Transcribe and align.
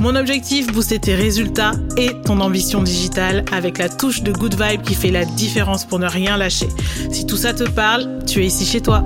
Mon 0.00 0.14
objectif, 0.14 0.68
booster 0.68 1.00
tes 1.00 1.16
résultats 1.16 1.72
et 1.96 2.10
ton 2.22 2.38
ambition 2.38 2.84
digitale 2.84 3.44
avec 3.50 3.78
la 3.78 3.88
touche 3.88 4.22
de 4.22 4.30
good 4.30 4.54
vibe 4.54 4.82
qui 4.82 4.94
fait 4.94 5.10
la 5.10 5.24
différence 5.24 5.84
pour 5.84 5.98
ne 5.98 6.06
rien 6.06 6.36
lâcher. 6.36 6.68
Si 7.10 7.26
tout 7.26 7.36
ça 7.36 7.52
te 7.52 7.68
parle, 7.68 8.24
tu 8.24 8.40
es 8.40 8.46
ici 8.46 8.64
chez 8.64 8.80
toi. 8.80 9.02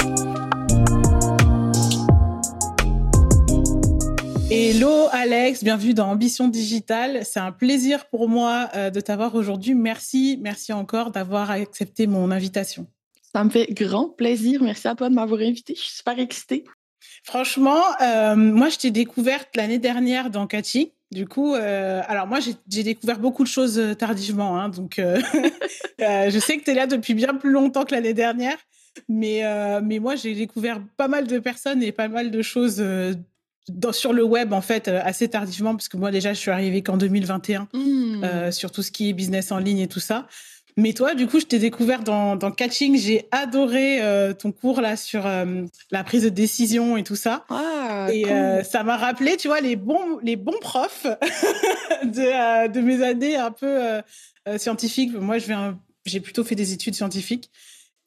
Hello 4.50 5.08
Alex, 5.12 5.64
bienvenue 5.64 5.94
dans 5.94 6.08
Ambition 6.08 6.48
Digitale. 6.48 7.24
C'est 7.24 7.40
un 7.40 7.52
plaisir 7.52 8.10
pour 8.10 8.28
moi 8.28 8.68
euh, 8.74 8.90
de 8.90 9.00
t'avoir 9.00 9.34
aujourd'hui. 9.34 9.74
Merci, 9.74 10.38
merci 10.42 10.74
encore 10.74 11.10
d'avoir 11.10 11.50
accepté 11.50 12.06
mon 12.06 12.30
invitation. 12.30 12.86
Ça 13.32 13.42
me 13.44 13.48
fait 13.48 13.66
grand 13.72 14.10
plaisir. 14.10 14.62
Merci 14.62 14.88
à 14.88 14.94
toi 14.94 15.08
de 15.08 15.14
m'avoir 15.14 15.40
invité. 15.40 15.74
Je 15.74 15.80
suis 15.80 15.96
super 15.96 16.18
excitée. 16.18 16.64
Franchement, 17.24 17.82
euh, 18.00 18.34
moi, 18.34 18.68
je 18.68 18.78
t'ai 18.78 18.90
découverte 18.90 19.50
l'année 19.54 19.78
dernière 19.78 20.30
dans 20.30 20.46
Catchy. 20.46 20.92
Du 21.12 21.26
coup, 21.26 21.54
euh, 21.54 22.00
alors 22.08 22.26
moi, 22.26 22.38
j'ai 22.40 22.82
découvert 22.82 23.18
beaucoup 23.18 23.44
de 23.44 23.48
choses 23.48 23.78
euh, 23.78 23.94
tardivement. 23.94 24.60
Hein, 24.60 24.70
donc, 24.70 25.00
je 25.98 26.38
sais 26.38 26.58
que 26.58 26.64
tu 26.64 26.70
es 26.70 26.74
là 26.74 26.86
depuis 26.86 27.14
bien 27.14 27.34
plus 27.34 27.50
longtemps 27.50 27.84
que 27.84 27.94
l'année 27.94 28.14
dernière. 28.14 28.56
Mais, 29.08 29.42
mais 29.82 30.00
moi, 30.00 30.16
j'ai 30.16 30.34
découvert 30.34 30.78
pas 30.98 31.08
mal 31.08 31.26
de 31.26 31.38
personnes 31.38 31.82
et 31.82 31.92
pas 31.92 32.08
mal 32.08 32.30
de 32.30 32.42
choses 32.42 32.84
dans, 33.68 33.92
sur 33.92 34.12
le 34.12 34.22
web, 34.22 34.52
en 34.52 34.60
fait, 34.60 34.88
assez 34.88 35.28
tardivement. 35.28 35.74
Parce 35.74 35.88
que 35.88 35.96
moi, 35.96 36.10
déjà, 36.10 36.34
je 36.34 36.38
suis 36.38 36.50
arrivée 36.50 36.82
qu'en 36.82 36.98
2021 36.98 37.68
mmh. 37.72 38.52
sur 38.52 38.70
tout 38.70 38.82
ce 38.82 38.90
qui 38.90 39.08
est 39.08 39.12
business 39.14 39.50
en 39.50 39.58
ligne 39.58 39.78
et 39.78 39.88
tout 39.88 40.00
ça. 40.00 40.26
Mais 40.76 40.94
toi, 40.94 41.14
du 41.14 41.26
coup, 41.26 41.38
je 41.38 41.44
t'ai 41.44 41.58
découvert 41.58 42.02
dans, 42.02 42.36
dans 42.36 42.50
Catching. 42.50 42.96
J'ai 42.96 43.26
adoré 43.30 44.00
euh, 44.00 44.32
ton 44.32 44.52
cours 44.52 44.80
là 44.80 44.96
sur 44.96 45.26
euh, 45.26 45.64
la 45.90 46.02
prise 46.02 46.22
de 46.22 46.30
décision 46.30 46.96
et 46.96 47.02
tout 47.02 47.16
ça. 47.16 47.44
Ah, 47.50 48.08
et 48.10 48.26
euh, 48.26 48.62
ça 48.62 48.82
m'a 48.82 48.96
rappelé, 48.96 49.36
tu 49.36 49.48
vois, 49.48 49.60
les 49.60 49.76
bons, 49.76 50.18
les 50.22 50.36
bons 50.36 50.58
profs 50.60 51.04
de, 52.04 52.68
de, 52.68 52.80
mes 52.80 53.02
années 53.02 53.36
un 53.36 53.50
peu 53.50 54.00
scientifiques. 54.56 55.12
Moi, 55.12 55.38
je 55.38 55.52
j'ai 56.04 56.20
plutôt 56.20 56.42
fait 56.42 56.54
des 56.54 56.72
études 56.72 56.94
scientifiques. 56.94 57.50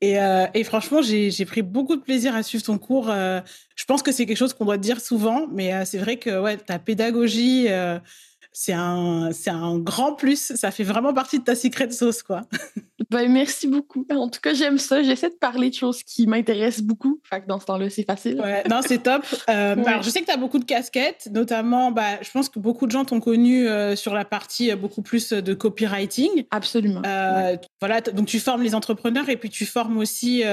Et, 0.01 0.17
et 0.53 0.63
franchement, 0.63 1.01
j'ai 1.01 1.45
pris 1.45 1.61
beaucoup 1.61 1.95
de 1.95 2.01
plaisir 2.01 2.35
à 2.35 2.43
suivre 2.43 2.63
ton 2.63 2.77
cours. 2.77 3.07
je 3.07 3.85
pense 3.87 4.03
que 4.03 4.11
c'est 4.11 4.25
quelque 4.25 4.37
chose 4.37 4.53
qu'on 4.53 4.65
doit 4.65 4.77
dire 4.77 4.99
souvent, 4.99 5.47
mais 5.51 5.85
c'est 5.85 5.97
vrai 5.97 6.17
que 6.17 6.41
ouais, 6.41 6.57
ta 6.57 6.77
pédagogie 6.77 7.67
c'est 8.57 8.71
un, 8.71 9.31
c'est 9.33 9.49
un 9.49 9.77
grand 9.77 10.13
plus. 10.13 10.53
Ça 10.55 10.71
fait 10.71 10.85
vraiment 10.85 11.13
partie 11.13 11.39
de 11.39 11.43
ta 11.43 11.55
secret 11.55 11.91
sauce, 11.91 12.23
quoi. 12.23 12.43
ben, 13.11 13.29
merci 13.29 13.67
beaucoup. 13.67 14.07
En 14.09 14.29
tout 14.29 14.39
cas, 14.39 14.53
j'aime 14.53 14.77
ça. 14.77 15.03
J'essaie 15.03 15.29
de 15.29 15.35
parler 15.35 15.69
de 15.69 15.75
choses 15.75 16.03
qui 16.03 16.25
m'intéressent 16.25 16.85
beaucoup. 16.85 17.19
Fait 17.29 17.41
que 17.41 17.47
dans 17.47 17.59
ce 17.59 17.65
temps-là, 17.65 17.89
c'est 17.89 18.05
facile. 18.05 18.39
Ouais, 18.39 18.63
non, 18.69 18.79
c'est 18.81 19.03
top. 19.03 19.23
Euh, 19.49 19.75
alors, 19.85 20.01
je 20.01 20.09
sais 20.09 20.21
que 20.21 20.25
tu 20.25 20.31
as 20.31 20.37
beaucoup 20.37 20.57
de 20.57 20.65
casquettes, 20.65 21.27
notamment, 21.31 21.91
bah, 21.91 22.21
je 22.21 22.31
pense 22.31 22.49
que 22.49 22.57
beaucoup 22.57 22.87
de 22.87 22.91
gens 22.91 23.05
t'ont 23.05 23.19
connu 23.19 23.67
euh, 23.67 23.95
sur 23.95 24.13
la 24.13 24.25
partie 24.25 24.71
euh, 24.71 24.75
beaucoup 24.75 25.01
plus 25.01 25.33
de 25.33 25.53
copywriting. 25.53 26.45
Absolument. 26.51 27.01
Voilà, 27.79 28.01
donc 28.01 28.25
tu 28.25 28.39
formes 28.39 28.63
les 28.63 28.73
entrepreneurs 28.73 29.29
et 29.29 29.37
puis 29.37 29.49
tu 29.49 29.65
formes 29.65 29.97
aussi 29.97 30.43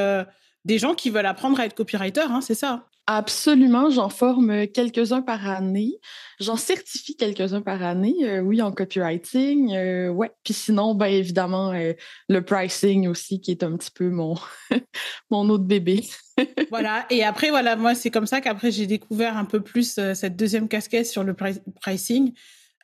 des 0.65 0.79
gens 0.79 0.95
qui 0.95 1.11
veulent 1.11 1.27
apprendre 1.27 1.59
à 1.61 1.65
être 1.65 1.75
copywriter, 1.75 2.21
hein, 2.21 2.41
c'est 2.43 2.55
ça? 2.55 2.87
Absolument, 3.09 3.91
j'en 3.91 4.09
forme 4.09 4.69
quelques-uns 4.69 5.23
par 5.23 5.49
année. 5.49 5.99
J'en 6.39 6.57
certifie 6.57 7.17
quelques-uns 7.17 7.61
par 7.61 7.83
année, 7.83 8.15
euh, 8.23 8.41
oui, 8.41 8.63
en 8.63 8.71
copywriting. 8.71 9.75
Euh, 9.75 10.09
ouais. 10.09 10.31
Puis 10.45 10.55
sinon, 10.55 10.95
bien 10.95 11.09
évidemment, 11.09 11.73
euh, 11.73 11.95
le 12.29 12.45
pricing 12.45 13.09
aussi, 13.09 13.41
qui 13.41 13.51
est 13.51 13.65
un 13.65 13.77
petit 13.77 13.91
peu 13.91 14.09
mon, 14.09 14.37
mon 15.31 15.49
autre 15.51 15.65
bébé. 15.65 16.05
voilà. 16.71 17.05
Et 17.11 17.25
après, 17.25 17.51
voilà, 17.51 17.75
moi, 17.75 17.97
c'est 17.97 18.11
comme 18.11 18.27
ça 18.27 18.41
qu'après, 18.41 18.71
j'ai 18.71 18.87
découvert 18.87 19.37
un 19.37 19.47
peu 19.47 19.61
plus 19.61 19.99
cette 20.15 20.37
deuxième 20.37 20.69
casquette 20.69 21.07
sur 21.07 21.25
le 21.25 21.35
pricing. 21.35 22.33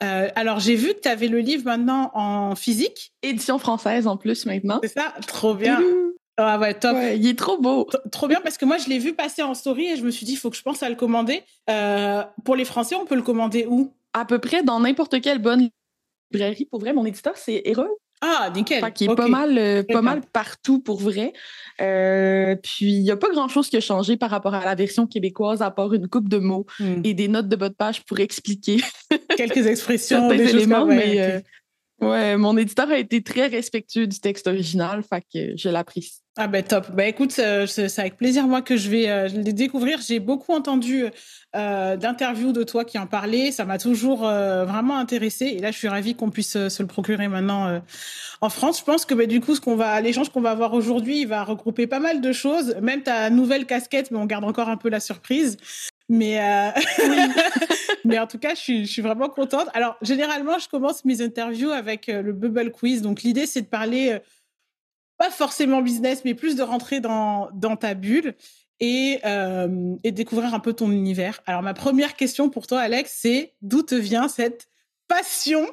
alors, 0.00 0.58
j'ai 0.58 0.74
vu 0.74 0.94
que 0.94 1.00
tu 1.00 1.08
avais 1.08 1.28
le 1.28 1.38
livre 1.38 1.64
maintenant 1.64 2.10
en 2.14 2.56
physique. 2.56 3.12
Édition 3.22 3.60
française 3.60 4.08
en 4.08 4.16
plus 4.16 4.46
maintenant. 4.46 4.80
C'est 4.82 4.94
ça, 4.94 5.14
trop 5.28 5.54
bien. 5.54 5.80
Ah 6.38 6.58
ouais, 6.58 6.72
top. 6.74 6.96
il 7.16 7.26
est 7.26 7.38
trop 7.38 7.58
beau. 7.58 7.88
Trop 8.12 8.28
bien 8.28 8.40
parce 8.42 8.56
que 8.56 8.64
moi, 8.64 8.78
je 8.78 8.88
l'ai 8.88 8.98
vu 8.98 9.12
passer 9.12 9.42
en 9.42 9.54
story 9.54 9.88
et 9.88 9.96
je 9.96 10.04
me 10.04 10.10
suis 10.10 10.24
dit, 10.24 10.32
il 10.32 10.36
faut 10.36 10.50
que 10.50 10.56
je 10.56 10.62
pense 10.62 10.82
à 10.84 10.88
le 10.88 10.94
commander. 10.94 11.42
Euh, 11.68 12.22
pour 12.44 12.54
les 12.54 12.64
Français, 12.64 12.94
on 12.94 13.04
peut 13.04 13.16
le 13.16 13.22
commander 13.22 13.66
où? 13.68 13.92
À 14.12 14.24
peu 14.24 14.38
près 14.38 14.62
dans 14.62 14.78
n'importe 14.78 15.20
quelle 15.20 15.40
bonne 15.40 15.68
librairie. 16.30 16.66
Pour 16.66 16.78
vrai, 16.78 16.92
mon 16.92 17.04
éditeur, 17.04 17.36
c'est 17.36 17.62
Heureux. 17.66 17.90
Ah, 18.20 18.50
nickel. 18.54 18.80
Fait 18.80 18.92
qui 18.92 19.04
est 19.04 19.14
pas 19.14 19.28
mal, 19.28 19.56
euh, 19.58 19.82
pas 19.84 20.02
mal 20.02 20.22
partout 20.32 20.80
pour 20.80 20.98
vrai. 20.98 21.32
Euh, 21.80 22.56
puis 22.56 22.92
il 22.92 23.02
n'y 23.02 23.12
a 23.12 23.16
pas 23.16 23.30
grand-chose 23.30 23.68
qui 23.68 23.76
a 23.76 23.80
changé 23.80 24.16
par 24.16 24.30
rapport 24.30 24.54
à 24.54 24.64
la 24.64 24.74
version 24.74 25.06
québécoise, 25.06 25.62
à 25.62 25.70
part 25.70 25.92
une 25.94 26.08
coupe 26.08 26.28
de 26.28 26.38
mots 26.38 26.66
hmm. 26.80 27.02
et 27.04 27.14
des 27.14 27.28
notes 27.28 27.48
de 27.48 27.54
bas 27.54 27.68
de 27.68 27.74
page 27.74 28.04
pour 28.04 28.18
expliquer 28.18 28.78
quelques 29.36 29.66
expressions, 29.66 30.28
des 30.36 30.50
éléments, 30.50 30.86
mais 30.86 31.16
ouais, 31.16 31.44
mon 32.00 32.56
éditeur 32.56 32.90
a 32.90 32.98
été 32.98 33.22
très 33.22 33.46
respectueux 33.46 34.06
du 34.06 34.20
texte 34.20 34.46
original, 34.46 35.02
fait 35.02 35.24
que 35.32 35.56
je. 35.56 35.68
Ah 36.40 36.46
ben 36.46 36.62
top. 36.62 36.92
Ben 36.92 37.08
écoute, 37.08 37.32
c'est 37.32 37.98
avec 37.98 38.16
plaisir 38.16 38.46
moi 38.46 38.62
que 38.62 38.76
je 38.76 38.88
vais 38.88 39.08
euh, 39.08 39.26
les 39.26 39.52
découvrir. 39.52 39.98
J'ai 40.00 40.20
beaucoup 40.20 40.52
entendu 40.52 41.06
euh, 41.56 41.96
d'interviews 41.96 42.52
de 42.52 42.62
toi 42.62 42.84
qui 42.84 42.96
en 42.96 43.08
parlaient. 43.08 43.50
Ça 43.50 43.64
m'a 43.64 43.76
toujours 43.76 44.24
euh, 44.24 44.64
vraiment 44.64 44.98
intéressé. 44.98 45.46
Et 45.46 45.58
là, 45.58 45.72
je 45.72 45.78
suis 45.78 45.88
ravie 45.88 46.14
qu'on 46.14 46.30
puisse 46.30 46.68
se 46.68 46.80
le 46.80 46.86
procurer 46.86 47.26
maintenant 47.26 47.82
en 48.40 48.50
France. 48.50 48.78
Je 48.78 48.84
pense 48.84 49.04
que 49.04 49.14
ben, 49.14 49.26
du 49.26 49.40
coup, 49.40 49.56
ce 49.56 49.60
qu'on 49.60 49.74
va, 49.74 50.00
l'échange 50.00 50.28
qu'on 50.28 50.40
va 50.40 50.52
avoir 50.52 50.74
aujourd'hui, 50.74 51.22
il 51.22 51.26
va 51.26 51.42
regrouper 51.42 51.88
pas 51.88 51.98
mal 51.98 52.20
de 52.20 52.30
choses. 52.30 52.76
Même 52.80 53.02
ta 53.02 53.30
nouvelle 53.30 53.66
casquette, 53.66 54.12
mais 54.12 54.18
on 54.18 54.26
garde 54.26 54.44
encore 54.44 54.68
un 54.68 54.76
peu 54.76 54.90
la 54.90 55.00
surprise. 55.00 55.56
Mais, 56.08 56.38
mais 58.04 58.18
en 58.18 58.26
tout 58.26 58.38
cas, 58.38 58.54
je 58.54 58.60
suis, 58.60 58.86
je 58.86 58.92
suis, 58.92 59.02
vraiment 59.02 59.28
contente. 59.28 59.68
Alors, 59.74 59.96
généralement, 60.02 60.58
je 60.58 60.68
commence 60.68 61.04
mes 61.04 61.20
interviews 61.20 61.70
avec 61.70 62.06
le 62.06 62.32
Bubble 62.32 62.70
Quiz. 62.72 63.02
Donc, 63.02 63.22
l'idée, 63.22 63.46
c'est 63.46 63.62
de 63.62 63.66
parler 63.66 64.18
pas 65.18 65.30
forcément 65.30 65.82
business, 65.82 66.22
mais 66.24 66.34
plus 66.34 66.56
de 66.56 66.62
rentrer 66.62 67.00
dans, 67.00 67.50
dans 67.52 67.76
ta 67.76 67.94
bulle 67.94 68.34
et, 68.80 69.18
euh, 69.24 69.96
et 70.04 70.12
découvrir 70.12 70.54
un 70.54 70.60
peu 70.60 70.72
ton 70.72 70.90
univers. 70.90 71.40
Alors, 71.44 71.62
ma 71.62 71.74
première 71.74 72.14
question 72.14 72.48
pour 72.48 72.66
toi, 72.66 72.80
Alex, 72.80 73.18
c'est 73.20 73.54
d'où 73.60 73.82
te 73.82 73.96
vient 73.96 74.28
cette 74.28 74.68
passion 75.08 75.66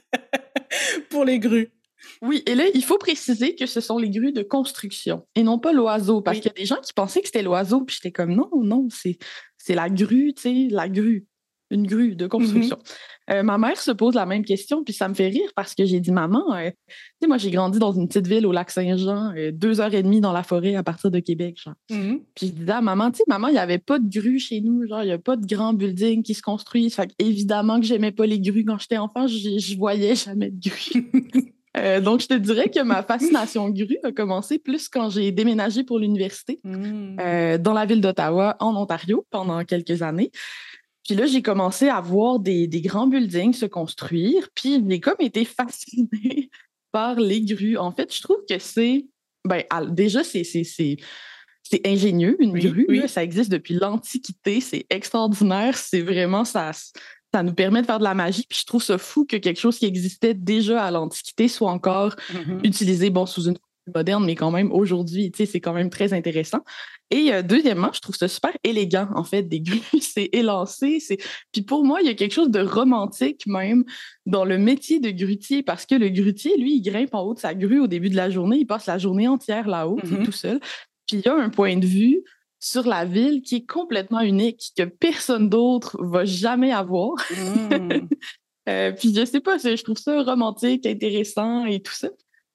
pour 1.10 1.24
les 1.24 1.38
grues? 1.38 1.72
Oui, 2.22 2.42
et 2.46 2.54
là, 2.54 2.64
il 2.74 2.84
faut 2.84 2.98
préciser 2.98 3.54
que 3.54 3.66
ce 3.66 3.80
sont 3.80 3.98
les 3.98 4.10
grues 4.10 4.32
de 4.32 4.42
construction 4.42 5.26
et 5.34 5.42
non 5.42 5.58
pas 5.58 5.72
l'oiseau, 5.72 6.20
parce 6.20 6.38
qu'il 6.38 6.46
y 6.46 6.54
a 6.54 6.58
des 6.58 6.66
gens 6.66 6.80
qui 6.82 6.92
pensaient 6.92 7.20
que 7.20 7.26
c'était 7.26 7.42
l'oiseau, 7.42 7.82
puis 7.82 7.96
j'étais 7.96 8.12
comme 8.12 8.34
non, 8.34 8.50
non, 8.54 8.88
c'est 8.90 9.74
la 9.74 9.88
grue, 9.88 10.32
tu 10.34 10.42
sais, 10.42 10.68
la 10.70 10.88
grue 10.88 11.26
une 11.70 11.86
grue 11.86 12.16
de 12.16 12.26
construction. 12.26 12.76
Mm-hmm. 12.76 13.34
Euh, 13.34 13.42
ma 13.44 13.56
mère 13.56 13.80
se 13.80 13.92
pose 13.92 14.14
la 14.14 14.26
même 14.26 14.44
question, 14.44 14.82
puis 14.82 14.92
ça 14.92 15.08
me 15.08 15.14
fait 15.14 15.28
rire 15.28 15.48
parce 15.54 15.74
que 15.74 15.84
j'ai 15.84 16.00
dit 16.00 16.10
Maman, 16.10 16.54
euh, 16.54 16.70
tu 16.70 16.94
sais, 17.22 17.28
moi, 17.28 17.38
j'ai 17.38 17.50
grandi 17.50 17.78
dans 17.78 17.92
une 17.92 18.08
petite 18.08 18.26
ville 18.26 18.44
au 18.44 18.52
lac 18.52 18.70
Saint-Jean, 18.70 19.32
euh, 19.36 19.52
deux 19.52 19.80
heures 19.80 19.94
et 19.94 20.02
demie 20.02 20.20
dans 20.20 20.32
la 20.32 20.42
forêt 20.42 20.74
à 20.74 20.82
partir 20.82 21.10
de 21.10 21.20
Québec. 21.20 21.60
Genre. 21.62 21.74
Mm-hmm. 21.90 22.22
Puis 22.34 22.46
je 22.48 22.52
disais 22.52 22.72
à 22.72 22.80
maman, 22.80 23.10
tu 23.12 23.18
sais, 23.18 23.24
maman, 23.28 23.48
il 23.48 23.52
n'y 23.52 23.58
avait 23.58 23.78
pas 23.78 23.98
de 23.98 24.08
grue 24.08 24.40
chez 24.40 24.60
nous, 24.60 24.86
genre, 24.88 25.02
il 25.02 25.06
n'y 25.06 25.12
a 25.12 25.18
pas 25.18 25.36
de 25.36 25.46
grands 25.46 25.72
buildings 25.72 26.22
qui 26.22 26.34
se 26.34 26.42
construisent. 26.42 26.94
Fait 26.94 27.10
évidemment 27.18 27.78
que 27.78 27.86
j'aimais 27.86 28.12
pas 28.12 28.26
les 28.26 28.40
grues 28.40 28.64
quand 28.64 28.78
j'étais 28.78 28.98
enfant, 28.98 29.26
je 29.28 29.76
voyais 29.76 30.16
jamais 30.16 30.50
de 30.50 30.70
grues. 31.74 32.00
donc, 32.00 32.20
je 32.20 32.26
te 32.26 32.34
dirais 32.34 32.70
que 32.70 32.80
ma 32.80 33.02
fascination 33.02 33.68
grue 33.70 33.98
a 34.04 34.12
commencé 34.12 34.58
plus 34.58 34.88
quand 34.88 35.10
j'ai 35.10 35.32
déménagé 35.32 35.84
pour 35.84 35.98
l'université 35.98 36.60
mm. 36.64 37.58
dans 37.58 37.72
la 37.72 37.86
ville 37.86 38.00
d'Ottawa, 38.00 38.56
en 38.60 38.76
Ontario, 38.76 39.26
pendant 39.30 39.64
quelques 39.64 40.02
années. 40.02 40.30
Puis 41.10 41.14
là, 41.14 41.26
j'ai 41.26 41.42
commencé 41.42 41.88
à 41.88 42.00
voir 42.00 42.38
des, 42.38 42.68
grands 42.68 43.06
buildings 43.06 43.54
se 43.54 43.66
construire, 43.66 44.48
puis 44.54 44.84
j'ai 44.88 45.00
comme 45.00 45.16
été 45.20 45.44
fascinée 45.44 46.50
par 46.92 47.18
les 47.18 47.40
grues. 47.42 47.76
En 47.76 47.92
fait, 47.92 48.14
je 48.14 48.22
trouve 48.22 48.44
que 48.48 48.58
c'est. 48.58 49.06
Ben, 49.44 49.64
déjà, 49.88 50.22
c'est 50.22 50.44
c'est 50.44 51.86
ingénieux, 51.86 52.36
une 52.40 52.58
grue. 52.58 53.06
ça 53.06 53.22
existe 53.22 53.50
depuis 53.50 53.74
l'Antiquité. 53.74 54.60
C'est 54.60 54.86
extraordinaire. 54.90 55.76
C'est 55.76 56.02
vraiment 56.02 56.44
ça. 56.44 56.72
Ça 57.32 57.42
nous 57.42 57.54
permet 57.54 57.82
de 57.82 57.86
faire 57.86 57.98
de 57.98 58.04
la 58.04 58.14
magie. 58.14 58.44
Puis 58.48 58.58
je 58.60 58.66
trouve 58.66 58.82
ça 58.82 58.98
fou 58.98 59.24
que 59.24 59.36
quelque 59.36 59.60
chose 59.60 59.78
qui 59.78 59.86
existait 59.86 60.34
déjà 60.34 60.84
à 60.84 60.90
l'Antiquité 60.90 61.48
soit 61.48 61.70
encore 61.70 62.16
mm-hmm. 62.32 62.66
utilisé 62.66 63.10
bon, 63.10 63.26
sous 63.26 63.48
une 63.48 63.56
moderne, 63.94 64.24
mais 64.24 64.34
quand 64.34 64.50
même 64.50 64.72
aujourd'hui, 64.72 65.32
c'est 65.34 65.60
quand 65.60 65.72
même 65.72 65.90
très 65.90 66.12
intéressant. 66.12 66.60
Et 67.10 67.32
euh, 67.32 67.42
deuxièmement, 67.42 67.90
je 67.92 68.00
trouve 68.00 68.14
ça 68.14 68.28
super 68.28 68.52
élégant, 68.62 69.08
en 69.14 69.24
fait, 69.24 69.42
des 69.42 69.60
grues. 69.60 69.80
c'est 70.00 70.28
élancé. 70.32 70.98
Puis 71.52 71.62
pour 71.62 71.84
moi, 71.84 72.00
il 72.00 72.06
y 72.06 72.10
a 72.10 72.14
quelque 72.14 72.34
chose 72.34 72.50
de 72.50 72.60
romantique 72.60 73.46
même 73.46 73.84
dans 74.26 74.44
le 74.44 74.58
métier 74.58 75.00
de 75.00 75.10
grutier, 75.10 75.62
parce 75.62 75.86
que 75.86 75.94
le 75.94 76.08
grutier, 76.08 76.56
lui, 76.56 76.76
il 76.76 76.82
grimpe 76.82 77.14
en 77.14 77.22
haut 77.22 77.34
de 77.34 77.40
sa 77.40 77.54
grue 77.54 77.80
au 77.80 77.86
début 77.86 78.10
de 78.10 78.16
la 78.16 78.30
journée. 78.30 78.58
Il 78.58 78.66
passe 78.66 78.86
la 78.86 78.98
journée 78.98 79.28
entière 79.28 79.68
là-haut, 79.68 79.98
mm-hmm. 79.98 80.24
tout 80.24 80.32
seul. 80.32 80.60
Puis 81.06 81.18
il 81.18 81.20
y 81.20 81.28
a 81.28 81.34
un 81.34 81.50
point 81.50 81.76
de 81.76 81.86
vue 81.86 82.22
sur 82.60 82.86
la 82.86 83.06
ville 83.06 83.42
qui 83.42 83.56
est 83.56 83.66
complètement 83.66 84.20
unique, 84.20 84.72
que 84.76 84.84
personne 84.84 85.48
d'autre 85.48 85.96
va 86.00 86.24
jamais 86.24 86.72
avoir. 86.72 87.14
Mm. 87.30 88.06
Euh, 88.68 88.92
puis 88.92 89.12
je 89.14 89.24
sais 89.24 89.40
pas, 89.40 89.56
je 89.56 89.82
trouve 89.82 89.96
ça 89.96 90.22
romantique, 90.22 90.86
intéressant 90.86 91.64
et 91.64 91.80
tout 91.80 91.94
ça. 91.94 92.08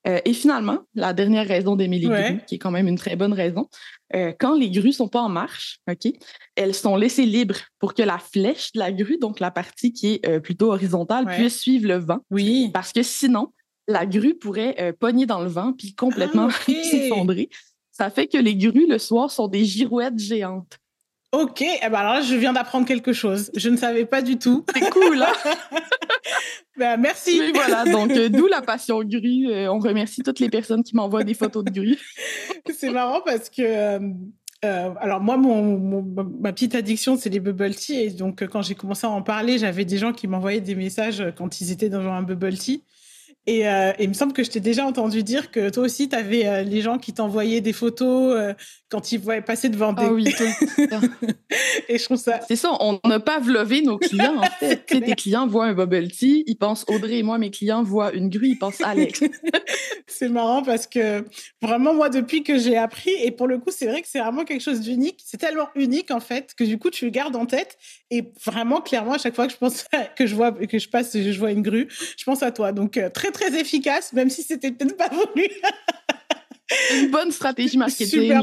Euh, 0.08 0.20
et 0.24 0.34
finalement, 0.34 0.78
la 0.94 1.14
dernière 1.14 1.48
raison 1.48 1.76
d'aimer 1.76 1.98
les 1.98 2.08
grues, 2.08 2.40
qui 2.48 2.56
est 2.56 2.58
quand 2.60 2.72
même 2.72 2.88
une 2.88 2.98
très 2.98 3.16
bonne 3.16 3.34
raison, 3.34 3.68
euh, 4.16 4.32
quand 4.40 4.56
les 4.56 4.70
grues 4.70 4.94
sont 4.94 5.08
pas 5.08 5.22
en 5.22 5.30
marche, 5.30 5.80
ok, 5.90 6.14
elles 6.56 6.76
sont 6.76 6.96
laissées 6.96 7.26
libres 7.26 7.58
pour 7.80 7.96
que 7.96 8.04
la 8.04 8.20
flèche 8.20 8.72
de 8.74 8.80
la 8.80 8.92
grue, 8.92 9.18
donc 9.18 9.40
la 9.40 9.50
partie 9.50 9.92
qui 9.92 10.14
est 10.14 10.40
plutôt 10.42 10.72
horizontale, 10.72 11.26
puisse 11.26 11.60
suivre 11.60 11.88
le 11.88 11.98
vent. 11.98 12.20
Oui. 12.30 12.70
Parce 12.72 12.94
que 12.94 13.02
sinon, 13.02 13.52
la 13.88 14.06
grue 14.06 14.36
pourrait 14.36 14.96
pogner 15.00 15.26
dans 15.26 15.42
le 15.42 15.50
vent 15.50 15.74
puis 15.74 15.96
complètement 15.96 16.50
ah, 16.68 16.72
s'effondrer. 16.84 17.50
Ça 17.98 18.10
fait 18.10 18.28
que 18.28 18.38
les 18.38 18.56
grues 18.58 18.88
le 18.90 18.98
soir 18.98 19.32
sont 19.32 19.48
des 19.48 19.64
girouettes 19.64 20.20
géantes. 20.20 20.80
Ok, 21.32 21.62
eh 21.62 21.90
ben 21.90 21.98
alors 21.98 22.14
là, 22.16 22.22
je 22.22 22.36
viens 22.36 22.52
d'apprendre 22.52 22.86
quelque 22.86 23.14
chose. 23.14 23.52
Je 23.56 23.70
ne 23.70 23.78
savais 23.78 24.06
pas 24.06 24.22
du 24.22 24.38
tout. 24.38 24.66
C'est 24.74 24.90
cool, 24.90 25.22
hein? 25.22 25.52
ben, 26.78 26.98
merci. 26.98 27.40
Mais 27.40 27.52
voilà, 27.54 27.86
donc 27.86 28.12
euh, 28.12 28.28
d'où 28.30 28.48
la 28.48 28.62
passion 28.62 29.02
grue. 29.02 29.50
Euh, 29.50 29.72
on 29.72 29.80
remercie 29.80 30.24
toutes 30.24 30.40
les 30.40 30.50
personnes 30.50 30.84
qui 30.84 30.96
m'envoient 30.96 31.24
des 31.24 31.34
photos 31.34 31.64
de 31.64 31.72
grues. 31.72 32.00
c'est 32.74 32.90
marrant 32.90 33.22
parce 33.26 33.50
que, 33.50 33.62
euh, 33.62 34.00
alors 35.00 35.22
moi, 35.22 35.38
mon, 35.38 36.04
ma 36.40 36.52
petite 36.52 36.76
addiction, 36.76 37.18
c'est 37.18 37.30
les 37.30 37.40
bubble 37.40 37.76
tea. 37.76 38.04
Et 38.04 38.10
donc, 38.10 38.46
quand 38.46 38.62
j'ai 38.62 38.76
commencé 38.76 39.08
à 39.08 39.10
en 39.10 39.22
parler, 39.22 39.58
j'avais 39.58 39.86
des 39.86 39.98
gens 39.98 40.12
qui 40.12 40.28
m'envoyaient 40.28 40.62
des 40.62 40.76
messages 40.76 41.24
quand 41.38 41.62
ils 41.62 41.72
étaient 41.72 41.90
dans 41.90 42.02
un 42.02 42.24
bubble 42.24 42.58
tea. 42.58 42.84
Et, 43.48 43.68
euh, 43.68 43.92
il 44.00 44.10
me 44.10 44.14
semble 44.14 44.34
que 44.34 44.44
je 44.44 44.50
t'ai 44.50 44.60
déjà 44.60 44.86
entendu 44.86 45.24
dire 45.24 45.52
que 45.52 45.70
toi 45.70 45.84
aussi, 45.84 46.10
tu 46.10 46.16
avais 46.16 46.48
euh, 46.48 46.64
les 46.64 46.82
gens 46.82 46.98
qui 46.98 47.14
t'envoyaient 47.14 47.62
des 47.62 47.74
photos 47.74 48.36
euh, 48.36 48.54
quand 48.90 49.12
ils 49.12 49.20
voyaient 49.20 49.42
passer 49.42 49.70
devant 49.70 49.94
des... 49.94 50.04
Ah 50.04 50.12
oui, 50.12 50.26
Et 51.90 51.98
je 51.98 52.04
trouve 52.06 52.18
ça... 52.18 52.40
C'est 52.48 52.56
ça, 52.56 52.72
on 52.80 53.00
n'a 53.06 53.20
pas 53.20 53.40
vlové 53.40 53.82
nos 53.82 53.98
clients, 53.98 54.38
en 54.38 54.44
fait. 54.60 54.86
tes 54.86 55.16
clients 55.16 55.48
voient 55.48 55.66
un 55.66 55.74
bubble 55.74 56.08
tea, 56.08 56.44
ils 56.48 56.56
pensent 56.56 56.86
Audrey 56.88 57.20
et 57.20 57.24
moi, 57.24 57.38
mes 57.38 57.52
clients 57.52 57.84
voient 57.84 58.14
une 58.14 58.30
grue, 58.30 58.50
ils 58.50 58.58
pensent 58.58 58.82
Alex. 58.82 59.24
c'est 60.08 60.30
marrant 60.30 60.64
parce 60.64 60.88
que 60.88 61.24
vraiment, 61.62 61.94
moi, 61.94 62.10
depuis 62.10 62.44
que 62.44 62.58
j'ai 62.58 62.78
appris, 62.78 63.12
et 63.24 63.32
pour 63.32 63.48
le 63.48 63.60
coup, 63.60 63.70
c'est 63.70 63.88
vrai 63.88 64.02
que 64.02 64.08
c'est 64.10 64.20
vraiment 64.20 64.44
quelque 64.44 64.64
chose 64.64 64.82
d'unique. 64.82 65.22
C'est 65.24 65.38
tellement 65.38 65.70
unique, 65.76 66.10
en 66.10 66.20
fait, 66.20 66.54
que 66.58 66.64
du 66.64 66.80
coup, 66.80 66.90
tu 66.90 67.06
le 67.06 67.12
gardes 67.12 67.36
en 67.36 67.46
tête. 67.46 67.78
Et 68.10 68.32
vraiment, 68.44 68.82
clairement, 68.82 69.14
à 69.14 69.18
chaque 69.18 69.36
fois 69.36 69.46
que 69.48 69.54
je 69.54 69.58
pense 69.58 69.86
que 70.16 70.26
je 70.26 70.36
vois, 70.36 70.52
que 70.52 70.80
je 70.80 70.90
passe, 70.90 71.16
je 71.16 71.40
vois 71.40 71.52
une 71.52 71.62
grue, 71.62 71.88
je 72.18 72.24
pense 72.24 72.42
à 72.42 72.52
toi. 72.52 72.72
Donc, 72.72 73.00
très, 73.14 73.32
très 73.36 73.60
efficace, 73.60 74.14
même 74.14 74.30
si 74.30 74.44
c'était 74.44 74.72
peut-être 74.72 74.98
pas 74.98 75.10
voulu. 75.10 75.48
une 76.96 77.12
bonne 77.12 77.32
stratégie 77.32 77.78
marketing. 77.78 78.34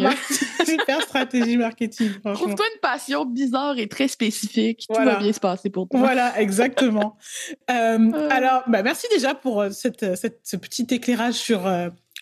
Super, 0.65 1.03
stratégie 1.09 1.57
marketing. 1.57 2.11
Trouve-toi 2.23 2.67
une 2.75 2.81
passion 2.81 3.25
bizarre 3.25 3.79
et 3.79 3.89
très 3.89 4.09
spécifique. 4.09 4.87
Tout 4.89 5.03
va 5.03 5.17
bien 5.17 5.33
se 5.33 5.41
passer 5.41 5.71
pour 5.71 5.89
toi. 5.89 5.99
Voilà, 5.99 6.41
exactement. 6.41 7.17
Euh, 7.71 7.99
euh. 7.99 8.29
Alors, 8.31 8.63
bah, 8.67 8.83
merci 8.83 9.07
déjà 9.11 9.35
pour 9.35 9.61
euh, 9.61 9.71
cette, 9.71 10.17
cette, 10.17 10.41
ce 10.43 10.57
petit 10.57 10.87
éclairage 10.91 11.35
sur 11.35 11.71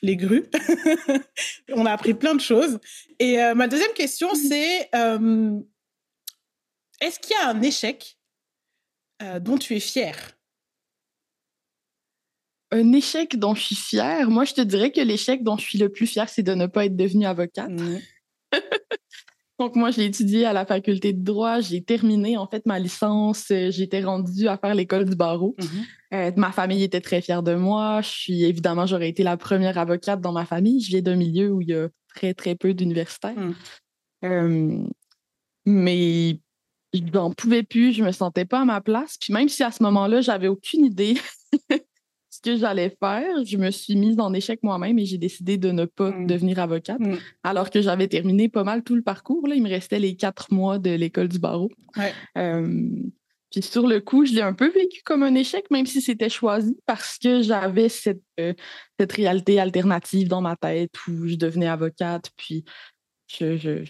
les 0.03 0.17
grues. 0.17 0.45
On 1.73 1.87
a 1.87 1.93
appris 1.93 2.15
plein 2.15 2.35
de 2.35 2.41
choses. 2.41 2.79
Et 3.19 3.37
ma 3.55 3.67
deuxième 3.67 3.93
question, 3.93 4.33
mm. 4.33 4.37
c'est 4.37 4.91
est-ce 7.01 7.19
qu'il 7.21 7.33
y 7.33 7.45
a 7.45 7.49
un 7.49 7.63
échec 7.63 8.19
dont 9.41 9.59
tu 9.59 9.75
es 9.75 9.81
fier 9.81 10.15
un 12.73 12.93
échec 12.93 13.39
dont 13.39 13.55
je 13.55 13.63
suis 13.63 13.77
fière, 13.77 14.31
moi, 14.31 14.45
je 14.45 14.55
te 14.55 14.61
dirais 14.61 14.93
que 14.93 15.01
l'échec 15.01 15.43
dont 15.43 15.57
je 15.57 15.65
suis 15.65 15.79
le 15.79 15.89
plus 15.89 16.07
fière, 16.07 16.29
c'est 16.29 16.43
de 16.43 16.55
ne 16.55 16.67
pas 16.67 16.87
être 16.87 16.97
devenue 16.97 17.27
avocate. 17.27 17.71
Mmh. 17.71 17.99
Donc, 19.59 19.77
moi, 19.77 19.91
j'ai 19.91 20.07
étudié 20.07 20.47
à 20.47 20.55
la 20.55 20.65
faculté 20.65 21.13
de 21.13 21.23
droit. 21.23 21.61
J'ai 21.61 21.83
terminé, 21.83 22.39
en 22.39 22.47
fait, 22.47 22.65
ma 22.65 22.79
licence. 22.79 23.51
Euh, 23.51 23.71
j'étais 23.71 24.03
rendue 24.03 24.49
à 24.49 24.57
faire 24.57 24.75
l'école 24.75 25.05
du 25.05 25.17
barreau. 25.17 25.55
Mmh 25.59 25.65
euh, 26.13 26.33
ma 26.37 26.51
famille 26.51 26.83
était 26.83 27.01
très 27.01 27.21
fière 27.21 27.45
de 27.45 27.55
moi. 27.55 28.01
Je 28.03 28.09
suis, 28.09 28.43
évidemment, 28.43 28.85
j'aurais 28.85 29.09
été 29.09 29.23
la 29.23 29.37
première 29.37 29.79
avocate 29.79 30.21
dans 30.21 30.33
ma 30.33 30.45
famille. 30.45 30.81
Je 30.81 30.89
viens 30.89 31.03
d'un 31.03 31.15
milieu 31.15 31.53
où 31.53 31.61
il 31.61 31.69
y 31.69 31.73
a 31.73 31.89
très, 32.17 32.35
très 32.35 32.57
peu 32.57 32.75
d'universitaires. 32.75 33.39
Mmh. 33.39 33.55
Euh, 34.25 34.85
mais 35.67 36.41
je 36.93 37.01
n'en 37.15 37.31
pouvais 37.31 37.63
plus. 37.63 37.93
Je 37.93 38.03
me 38.03 38.11
sentais 38.11 38.45
pas 38.45 38.63
à 38.63 38.65
ma 38.65 38.81
place. 38.81 39.19
Puis 39.21 39.33
même 39.33 39.49
si 39.49 39.63
à 39.63 39.71
ce 39.71 39.85
moment-là, 39.85 40.21
j'avais 40.21 40.49
aucune 40.49 40.85
idée 40.85 41.17
que 42.39 42.57
j'allais 42.57 42.97
faire, 43.03 43.45
je 43.45 43.57
me 43.57 43.71
suis 43.71 43.97
mise 43.97 44.21
en 44.21 44.33
échec 44.33 44.61
moi-même 44.63 44.99
et 44.99 45.05
j'ai 45.05 45.19
décidé 45.19 45.59
de 45.59 45.73
ne 45.73 45.85
pas 45.85 46.11
mmh. 46.11 46.27
devenir 46.27 46.61
avocate, 46.61 47.01
mmh. 47.01 47.17
alors 47.43 47.71
que 47.71 47.81
j'avais 47.81 48.07
terminé 48.07 48.49
pas 48.49 48.63
mal 48.63 48.85
tout 48.85 48.95
le 48.95 49.03
parcours. 49.03 49.47
Là, 49.49 49.57
il 49.57 49.63
me 49.63 49.69
restait 49.69 49.99
les 49.99 50.15
quatre 50.15 50.53
mois 50.53 50.79
de 50.79 50.91
l'école 50.91 51.29
du 51.29 51.41
barreau. 51.41 51.71
puis 53.51 53.63
sur 53.63 53.89
le 53.89 54.01
coup, 54.01 54.25
je 54.25 54.33
l'ai 54.33 54.43
un 54.43 54.53
peu 54.53 54.71
vécu 54.71 55.03
comme 55.05 55.25
un 55.25 55.35
échec, 55.35 55.69
même 55.73 55.87
si 55.87 56.01
c'était 56.01 56.29
choisi, 56.29 56.77
parce 56.87 57.19
que 57.19 57.43
j'avais 57.43 57.89
cette, 57.89 58.23
euh, 58.39 58.55
cette 58.99 59.13
réalité 59.13 59.59
alternative 59.59 60.29
dans 60.29 60.41
ma 60.41 60.55
tête 60.55 60.93
où 61.09 61.27
je 61.27 61.35
devenais 61.35 61.67
avocate, 61.67 62.31
puis 62.37 62.65
je, 63.27 63.57
je, 63.57 63.83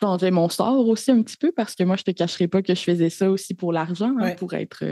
changeais 0.00 0.30
mon 0.30 0.48
sort 0.48 0.88
aussi 0.88 1.10
un 1.10 1.22
petit 1.22 1.36
peu, 1.36 1.52
parce 1.52 1.74
que 1.74 1.84
moi, 1.84 1.96
je 1.96 2.04
te 2.04 2.10
cacherai 2.10 2.48
pas 2.48 2.62
que 2.62 2.74
je 2.74 2.80
faisais 2.80 3.10
ça 3.10 3.30
aussi 3.30 3.52
pour 3.52 3.70
l'argent, 3.70 4.14
hein, 4.18 4.34
pour, 4.36 4.54
être, 4.54 4.82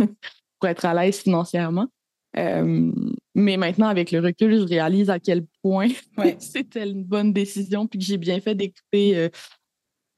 pour 0.58 0.68
être 0.68 0.84
à 0.84 0.94
l'aise 0.94 1.18
financièrement 1.18 1.88
mais 2.34 3.56
maintenant, 3.56 3.88
avec 3.88 4.10
le 4.10 4.20
recul, 4.20 4.58
je 4.58 4.64
réalise 4.64 5.10
à 5.10 5.18
quel 5.18 5.46
point 5.62 5.88
c'était 6.38 6.88
une 6.88 7.04
bonne 7.04 7.32
décision, 7.32 7.86
puis 7.86 7.98
que 7.98 8.04
j'ai 8.04 8.18
bien 8.18 8.40
fait 8.40 8.54
d'écouter 8.54 9.16
euh, 9.16 9.28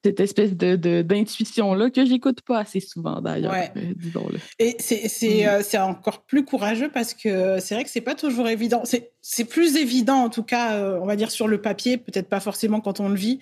cette 0.02 0.20
espèce 0.20 0.56
de, 0.56 1.02
d'intuition-là 1.02 1.90
que 1.90 2.06
j'écoute 2.06 2.40
pas 2.40 2.60
assez 2.60 2.80
souvent 2.80 3.20
d'ailleurs, 3.20 3.52
euh, 3.52 3.92
disons-le. 3.96 4.38
Et 4.58 4.76
c'est, 4.78 5.08
c'est, 5.08 5.44
mmh. 5.44 5.48
euh, 5.48 5.62
c'est 5.62 5.78
encore 5.78 6.22
plus 6.22 6.46
courageux 6.46 6.90
parce 6.90 7.12
que 7.12 7.58
c'est 7.60 7.74
vrai 7.74 7.84
que 7.84 7.90
c'est 7.90 8.00
pas 8.00 8.14
toujours 8.14 8.48
évident. 8.48 8.80
C'est, 8.84 9.12
c'est 9.20 9.44
plus 9.44 9.76
évident, 9.76 10.16
en 10.16 10.30
tout 10.30 10.42
cas, 10.42 10.98
on 11.00 11.04
va 11.04 11.16
dire 11.16 11.30
sur 11.30 11.46
le 11.46 11.60
papier, 11.60 11.98
peut-être 11.98 12.28
pas 12.28 12.40
forcément 12.40 12.80
quand 12.80 13.00
on 13.00 13.10
le 13.10 13.16
vit, 13.16 13.40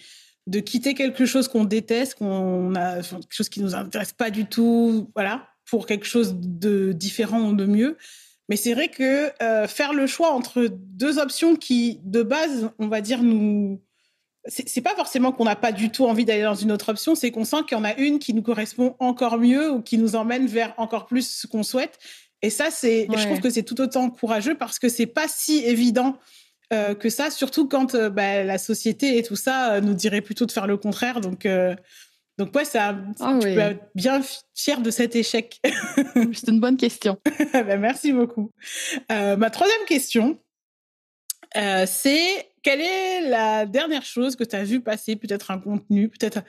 de 0.49 0.59
quitter 0.59 0.95
quelque 0.95 1.27
chose 1.27 1.47
qu'on 1.47 1.65
déteste, 1.65 2.17
qu'on 2.17 2.75
a, 2.75 3.03
quelque 3.03 3.27
chose 3.31 3.49
qui 3.49 3.61
nous 3.61 3.77
intéresse 3.77 4.13
pas 4.13 4.31
du 4.31 4.47
tout, 4.47 5.11
voilà, 5.15 5.47
pour 5.71 5.87
quelque 5.87 6.07
chose 6.07 6.35
de 6.37 6.93
différent 6.93 7.51
ou 7.51 7.55
de 7.55 7.67
mieux. 7.67 7.97
Mais 8.49 8.57
c'est 8.57 8.73
vrai 8.73 8.89
que 8.89 9.31
euh, 9.43 9.69
faire 9.69 9.93
le 9.93 10.07
choix 10.07 10.33
entre 10.33 10.69
deux 10.71 11.19
options 11.19 11.57
qui, 11.57 12.01
de 12.05 12.23
base, 12.23 12.71
on 12.79 12.89
va 12.89 13.01
dire, 13.01 13.23
nous. 13.23 13.81
C'est 14.47 14.81
pas 14.81 14.95
forcément 14.95 15.31
qu'on 15.31 15.45
n'a 15.45 15.57
pas 15.57 15.73
du 15.73 15.91
tout 15.91 16.07
envie 16.07 16.25
d'aller 16.25 16.45
dans 16.45 16.55
une 16.55 16.73
autre 16.73 16.89
option, 16.91 17.15
c'est 17.15 17.31
qu'on 17.31 17.45
sent 17.45 17.65
qu'il 17.69 17.77
y 17.77 17.81
en 17.81 17.85
a 17.85 17.95
une 17.97 18.19
qui 18.19 18.33
nous 18.33 18.41
correspond 18.41 18.97
encore 18.99 19.37
mieux 19.37 19.71
ou 19.71 19.83
qui 19.83 19.99
nous 19.99 20.17
emmène 20.17 20.47
vers 20.47 20.73
encore 20.79 21.05
plus 21.05 21.29
ce 21.29 21.47
qu'on 21.47 21.63
souhaite. 21.63 21.99
Et 22.41 22.49
ça, 22.49 22.71
c'est, 22.71 23.09
je 23.15 23.25
trouve 23.27 23.41
que 23.41 23.51
c'est 23.51 23.65
tout 23.65 23.79
autant 23.79 24.09
courageux 24.09 24.55
parce 24.55 24.79
que 24.79 24.89
c'est 24.89 25.07
pas 25.07 25.29
si 25.29 25.59
évident 25.67 26.17
euh, 26.73 26.95
que 26.95 27.11
ça, 27.11 27.31
surtout 27.31 27.69
quand 27.69 27.95
euh, 27.95 28.09
bah, 28.09 28.43
la 28.43 28.57
société 28.57 29.19
et 29.19 29.23
tout 29.23 29.37
ça 29.37 29.83
nous 29.83 29.93
dirait 29.93 30.23
plutôt 30.23 30.47
de 30.47 30.53
faire 30.53 30.67
le 30.67 30.79
contraire. 30.79 31.21
Donc, 31.21 31.47
donc 32.39 32.55
ouais, 32.55 32.65
ça, 32.65 32.97
ah 33.19 33.39
tu 33.43 33.49
peux 33.49 33.59
être 33.59 33.91
bien 33.97 34.21
fier 34.55 34.81
de 34.81 34.91
cet 34.93 35.17
échec. 35.17 35.61
C'est 36.33 36.49
une 36.49 36.61
bonne 36.61 36.77
question. 36.77 37.19
Ben, 37.53 37.81
merci 37.81 38.13
beaucoup. 38.13 38.53
Euh, 39.11 39.37
ma 39.37 39.51
troisième 39.51 39.85
question, 39.87 40.39
euh, 41.57 41.87
c'est 41.87 42.53
quelle 42.63 42.81
est 42.81 43.23
la 43.23 43.67
dernière 43.67 44.05
chose 44.05 44.37
que 44.37 44.45
tu 44.45 44.55
as 44.55 44.63
vu 44.63 44.81
passer, 44.81 45.17
peut-être 45.17 45.51
un 45.51 45.59
contenu, 45.59 46.09
peut-être 46.09 46.43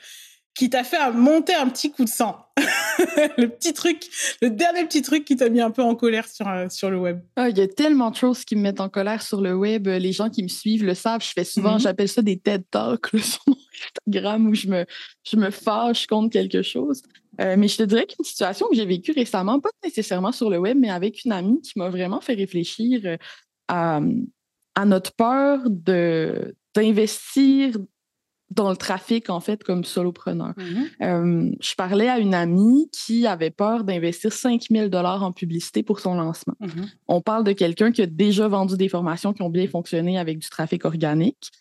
qui 0.60 0.70
t'a 0.70 0.84
fait 0.84 0.98
monter 1.14 1.56
un 1.56 1.70
petit 1.70 1.90
coup 1.90 2.04
de 2.04 2.10
sang 2.10 2.36
Le 3.38 3.46
petit 3.46 3.72
truc, 3.72 4.10
le 4.42 4.50
dernier 4.50 4.84
petit 4.84 5.02
truc 5.02 5.24
qui 5.24 5.38
t'a 5.38 5.48
mis 5.48 5.62
un 5.62 5.72
peu 5.72 5.82
en 5.82 5.96
colère 5.96 6.28
sur, 6.28 6.50
euh, 6.50 6.68
sur 6.68 6.90
le 6.90 6.98
web. 6.98 7.22
Ah, 7.38 7.48
il 7.48 7.58
y 7.58 7.62
a 7.62 7.68
tellement 7.70 8.12
de 8.12 8.18
choses 8.18 8.44
qui 8.44 8.58
me 8.58 8.62
mettent 8.64 8.82
en 8.82 8.90
colère 8.90 9.22
sur 9.22 9.40
le 9.40 9.56
web. 9.56 9.88
Les 9.88 10.12
gens 10.12 10.30
qui 10.30 10.44
me 10.44 10.50
suivent 10.50 10.84
le 10.84 10.96
savent. 10.96 11.24
Je 11.24 11.32
fais 11.32 11.46
souvent, 11.46 11.76
mhm. 11.76 11.80
j'appelle 11.80 12.10
ça 12.10 12.22
des 12.22 12.38
TED 12.38 12.66
Talks 12.70 13.08
sur 13.24 13.40
mon 13.48 13.56
Instagram 13.56 14.48
où 14.48 14.54
je 14.54 14.68
me, 14.68 14.86
je 15.24 15.38
me 15.38 15.50
fâche 15.50 16.08
contre 16.08 16.34
quelque 16.34 16.62
chose. 16.62 17.04
Euh, 17.40 17.56
mais 17.58 17.70
je 17.70 17.78
te 17.78 17.84
dirais 17.84 18.06
qu'une 18.06 18.26
situation 18.26 18.68
que 18.68 18.76
j'ai 18.76 18.86
vécue 18.86 19.14
récemment, 19.14 19.62
pas 19.62 19.70
nécessairement 19.82 20.34
sur 20.34 20.50
le 20.50 20.58
web, 20.58 20.78
mais 20.78 20.90
avec 20.90 21.24
une 21.24 21.32
amie 21.32 21.62
qui 21.62 21.80
m'a 21.80 21.88
vraiment 21.88 22.20
fait 22.20 22.34
réfléchir 22.34 23.00
euh, 23.06 23.16
à, 23.70 24.02
à 24.76 24.86
notre 24.86 25.14
peur 25.14 25.62
d'investir 26.76 27.78
dans 28.52 28.70
le 28.70 28.76
trafic, 28.76 29.30
en 29.30 29.40
fait, 29.40 29.64
comme 29.64 29.84
solopreneur. 29.84 30.54
Mm-hmm. 30.58 31.56
je 31.62 31.76
parlais 31.76 32.10
à 32.10 32.20
une 32.20 32.34
amie 32.34 32.90
qui 32.92 33.28
avait 33.28 33.52
peur 33.52 33.84
d'investir 33.84 34.34
5000 34.34 34.90
dollars 34.90 35.24
en 35.24 35.32
publicité 35.32 35.84
pour 35.84 36.00
son 36.00 36.16
lancement. 36.16 36.56
Mm-hmm. 36.62 36.90
On 37.08 37.22
parle 37.22 37.44
de 37.44 37.52
quelqu'un 37.52 37.92
qui 37.92 38.02
a 38.02 38.06
déjà 38.06 38.48
vendu 38.48 38.78
des 38.78 38.90
formations 38.90 39.34
qui 39.34 39.42
ont 39.42 39.50
bien 39.50 39.68
fonctionné 39.68 40.18
avec 40.18 40.40
du 40.40 40.50
trafic 40.50 40.86
organique. 40.86 41.52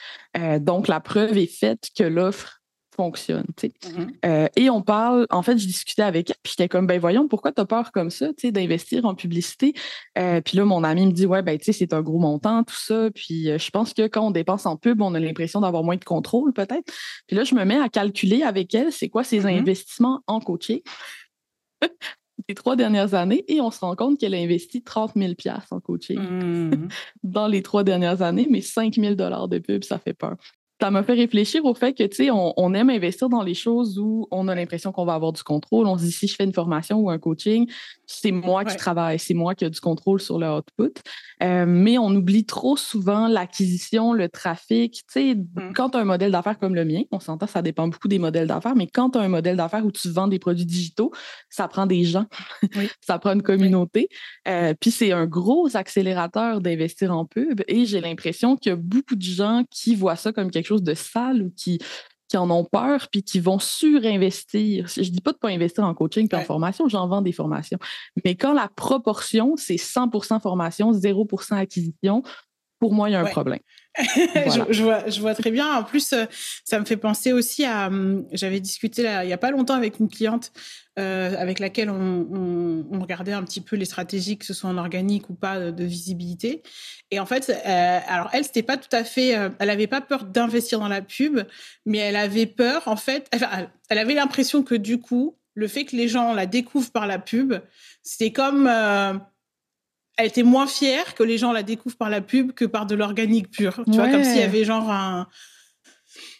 donc, 0.60 0.88
la 0.88 1.00
preuve 1.00 1.36
est 1.36 1.46
faite 1.46 1.88
que 1.96 2.04
l'offre 2.04 2.57
fonctionne. 2.98 3.46
Mm-hmm. 3.62 4.10
Euh, 4.26 4.48
et 4.56 4.70
on 4.70 4.82
parle, 4.82 5.28
en 5.30 5.42
fait, 5.42 5.56
je 5.56 5.66
discutais 5.68 6.02
avec 6.02 6.30
elle, 6.30 6.36
puis 6.42 6.54
j'étais 6.56 6.68
comme, 6.68 6.88
ben 6.88 6.98
voyons, 6.98 7.28
pourquoi 7.28 7.52
tu 7.52 7.60
as 7.60 7.64
peur 7.64 7.92
comme 7.92 8.10
ça, 8.10 8.26
d'investir 8.42 9.04
en 9.04 9.14
publicité? 9.14 9.72
Euh, 10.18 10.40
puis 10.40 10.56
là, 10.56 10.64
mon 10.64 10.82
ami 10.82 11.06
me 11.06 11.12
dit, 11.12 11.24
ouais, 11.24 11.42
ben, 11.42 11.56
tu 11.56 11.66
sais, 11.66 11.72
c'est 11.72 11.92
un 11.92 12.02
gros 12.02 12.18
montant, 12.18 12.64
tout 12.64 12.74
ça. 12.74 13.08
Puis 13.14 13.50
euh, 13.50 13.58
je 13.58 13.70
pense 13.70 13.94
que 13.94 14.08
quand 14.08 14.26
on 14.26 14.30
dépense 14.32 14.66
en 14.66 14.76
pub, 14.76 15.00
on 15.00 15.14
a 15.14 15.20
l'impression 15.20 15.60
d'avoir 15.60 15.84
moins 15.84 15.96
de 15.96 16.04
contrôle, 16.04 16.52
peut-être. 16.52 16.92
Puis 17.28 17.36
là, 17.36 17.44
je 17.44 17.54
me 17.54 17.64
mets 17.64 17.78
à 17.78 17.88
calculer 17.88 18.42
avec 18.42 18.74
elle, 18.74 18.90
c'est 18.90 19.08
quoi 19.08 19.22
ses 19.22 19.42
mm-hmm. 19.42 19.60
investissements 19.60 20.20
en 20.26 20.40
coaching 20.40 20.80
les 22.48 22.54
trois 22.56 22.74
dernières 22.74 23.14
années 23.14 23.44
et 23.46 23.60
on 23.60 23.70
se 23.70 23.78
rend 23.78 23.94
compte 23.94 24.18
qu'elle 24.18 24.34
a 24.34 24.38
investi 24.38 24.82
30 24.82 25.12
000 25.14 25.34
en 25.70 25.80
coaching 25.80 26.18
mm-hmm. 26.18 26.92
dans 27.22 27.46
les 27.46 27.62
trois 27.62 27.84
dernières 27.84 28.22
années, 28.22 28.48
mais 28.50 28.60
5 28.60 28.94
000 28.94 29.14
de 29.14 29.58
pub, 29.58 29.84
ça 29.84 29.98
fait 29.98 30.14
peur 30.14 30.36
ça 30.80 30.90
m'a 30.90 31.02
fait 31.02 31.14
réfléchir 31.14 31.64
au 31.64 31.74
fait 31.74 31.92
que, 31.92 32.04
tu 32.04 32.16
sais, 32.16 32.30
on, 32.30 32.74
aime 32.74 32.90
investir 32.90 33.28
dans 33.28 33.42
les 33.42 33.54
choses 33.54 33.98
où 33.98 34.28
on 34.30 34.46
a 34.46 34.54
l'impression 34.54 34.92
qu'on 34.92 35.04
va 35.04 35.14
avoir 35.14 35.32
du 35.32 35.42
contrôle. 35.42 35.86
On 35.86 35.98
se 35.98 36.04
dit, 36.04 36.12
si 36.12 36.28
je 36.28 36.36
fais 36.36 36.44
une 36.44 36.52
formation 36.52 36.98
ou 36.98 37.10
un 37.10 37.18
coaching, 37.18 37.68
c'est 38.06 38.30
moi 38.30 38.64
qui 38.64 38.76
travaille, 38.76 39.18
c'est 39.18 39.34
moi 39.34 39.54
qui 39.54 39.64
ai 39.64 39.70
du 39.70 39.80
contrôle 39.80 40.20
sur 40.20 40.38
le 40.38 40.48
output. 40.48 40.94
Euh, 41.42 41.64
mais 41.66 41.98
on 41.98 42.10
oublie 42.10 42.44
trop 42.44 42.76
souvent 42.76 43.26
l'acquisition, 43.26 44.12
le 44.12 44.28
trafic. 44.28 44.94
Tu 44.94 45.02
sais, 45.08 45.34
mmh. 45.34 45.72
quand 45.74 45.90
tu 45.90 45.98
as 45.98 46.00
un 46.00 46.04
modèle 46.04 46.30
d'affaires 46.30 46.58
comme 46.58 46.74
le 46.74 46.84
mien, 46.84 47.02
on 47.10 47.20
s'entend, 47.20 47.46
ça 47.46 47.62
dépend 47.62 47.88
beaucoup 47.88 48.08
des 48.08 48.18
modèles 48.18 48.46
d'affaires, 48.46 48.76
mais 48.76 48.86
quand 48.86 49.10
tu 49.10 49.18
as 49.18 49.22
un 49.22 49.28
modèle 49.28 49.56
d'affaires 49.56 49.84
où 49.84 49.92
tu 49.92 50.08
vends 50.08 50.28
des 50.28 50.38
produits 50.38 50.66
digitaux, 50.66 51.12
ça 51.50 51.66
prend 51.66 51.86
des 51.86 52.04
gens, 52.04 52.26
ça 53.00 53.18
prend 53.18 53.32
une 53.32 53.42
communauté. 53.42 54.08
Euh, 54.46 54.74
puis 54.78 54.90
c'est 54.90 55.12
un 55.12 55.26
gros 55.26 55.76
accélérateur 55.76 56.60
d'investir 56.60 57.12
en 57.12 57.24
pub. 57.24 57.62
Et 57.66 57.84
j'ai 57.84 58.00
l'impression 58.00 58.56
qu'il 58.56 58.70
y 58.70 58.72
a 58.72 58.76
beaucoup 58.76 59.16
de 59.16 59.22
gens 59.22 59.64
qui 59.70 59.96
voient 59.96 60.16
ça 60.16 60.32
comme 60.32 60.50
quelque 60.50 60.67
chose 60.68 60.82
de 60.82 60.94
sale 60.94 61.42
ou 61.42 61.52
qui, 61.56 61.78
qui 62.28 62.36
en 62.36 62.50
ont 62.50 62.64
peur 62.64 63.08
puis 63.10 63.22
qui 63.22 63.40
vont 63.40 63.58
surinvestir. 63.58 64.86
Je 64.88 65.10
dis 65.10 65.20
pas 65.20 65.32
de 65.32 65.38
pas 65.38 65.48
investir 65.48 65.84
en 65.84 65.94
coaching 65.94 66.28
et 66.30 66.36
en 66.36 66.42
formation, 66.42 66.88
j'en 66.88 67.08
vends 67.08 67.22
des 67.22 67.32
formations. 67.32 67.78
Mais 68.24 68.36
quand 68.36 68.52
la 68.52 68.68
proportion, 68.68 69.56
c'est 69.56 69.76
100% 69.76 70.40
formation, 70.40 70.92
0% 70.92 71.54
acquisition, 71.54 72.22
pour 72.78 72.94
moi, 72.94 73.08
il 73.08 73.12
y 73.12 73.16
a 73.16 73.20
un 73.20 73.24
problème. 73.24 73.60
je, 74.70 74.82
vois, 74.82 75.08
je 75.08 75.20
vois 75.20 75.34
très 75.34 75.50
bien. 75.50 75.74
En 75.74 75.82
plus, 75.82 76.12
euh, 76.12 76.24
ça 76.64 76.78
me 76.78 76.84
fait 76.84 76.96
penser 76.96 77.32
aussi 77.32 77.64
à. 77.64 77.88
Hum, 77.88 78.26
j'avais 78.32 78.60
discuté 78.60 79.02
il 79.22 79.26
n'y 79.26 79.32
a 79.32 79.38
pas 79.38 79.50
longtemps 79.50 79.74
avec 79.74 79.98
une 79.98 80.08
cliente 80.08 80.52
euh, 80.98 81.34
avec 81.36 81.58
laquelle 81.58 81.90
on, 81.90 83.00
regardait 83.00 83.32
un 83.32 83.42
petit 83.42 83.60
peu 83.60 83.76
les 83.76 83.84
stratégies, 83.84 84.38
que 84.38 84.44
ce 84.44 84.54
soit 84.54 84.70
en 84.70 84.78
organique 84.78 85.30
ou 85.30 85.34
pas, 85.34 85.70
de, 85.70 85.84
visibilité. 85.84 86.62
Et 87.10 87.18
en 87.20 87.26
fait, 87.26 87.50
euh, 87.50 88.00
alors 88.06 88.30
elle, 88.32 88.44
c'était 88.44 88.62
pas 88.62 88.76
tout 88.76 88.94
à 88.94 89.04
fait. 89.04 89.36
elle 89.58 89.70
avait 89.70 89.86
pas 89.86 90.00
peur 90.00 90.24
d'investir 90.24 90.78
dans 90.78 90.88
la 90.88 91.02
pub, 91.02 91.40
mais 91.86 91.98
elle 91.98 92.16
avait 92.16 92.46
peur, 92.46 92.82
en 92.86 92.96
fait. 92.96 93.30
elle 93.88 93.98
avait 93.98 94.14
l'impression 94.14 94.62
que 94.62 94.74
du 94.74 94.98
coup, 94.98 95.36
le 95.54 95.66
fait 95.66 95.84
que 95.84 95.96
les 95.96 96.08
gens 96.08 96.34
la 96.34 96.46
découvrent 96.46 96.90
par 96.92 97.06
la 97.06 97.18
pub, 97.18 97.54
c'était 98.02 98.32
comme 98.32 98.68
elle 100.18 100.26
était 100.26 100.42
moins 100.42 100.66
fière 100.66 101.14
que 101.14 101.22
les 101.22 101.38
gens 101.38 101.52
la 101.52 101.62
découvrent 101.62 101.96
par 101.96 102.10
la 102.10 102.20
pub 102.20 102.52
que 102.52 102.64
par 102.64 102.86
de 102.86 102.96
l'organique 102.96 103.50
pur. 103.50 103.80
Tu 103.86 103.92
vois, 103.92 104.08
comme 104.08 104.24
s'il 104.24 104.38
y 104.38 104.42
avait 104.42 104.64
genre 104.64 104.90
un, 104.90 105.28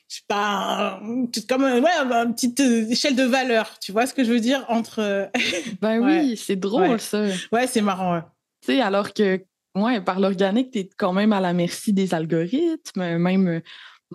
je 0.08 0.16
sais 0.16 0.23
pas, 0.26 1.00
comme 1.49 1.62
ouais, 1.62 1.82
une 1.82 2.35
petite 2.35 2.61
euh, 2.61 2.88
échelle 2.90 3.14
de 3.14 3.23
valeur. 3.23 3.78
Tu 3.78 3.92
vois 3.92 4.06
ce 4.06 4.14
que 4.14 4.25
je 4.25 4.32
veux 4.32 4.40
dire 4.40 4.64
entre. 4.68 5.30
ben 5.80 6.00
oui, 6.00 6.37
c'est 6.37 6.56
drôle 6.56 7.00
ça. 7.00 7.26
Ouais, 7.52 7.68
c'est 7.68 7.80
marrant. 7.80 8.20
Tu 8.62 8.73
sais, 8.73 8.80
alors 8.80 9.14
que 9.14 9.40
ouais, 9.76 10.00
par 10.00 10.18
l'organique, 10.18 10.73
tu 10.73 10.80
es 10.80 10.90
quand 10.97 11.12
même 11.12 11.32
à 11.32 11.40
la 11.40 11.52
merci 11.52 11.92
des 11.92 12.14
algorithmes, 12.14 13.18
même, 13.18 13.62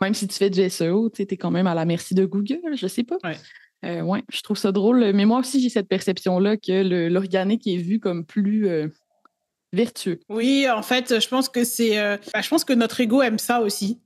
même 0.02 0.14
si 0.14 0.28
tu 0.28 0.36
fais 0.36 0.50
du 0.50 0.70
SEO, 0.70 1.10
tu 1.10 1.22
es 1.22 1.38
quand 1.38 1.52
même 1.52 1.68
à 1.68 1.74
la 1.74 1.86
merci 1.86 2.16
de 2.16 2.26
Google, 2.26 2.76
je 2.76 2.88
sais 2.88 3.04
pas. 3.04 3.18
Ouais. 3.24 3.38
Euh, 3.86 4.02
ouais, 4.02 4.24
je 4.32 4.42
trouve 4.42 4.58
ça 4.58 4.72
drôle. 4.72 5.12
Mais 5.14 5.26
moi 5.26 5.40
aussi, 5.40 5.62
j'ai 5.62 5.70
cette 5.70 5.88
perception-là 5.88 6.58
que 6.58 7.08
l'organique 7.10 7.68
est 7.68 7.78
vu 7.78 8.00
comme 8.00 8.26
plus, 8.26 8.68
euh, 8.68 8.88
vertueux. 9.74 10.20
Oui, 10.30 10.68
en 10.70 10.84
fait, 10.84 11.20
je 11.20 11.28
pense 11.28 11.50
que 11.50 11.66
c'est, 11.66 12.00
euh, 12.00 12.18
bah, 12.34 12.42
je 12.42 12.48
pense 12.48 12.64
que 12.64 12.74
notre 12.74 13.02
ego 13.02 13.22
aime 13.22 13.40
ça 13.40 13.62
aussi. 13.62 14.00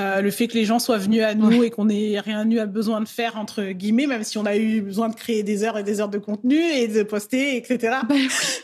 Euh, 0.00 0.22
le 0.22 0.30
fait 0.30 0.48
que 0.48 0.54
les 0.54 0.64
gens 0.64 0.78
soient 0.78 0.96
venus 0.96 1.22
à 1.22 1.34
nous 1.34 1.62
et 1.62 1.68
qu'on 1.68 1.84
n'ait 1.84 2.18
rien 2.18 2.50
eu 2.50 2.58
à 2.58 2.64
besoin 2.64 3.02
de 3.02 3.08
faire 3.08 3.36
entre 3.36 3.62
guillemets, 3.72 4.06
même 4.06 4.24
si 4.24 4.38
on 4.38 4.46
a 4.46 4.56
eu 4.56 4.80
besoin 4.80 5.10
de 5.10 5.14
créer 5.14 5.42
des 5.42 5.64
heures 5.64 5.76
et 5.76 5.82
des 5.82 6.00
heures 6.00 6.08
de 6.08 6.16
contenu 6.16 6.56
et 6.56 6.88
de 6.88 7.02
poster, 7.02 7.58
etc. 7.58 7.98
Bah 8.08 8.14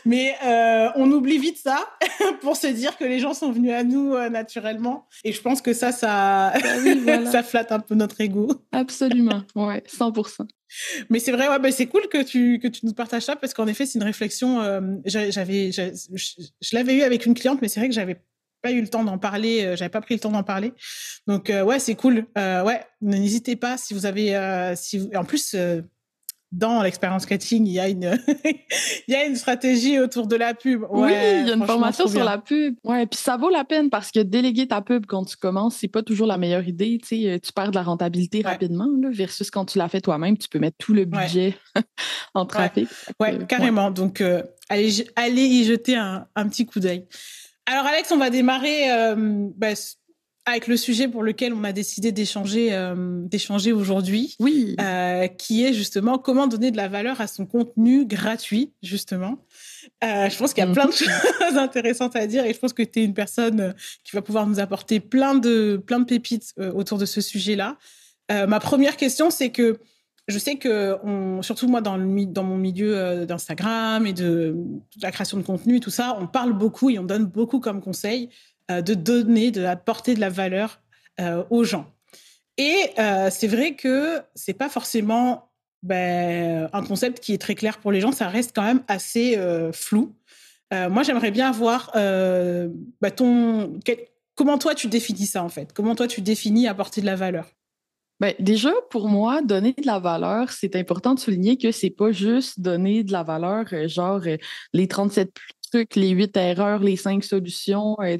Mais 0.05 0.35
euh, 0.43 0.89
on 0.95 1.11
oublie 1.11 1.37
vite 1.37 1.59
ça 1.59 1.87
pour 2.41 2.55
se 2.55 2.65
dire 2.65 2.97
que 2.97 3.03
les 3.03 3.19
gens 3.19 3.35
sont 3.35 3.51
venus 3.51 3.73
à 3.73 3.83
nous 3.83 4.17
naturellement. 4.29 5.07
Et 5.23 5.31
je 5.31 5.39
pense 5.39 5.61
que 5.61 5.71
ça, 5.71 5.91
ça, 5.91 6.51
bah 7.05 7.25
ça 7.31 7.43
flatte 7.43 7.71
un 7.71 7.79
peu 7.79 7.93
notre 7.93 8.19
ego. 8.21 8.49
Absolument, 8.71 9.43
ouais, 9.55 9.83
100%. 9.87 10.47
Mais 11.09 11.19
c'est 11.19 11.31
vrai, 11.31 11.47
ouais, 11.47 11.59
bah, 11.59 11.71
c'est 11.71 11.87
cool 11.87 12.07
que 12.09 12.23
tu, 12.23 12.59
que 12.59 12.67
tu 12.67 12.85
nous 12.85 12.93
partages 12.93 13.23
ça 13.23 13.35
parce 13.35 13.53
qu'en 13.53 13.67
effet, 13.67 13.85
c'est 13.85 13.99
une 13.99 14.05
réflexion. 14.05 14.61
Euh, 14.61 14.81
j'avais, 15.05 15.71
je, 15.71 16.75
l'avais 16.75 16.95
eu 16.95 17.01
avec 17.01 17.25
une 17.25 17.33
cliente, 17.33 17.61
mais 17.61 17.67
c'est 17.67 17.79
vrai 17.79 17.89
que 17.89 17.95
j'avais 17.95 18.21
pas 18.61 18.71
eu 18.71 18.81
le 18.81 18.87
temps 18.87 19.03
d'en 19.03 19.17
parler. 19.17 19.63
Euh, 19.63 19.75
j'avais 19.75 19.89
pas 19.89 20.01
pris 20.01 20.15
le 20.15 20.19
temps 20.19 20.31
d'en 20.31 20.43
parler. 20.43 20.73
Donc 21.27 21.49
euh, 21.49 21.63
ouais, 21.63 21.79
c'est 21.79 21.95
cool. 21.95 22.25
ouais, 22.35 22.81
n'hésitez 23.01 23.55
pas 23.55 23.77
si 23.77 23.93
vous 23.93 24.05
avez, 24.05 24.73
si 24.75 25.09
en 25.15 25.25
plus 25.25 25.55
dans 26.51 26.81
l'expérience 26.81 27.25
coaching, 27.25 27.65
il 27.67 27.73
y 27.73 27.79
a 27.79 27.87
une 27.89 28.19
il 29.07 29.13
y 29.13 29.15
a 29.15 29.25
une 29.25 29.35
stratégie 29.35 29.99
autour 29.99 30.27
de 30.27 30.35
la 30.35 30.53
pub. 30.53 30.83
oui, 30.89 31.11
il 31.11 31.47
y 31.47 31.51
a 31.51 31.53
une 31.53 31.65
formation 31.65 32.07
sur 32.07 32.23
la 32.23 32.37
pub. 32.37 32.75
Ouais, 32.83 33.05
puis 33.05 33.19
ça 33.19 33.37
vaut 33.37 33.49
la 33.49 33.63
peine 33.63 33.89
parce 33.89 34.11
que 34.11 34.19
déléguer 34.19 34.67
ta 34.67 34.81
pub 34.81 35.05
quand 35.05 35.25
tu 35.25 35.37
commences, 35.37 35.75
c'est 35.77 35.87
pas 35.87 36.03
toujours 36.03 36.27
la 36.27 36.37
meilleure 36.37 36.67
idée, 36.67 36.99
tu 37.01 37.23
sais, 37.23 37.39
tu 37.39 37.53
perds 37.53 37.71
de 37.71 37.75
la 37.75 37.83
rentabilité 37.83 38.41
rapidement 38.41 38.87
là, 39.01 39.09
versus 39.11 39.51
quand 39.51 39.65
tu 39.65 39.77
l'as 39.77 39.89
fait 39.89 40.01
toi-même, 40.01 40.37
tu 40.37 40.49
peux 40.49 40.59
mettre 40.59 40.77
tout 40.77 40.93
le 40.93 41.05
budget 41.05 41.55
en 42.33 42.45
trafic. 42.45 42.87
Ouais, 43.19 43.37
carrément. 43.47 43.91
Donc 43.91 44.21
euh, 44.21 44.43
allez 44.69 45.07
allez 45.15 45.43
y 45.43 45.63
jeter 45.65 45.95
un, 45.95 46.27
un 46.35 46.47
petit 46.47 46.65
coup 46.65 46.79
d'œil. 46.79 47.05
Alors 47.65 47.85
Alex, 47.85 48.11
on 48.11 48.17
va 48.17 48.31
démarrer 48.31 48.91
euh, 48.91 49.15
bah, 49.55 49.75
avec 50.51 50.67
le 50.67 50.77
sujet 50.77 51.07
pour 51.07 51.23
lequel 51.23 51.53
on 51.53 51.63
a 51.63 51.71
décidé 51.71 52.11
d'échanger 52.11 52.73
euh, 52.73 52.95
d'échanger 53.23 53.71
aujourd'hui. 53.71 54.35
Oui. 54.39 54.75
Euh, 54.79 55.27
qui 55.27 55.65
est 55.65 55.73
justement 55.73 56.17
comment 56.17 56.47
donner 56.47 56.71
de 56.71 56.77
la 56.77 56.87
valeur 56.87 57.21
à 57.21 57.27
son 57.27 57.45
contenu 57.45 58.05
gratuit, 58.05 58.73
justement. 58.81 59.37
Euh, 60.03 60.29
je 60.29 60.37
pense 60.37 60.53
qu'il 60.53 60.63
y 60.63 60.67
a 60.67 60.71
plein 60.71 60.85
de 60.85 60.91
mhm. 60.91 60.95
choses 60.95 61.57
intéressantes 61.57 62.15
à 62.15 62.27
dire 62.27 62.45
et 62.45 62.53
je 62.53 62.59
pense 62.59 62.73
que 62.73 62.83
tu 62.83 62.99
es 62.99 63.05
une 63.05 63.13
personne 63.13 63.73
qui 64.03 64.15
va 64.15 64.21
pouvoir 64.21 64.47
nous 64.47 64.59
apporter 64.59 64.99
plein 64.99 65.35
de, 65.35 65.81
plein 65.85 65.99
de 65.99 66.05
pépites 66.05 66.53
autour 66.73 66.97
de 66.97 67.05
ce 67.05 67.21
sujet-là. 67.21 67.77
ma 68.29 68.59
première 68.59 68.97
question, 68.97 69.29
c'est 69.29 69.49
que 69.49 69.79
je 70.27 70.37
sais 70.37 70.57
que, 70.57 70.95
on, 71.03 71.41
surtout 71.41 71.67
moi, 71.67 71.81
dans, 71.81 71.97
le, 71.97 72.25
dans 72.25 72.43
mon 72.43 72.57
milieu 72.57 73.25
d'Instagram 73.25 74.05
et 74.05 74.13
de, 74.13 74.55
de, 74.55 75.01
la 75.01 75.11
création 75.11 75.37
de 75.37 75.43
contenu 75.43 75.77
et 75.77 75.79
tout 75.79 75.89
ça, 75.89 76.17
on 76.19 76.27
parle 76.27 76.53
beaucoup 76.53 76.91
et 76.91 76.99
on 76.99 77.03
donne 77.03 77.25
beaucoup 77.25 77.59
comme 77.59 77.81
conseil 77.81 78.29
euh, 78.29 78.48
de 78.69 78.93
donner, 78.93 79.51
de 79.51 79.61
de 79.61 80.19
la 80.19 80.29
valeur 80.29 80.81
euh, 81.19 81.43
aux 81.49 81.63
gens. 81.63 81.85
Et 82.57 82.91
euh, 82.97 83.29
c'est 83.31 83.47
vrai 83.47 83.75
que 83.75 84.21
c'est 84.35 84.53
pas 84.53 84.69
forcément 84.69 85.51
ben, 85.81 86.69
un 86.71 86.83
concept 86.83 87.19
qui 87.19 87.33
est 87.33 87.37
très 87.37 87.55
clair 87.55 87.79
pour 87.79 87.91
les 87.91 88.01
gens, 88.01 88.11
ça 88.11 88.27
reste 88.27 88.51
quand 88.55 88.63
même 88.63 88.83
assez 88.87 89.37
flou. 89.73 90.13
moi, 90.71 91.03
j'aimerais 91.03 91.31
bien 91.31 91.51
voir 91.51 91.91
ben, 91.93 93.11
ton, 93.15 93.79
comment 94.35 94.57
toi 94.57 94.75
tu 94.75 94.87
définis 94.87 95.25
ça 95.25 95.43
en 95.43 95.49
fait? 95.49 95.71
Comment 95.73 95.95
toi 95.95 96.07
tu 96.07 96.21
définis 96.21 96.67
apporter 96.67 97.01
de 97.01 97.05
la 97.05 97.15
valeur? 97.15 97.47
Ben, 98.19 98.33
déjà, 98.39 98.71
pour 98.89 99.07
moi, 99.07 99.41
donner 99.41 99.73
de 99.73 99.85
la 99.85 99.99
valeur, 99.99 100.51
c'est 100.51 100.75
important 100.75 101.15
de 101.15 101.19
souligner 101.21 101.57
que 101.57 101.71
c'est 101.71 101.89
pas 101.89 102.11
juste 102.11 102.59
donner 102.59 103.05
de 103.05 103.13
la 103.13 103.23
valeur, 103.23 103.65
genre 103.87 104.21
les 104.73 104.87
37 104.89 105.31
les 105.95 106.09
huit 106.09 106.35
erreurs, 106.37 106.79
les 106.79 106.95
cinq 106.95 107.23
solutions. 107.23 107.95
Euh, 108.01 108.17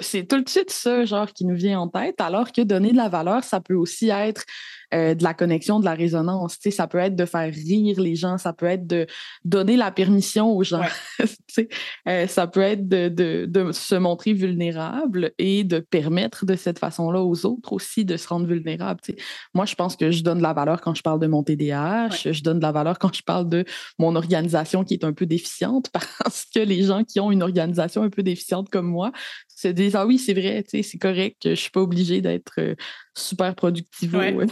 c'est 0.00 0.28
tout 0.28 0.40
de 0.40 0.48
suite 0.48 0.70
ça, 0.70 1.04
genre, 1.04 1.32
qui 1.32 1.44
nous 1.44 1.54
vient 1.54 1.80
en 1.80 1.88
tête, 1.88 2.20
alors 2.20 2.52
que 2.52 2.62
donner 2.62 2.92
de 2.92 2.96
la 2.96 3.08
valeur, 3.08 3.44
ça 3.44 3.60
peut 3.60 3.74
aussi 3.74 4.10
être 4.10 4.44
euh, 4.94 5.14
de 5.14 5.22
la 5.22 5.34
connexion, 5.34 5.80
de 5.80 5.84
la 5.84 5.94
résonance. 5.94 6.58
Tu 6.58 6.70
sais, 6.70 6.76
ça 6.76 6.86
peut 6.86 6.98
être 6.98 7.16
de 7.16 7.24
faire 7.24 7.52
rire 7.52 8.00
les 8.00 8.14
gens, 8.14 8.38
ça 8.38 8.52
peut 8.52 8.66
être 8.66 8.86
de 8.86 9.06
donner 9.44 9.76
la 9.76 9.90
permission 9.90 10.52
aux 10.52 10.62
gens. 10.62 10.84
tu 11.18 11.26
sais, 11.48 11.68
euh, 12.08 12.26
ça 12.26 12.46
peut 12.46 12.60
être 12.60 12.88
de, 12.88 13.08
de, 13.08 13.46
de, 13.48 13.72
se 13.72 13.94
montrer 13.94 14.32
vulnérable 14.32 15.32
et 15.38 15.64
de 15.64 15.78
permettre 15.78 16.44
de 16.46 16.56
cette 16.56 16.78
façon-là 16.78 17.22
aux 17.22 17.46
autres 17.46 17.72
aussi 17.72 18.04
de 18.04 18.16
se 18.16 18.28
rendre 18.28 18.46
vulnérables. 18.46 19.00
Tu 19.02 19.12
sais. 19.12 19.18
Moi, 19.54 19.64
je 19.64 19.74
pense 19.74 19.96
que 19.96 20.10
je 20.10 20.22
donne 20.22 20.38
de 20.38 20.42
la 20.42 20.52
valeur 20.52 20.80
quand 20.80 20.94
je 20.94 21.02
parle 21.02 21.20
de 21.20 21.26
mon 21.26 21.42
TDAH, 21.42 22.30
je 22.30 22.42
donne 22.42 22.58
de 22.58 22.64
la 22.64 22.72
valeur 22.72 22.98
quand 22.98 23.14
je 23.14 23.22
parle 23.22 23.48
de 23.48 23.64
mon 23.98 24.14
organisation 24.16 24.84
qui 24.84 24.94
est 24.94 25.04
un 25.04 25.12
peu 25.12 25.26
déficiente 25.26 25.90
parce 26.22 26.46
que 26.54 26.60
les 26.60 26.82
gens 26.82 27.04
qui 27.04 27.20
ont 27.20 27.30
une 27.30 27.42
organisation 27.42 28.02
un 28.02 28.10
peu 28.10 28.22
déficiente 28.22 28.68
comme 28.68 28.86
moi 28.86 29.12
se 29.62 29.68
disent 29.68 29.96
Ah 29.96 30.06
oui, 30.06 30.18
c'est 30.18 30.34
vrai, 30.34 30.64
c'est 30.66 30.98
correct, 30.98 31.38
je 31.44 31.54
suis 31.54 31.70
pas 31.70 31.80
obligée 31.80 32.20
d'être 32.20 32.54
euh, 32.58 32.74
super 33.16 33.54
productivo. 33.54 34.18
Ouais, 34.18 34.46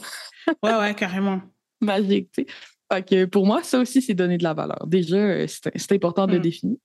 ouais, 0.62 0.94
carrément. 0.94 1.40
Magique, 1.80 2.30
tu 2.32 2.42
sais. 2.42 2.46
Fait 2.92 3.08
que 3.08 3.24
pour 3.24 3.46
moi, 3.46 3.62
ça 3.62 3.78
aussi, 3.78 4.02
c'est 4.02 4.14
donner 4.14 4.36
de 4.36 4.42
la 4.42 4.54
valeur. 4.54 4.86
Déjà, 4.86 5.46
c'est 5.46 5.92
important 5.92 6.26
de 6.26 6.38
mm. 6.38 6.40
définir. 6.40 6.76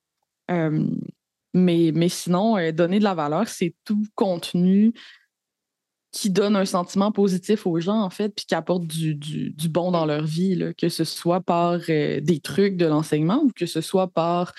mais, 1.53 1.91
mais 1.93 2.09
sinon, 2.09 2.57
donner 2.71 2.99
de 2.99 3.03
la 3.03 3.15
valeur, 3.15 3.47
c'est 3.47 3.73
tout 3.83 4.03
contenu 4.13 4.93
qui 6.15 6.29
donne 6.29 6.55
un 6.55 6.63
sentiment 6.63 7.11
positif 7.11 7.67
aux 7.67 7.77
gens, 7.81 7.99
en 8.01 8.09
fait, 8.09 8.29
puis 8.29 8.45
qui 8.45 8.55
apporte 8.55 8.87
du, 8.87 9.15
du, 9.15 9.69
bon 9.69 9.91
dans 9.91 10.05
leur 10.05 10.23
vie, 10.23 10.55
là, 10.55 10.73
que 10.73 10.87
ce 10.87 11.03
soit 11.03 11.41
par 11.41 11.81
euh, 11.89 12.21
des 12.21 12.39
trucs 12.39 12.77
de 12.77 12.85
l'enseignement 12.85 13.41
ou 13.43 13.51
que 13.53 13.65
ce 13.65 13.81
soit 13.81 14.07
par 14.07 14.53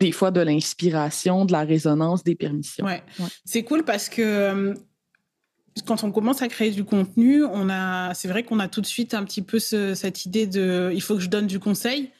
des 0.00 0.12
fois 0.12 0.30
de 0.30 0.40
l'inspiration, 0.40 1.44
de 1.44 1.52
la 1.52 1.64
résonance, 1.64 2.22
des 2.22 2.34
permissions. 2.34 2.84
Ouais. 2.84 3.02
C'est 3.44 3.64
cool 3.64 3.84
parce 3.84 4.08
que 4.08 4.22
euh, 4.22 4.74
quand 5.86 6.04
on 6.04 6.12
commence 6.12 6.42
à 6.42 6.48
créer 6.48 6.70
du 6.70 6.84
contenu, 6.84 7.44
on 7.44 7.68
a, 7.68 8.14
c'est 8.14 8.28
vrai 8.28 8.42
qu'on 8.42 8.60
a 8.60 8.68
tout 8.68 8.80
de 8.80 8.86
suite 8.86 9.14
un 9.14 9.24
petit 9.24 9.42
peu 9.42 9.58
cette 9.58 10.24
idée 10.24 10.46
de, 10.46 10.90
il 10.94 11.02
faut 11.02 11.14
que 11.14 11.20
je 11.20 11.28
donne 11.28 11.46
du 11.46 11.58
conseil. 11.58 12.10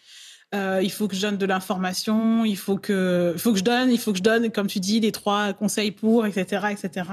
Euh, 0.54 0.80
il 0.82 0.90
faut 0.90 1.08
que 1.08 1.14
je 1.14 1.20
donne 1.20 1.36
de 1.36 1.44
l'information, 1.44 2.44
il 2.44 2.56
faut 2.56 2.78
que, 2.78 3.34
faut 3.36 3.52
que 3.52 3.58
je 3.58 3.64
donne, 3.64 3.90
il 3.90 3.98
faut 3.98 4.12
que 4.12 4.18
je 4.18 4.22
donne, 4.22 4.50
comme 4.50 4.66
tu 4.66 4.80
dis, 4.80 4.98
les 4.98 5.12
trois 5.12 5.52
conseils 5.52 5.90
pour, 5.90 6.24
etc., 6.24 6.68
etc. 6.70 7.10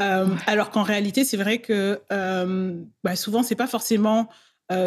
Euh, 0.00 0.34
alors 0.46 0.70
qu'en 0.70 0.82
réalité, 0.82 1.24
c'est 1.24 1.36
vrai 1.36 1.58
que 1.58 2.00
euh, 2.10 2.80
bah, 3.02 3.16
souvent, 3.16 3.42
c'est 3.42 3.54
pas 3.54 3.66
forcément 3.66 4.28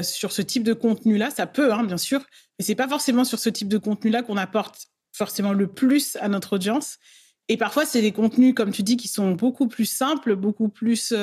sur 0.01 0.31
ce 0.31 0.41
type 0.41 0.63
de 0.63 0.73
contenu-là. 0.73 1.29
Ça 1.29 1.45
peut, 1.45 1.71
hein, 1.71 1.83
bien 1.83 1.97
sûr, 1.97 2.19
mais 2.57 2.65
c'est 2.65 2.75
pas 2.75 2.87
forcément 2.87 3.23
sur 3.23 3.37
ce 3.37 3.47
type 3.47 3.67
de 3.67 3.77
contenu-là 3.77 4.23
qu'on 4.23 4.35
apporte 4.35 4.87
forcément 5.17 5.53
le 5.53 5.67
plus 5.67 6.15
à 6.21 6.29
notre 6.29 6.53
audience. 6.53 6.97
Et 7.49 7.57
parfois, 7.57 7.85
c'est 7.85 8.01
des 8.01 8.11
contenus, 8.11 8.53
comme 8.53 8.71
tu 8.71 8.83
dis, 8.83 8.97
qui 8.97 9.07
sont 9.07 9.31
beaucoup 9.31 9.67
plus 9.67 9.85
simples, 9.85 10.35
beaucoup 10.35 10.69
plus 10.69 11.13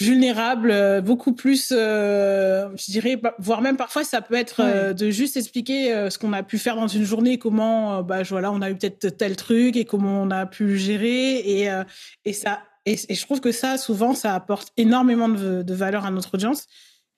vulnérable, 0.00 0.70
euh, 0.70 1.00
beaucoup 1.00 1.32
plus, 1.32 1.72
euh, 1.72 2.68
je 2.76 2.90
dirais, 2.90 3.20
voire 3.38 3.62
même 3.62 3.76
parfois 3.76 4.04
ça 4.04 4.20
peut 4.20 4.34
être 4.34 4.60
euh, 4.60 4.92
de 4.92 5.10
juste 5.10 5.36
expliquer 5.36 6.08
ce 6.10 6.18
qu'on 6.18 6.32
a 6.32 6.42
pu 6.42 6.58
faire 6.58 6.76
dans 6.76 6.86
une 6.86 7.04
journée, 7.04 7.38
comment, 7.38 8.02
bah 8.02 8.22
voilà, 8.22 8.52
on 8.52 8.62
a 8.62 8.70
eu 8.70 8.76
peut-être 8.76 9.08
tel 9.16 9.36
truc 9.36 9.76
et 9.76 9.84
comment 9.84 10.22
on 10.22 10.30
a 10.30 10.46
pu 10.46 10.66
le 10.66 10.76
gérer 10.76 11.38
et 11.38 11.68
et 12.24 12.32
ça 12.32 12.62
et, 12.86 12.96
je 12.96 13.22
trouve 13.22 13.40
que 13.40 13.52
ça 13.52 13.76
souvent 13.76 14.14
ça 14.14 14.34
apporte 14.34 14.68
énormément 14.76 15.28
de, 15.28 15.62
de 15.62 15.74
valeur 15.74 16.06
à 16.06 16.10
notre 16.10 16.34
audience. 16.34 16.66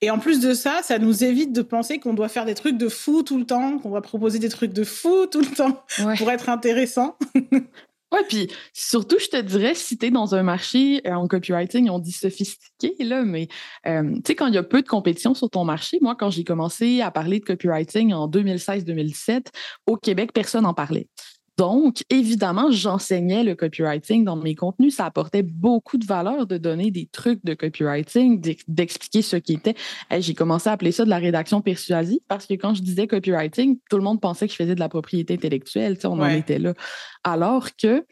Et 0.01 0.09
en 0.09 0.17
plus 0.17 0.39
de 0.39 0.53
ça, 0.53 0.81
ça 0.83 0.97
nous 0.97 1.23
évite 1.23 1.53
de 1.53 1.61
penser 1.61 1.99
qu'on 1.99 2.15
doit 2.15 2.27
faire 2.27 2.45
des 2.45 2.55
trucs 2.55 2.77
de 2.77 2.89
fou 2.89 3.21
tout 3.21 3.37
le 3.37 3.45
temps, 3.45 3.77
qu'on 3.77 3.91
va 3.91 4.01
proposer 4.01 4.39
des 4.39 4.49
trucs 4.49 4.73
de 4.73 4.83
fou 4.83 5.27
tout 5.27 5.41
le 5.41 5.55
temps 5.55 5.83
pour 6.17 6.31
être 6.31 6.49
intéressant. 6.49 7.17
Oui, 8.13 8.19
puis 8.27 8.47
surtout, 8.73 9.17
je 9.19 9.27
te 9.27 9.41
dirais, 9.41 9.73
si 9.73 9.97
tu 9.97 10.07
es 10.07 10.11
dans 10.11 10.35
un 10.35 10.43
marché 10.43 11.01
euh, 11.07 11.13
en 11.13 11.29
copywriting, 11.29 11.89
on 11.89 11.97
dit 11.97 12.11
sophistiqué, 12.11 12.93
là, 12.99 13.23
mais 13.23 13.47
euh, 13.87 14.15
tu 14.15 14.21
sais, 14.27 14.35
quand 14.35 14.47
il 14.47 14.53
y 14.53 14.57
a 14.57 14.63
peu 14.63 14.81
de 14.81 14.87
compétition 14.87 15.33
sur 15.33 15.49
ton 15.49 15.63
marché, 15.63 15.97
moi, 16.01 16.15
quand 16.15 16.29
j'ai 16.29 16.43
commencé 16.43 16.99
à 16.99 17.09
parler 17.09 17.39
de 17.39 17.45
copywriting 17.45 18.11
en 18.11 18.27
2016-2017, 18.27 19.45
au 19.85 19.95
Québec, 19.95 20.31
personne 20.33 20.63
n'en 20.63 20.73
parlait. 20.73 21.07
Donc, 21.57 22.03
évidemment, 22.09 22.71
j'enseignais 22.71 23.43
le 23.43 23.55
copywriting 23.55 24.23
dans 24.23 24.35
mes 24.35 24.55
contenus. 24.55 24.95
Ça 24.95 25.05
apportait 25.05 25.43
beaucoup 25.43 25.97
de 25.97 26.05
valeur 26.05 26.47
de 26.47 26.57
donner 26.57 26.91
des 26.91 27.07
trucs 27.11 27.43
de 27.43 27.53
copywriting, 27.53 28.41
d'expliquer 28.67 29.21
ce 29.21 29.35
qui 29.35 29.53
était. 29.53 29.75
J'ai 30.19 30.33
commencé 30.33 30.69
à 30.69 30.73
appeler 30.73 30.91
ça 30.91 31.05
de 31.05 31.09
la 31.09 31.19
rédaction 31.19 31.61
persuasive 31.61 32.19
parce 32.27 32.47
que 32.47 32.53
quand 32.53 32.73
je 32.73 32.81
disais 32.81 33.05
copywriting, 33.05 33.77
tout 33.89 33.97
le 33.97 34.03
monde 34.03 34.21
pensait 34.21 34.47
que 34.47 34.53
je 34.53 34.57
faisais 34.57 34.75
de 34.75 34.79
la 34.79 34.89
propriété 34.89 35.33
intellectuelle. 35.33 35.97
On 36.05 36.19
en 36.19 36.29
était 36.29 36.59
là. 36.59 36.73
Alors 37.23 37.69
que 37.75 38.05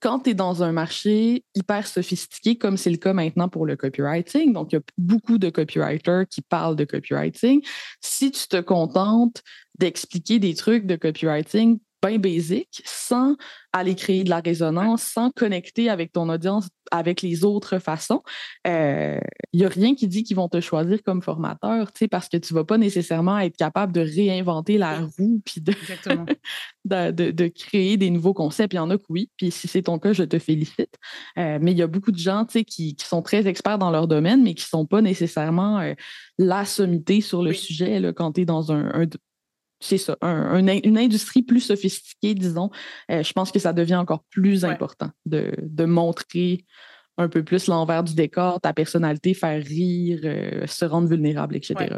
quand 0.00 0.20
tu 0.20 0.30
es 0.30 0.34
dans 0.34 0.62
un 0.62 0.72
marché 0.72 1.44
hyper 1.54 1.86
sophistiqué, 1.86 2.58
comme 2.58 2.76
c'est 2.76 2.90
le 2.90 2.96
cas 2.96 3.12
maintenant 3.12 3.48
pour 3.48 3.66
le 3.66 3.76
copywriting, 3.76 4.52
donc 4.52 4.72
il 4.72 4.76
y 4.76 4.78
a 4.78 4.82
beaucoup 4.98 5.38
de 5.38 5.48
copywriters 5.48 6.26
qui 6.28 6.42
parlent 6.42 6.76
de 6.76 6.84
copywriting, 6.84 7.62
si 8.00 8.32
tu 8.32 8.48
te 8.48 8.60
contentes 8.60 9.42
d'expliquer 9.78 10.40
des 10.40 10.54
trucs 10.54 10.86
de 10.86 10.96
copywriting 10.96 11.78
bien 12.02 12.18
basique, 12.18 12.82
sans 12.84 13.36
aller 13.72 13.94
créer 13.94 14.24
de 14.24 14.30
la 14.30 14.40
résonance, 14.40 15.02
sans 15.02 15.30
connecter 15.30 15.88
avec 15.88 16.12
ton 16.12 16.28
audience 16.28 16.68
avec 16.90 17.22
les 17.22 17.44
autres 17.44 17.78
façons, 17.78 18.22
il 18.66 18.70
euh, 18.70 19.20
n'y 19.54 19.64
a 19.64 19.68
rien 19.68 19.94
qui 19.94 20.06
dit 20.06 20.24
qu'ils 20.24 20.36
vont 20.36 20.48
te 20.48 20.60
choisir 20.60 21.02
comme 21.02 21.22
formateur, 21.22 21.90
parce 22.10 22.28
que 22.28 22.36
tu 22.36 22.52
ne 22.52 22.58
vas 22.58 22.64
pas 22.64 22.76
nécessairement 22.76 23.38
être 23.38 23.56
capable 23.56 23.92
de 23.92 24.00
réinventer 24.00 24.76
la 24.76 25.00
roue 25.00 25.40
puis 25.44 25.60
de, 25.62 25.72
de, 26.84 27.30
de, 27.30 27.48
créer 27.48 27.96
des 27.96 28.10
nouveaux 28.10 28.34
concepts. 28.34 28.74
Il 28.74 28.76
y 28.76 28.80
en 28.80 28.90
a 28.90 28.98
que 28.98 29.04
oui, 29.08 29.30
puis 29.38 29.50
si 29.50 29.68
c'est 29.68 29.82
ton 29.82 29.98
cas, 29.98 30.12
je 30.12 30.24
te 30.24 30.38
félicite. 30.38 30.98
Euh, 31.38 31.58
mais 31.62 31.72
il 31.72 31.78
y 31.78 31.82
a 31.82 31.86
beaucoup 31.86 32.12
de 32.12 32.18
gens 32.18 32.44
qui, 32.44 32.64
qui, 32.64 32.96
sont 33.06 33.22
très 33.22 33.46
experts 33.46 33.78
dans 33.78 33.90
leur 33.90 34.06
domaine, 34.06 34.42
mais 34.42 34.54
qui 34.54 34.64
ne 34.64 34.78
sont 34.78 34.86
pas 34.86 35.00
nécessairement 35.00 35.80
euh, 35.80 35.94
la 36.38 36.66
sommité 36.66 37.22
sur 37.22 37.42
le 37.42 37.54
sujet 37.54 38.00
là, 38.00 38.12
quand 38.12 38.32
tu 38.32 38.42
es 38.42 38.44
dans 38.44 38.70
un, 38.70 39.06
c'est 39.82 39.98
ça, 39.98 40.16
une 40.22 40.98
industrie 40.98 41.42
plus 41.42 41.60
sophistiquée, 41.60 42.34
disons, 42.34 42.70
euh, 43.10 43.22
je 43.22 43.32
pense 43.32 43.50
que 43.50 43.58
ça 43.58 43.72
devient 43.72 43.96
encore 43.96 44.24
plus 44.30 44.64
important 44.64 45.10
de, 45.26 45.84
montrer 45.84 46.64
un 47.18 47.28
peu 47.28 47.42
plus 47.42 47.66
l'envers 47.66 48.04
du 48.04 48.14
décor, 48.14 48.60
ta 48.60 48.72
personnalité, 48.72 49.34
faire 49.34 49.62
rire, 49.62 50.20
euh, 50.24 50.66
se 50.66 50.84
rendre 50.84 51.08
vulnérable, 51.08 51.56
etc. 51.56 51.96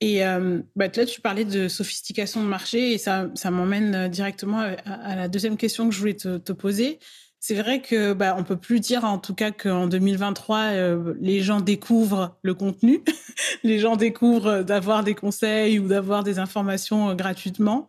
Et 0.00 0.24
euh, 0.24 0.60
bah, 0.76 0.88
là, 0.94 1.06
tu 1.06 1.20
parlais 1.20 1.44
de 1.44 1.68
sophistication 1.68 2.42
de 2.42 2.48
marché 2.48 2.92
et 2.92 2.98
ça, 2.98 3.30
ça 3.34 3.50
m'emmène 3.50 4.08
directement 4.08 4.60
à, 4.60 5.16
la 5.16 5.28
deuxième 5.28 5.56
question 5.56 5.88
que 5.88 5.94
je 5.94 6.00
voulais 6.00 6.14
te 6.14 6.52
poser 6.52 6.98
c'est 7.46 7.54
vrai 7.54 7.80
que 7.80 8.12
bah, 8.12 8.34
on 8.36 8.42
peut 8.42 8.56
plus 8.56 8.80
dire 8.80 9.04
en 9.04 9.18
tout 9.18 9.32
cas 9.32 9.52
qu'en 9.52 9.86
2023 9.86 10.58
euh, 10.58 11.14
les 11.20 11.42
gens 11.42 11.60
découvrent 11.60 12.36
le 12.42 12.54
contenu, 12.54 13.04
les 13.62 13.78
gens 13.78 13.94
découvrent 13.94 14.62
d'avoir 14.64 15.04
des 15.04 15.14
conseils 15.14 15.78
ou 15.78 15.86
d'avoir 15.86 16.24
des 16.24 16.40
informations 16.40 17.10
euh, 17.10 17.14
gratuitement. 17.14 17.88